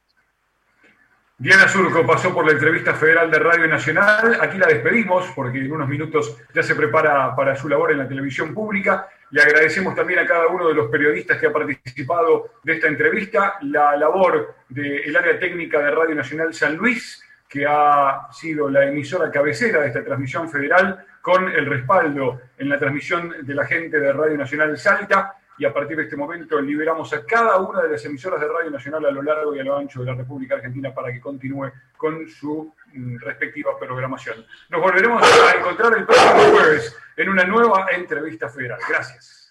Diana 1.38 1.66
Surco 1.66 2.06
pasó 2.06 2.32
por 2.32 2.46
la 2.46 2.52
entrevista 2.52 2.94
federal 2.94 3.32
de 3.32 3.40
Radio 3.40 3.66
Nacional. 3.66 4.38
Aquí 4.40 4.58
la 4.58 4.68
despedimos 4.68 5.26
porque 5.34 5.58
en 5.58 5.72
unos 5.72 5.88
minutos 5.88 6.36
ya 6.54 6.62
se 6.62 6.76
prepara 6.76 7.34
para 7.34 7.56
su 7.56 7.68
labor 7.68 7.90
en 7.90 7.98
la 7.98 8.06
televisión 8.06 8.54
pública. 8.54 9.08
Le 9.32 9.40
agradecemos 9.40 9.94
también 9.94 10.18
a 10.18 10.26
cada 10.26 10.46
uno 10.48 10.68
de 10.68 10.74
los 10.74 10.90
periodistas 10.90 11.38
que 11.38 11.46
ha 11.46 11.52
participado 11.52 12.50
de 12.62 12.74
esta 12.74 12.86
entrevista, 12.86 13.54
la 13.62 13.96
labor 13.96 14.56
del 14.68 15.16
área 15.16 15.38
técnica 15.38 15.78
de 15.78 15.90
Radio 15.90 16.14
Nacional 16.14 16.52
San 16.52 16.76
Luis, 16.76 17.24
que 17.48 17.64
ha 17.66 18.28
sido 18.30 18.68
la 18.68 18.84
emisora 18.84 19.30
cabecera 19.30 19.80
de 19.80 19.86
esta 19.88 20.04
transmisión 20.04 20.50
federal, 20.50 21.06
con 21.22 21.48
el 21.48 21.64
respaldo 21.64 22.42
en 22.58 22.68
la 22.68 22.78
transmisión 22.78 23.34
de 23.40 23.54
la 23.54 23.64
gente 23.64 23.98
de 23.98 24.12
Radio 24.12 24.36
Nacional 24.36 24.76
Salta. 24.76 25.34
Y 25.56 25.64
a 25.64 25.72
partir 25.72 25.96
de 25.96 26.02
este 26.02 26.16
momento 26.16 26.60
liberamos 26.60 27.10
a 27.14 27.24
cada 27.24 27.56
una 27.56 27.80
de 27.82 27.88
las 27.88 28.04
emisoras 28.04 28.38
de 28.38 28.48
Radio 28.48 28.70
Nacional 28.70 29.06
a 29.06 29.10
lo 29.10 29.22
largo 29.22 29.56
y 29.56 29.60
a 29.60 29.64
lo 29.64 29.78
ancho 29.78 30.00
de 30.00 30.06
la 30.06 30.14
República 30.14 30.56
Argentina 30.56 30.92
para 30.92 31.10
que 31.10 31.20
continúe 31.20 31.70
con 31.96 32.28
su 32.28 32.74
mm, 32.92 33.16
respectiva 33.20 33.78
programación. 33.78 34.44
Nos 34.68 34.80
volveremos 34.82 35.22
a 35.22 35.58
encontrar 35.58 35.96
el 35.96 36.04
próximo 36.04 36.58
jueves 36.58 36.98
en 37.16 37.28
una 37.28 37.44
nueva 37.44 37.86
entrevista 37.92 38.48
federal. 38.48 38.78
Gracias. 38.88 39.41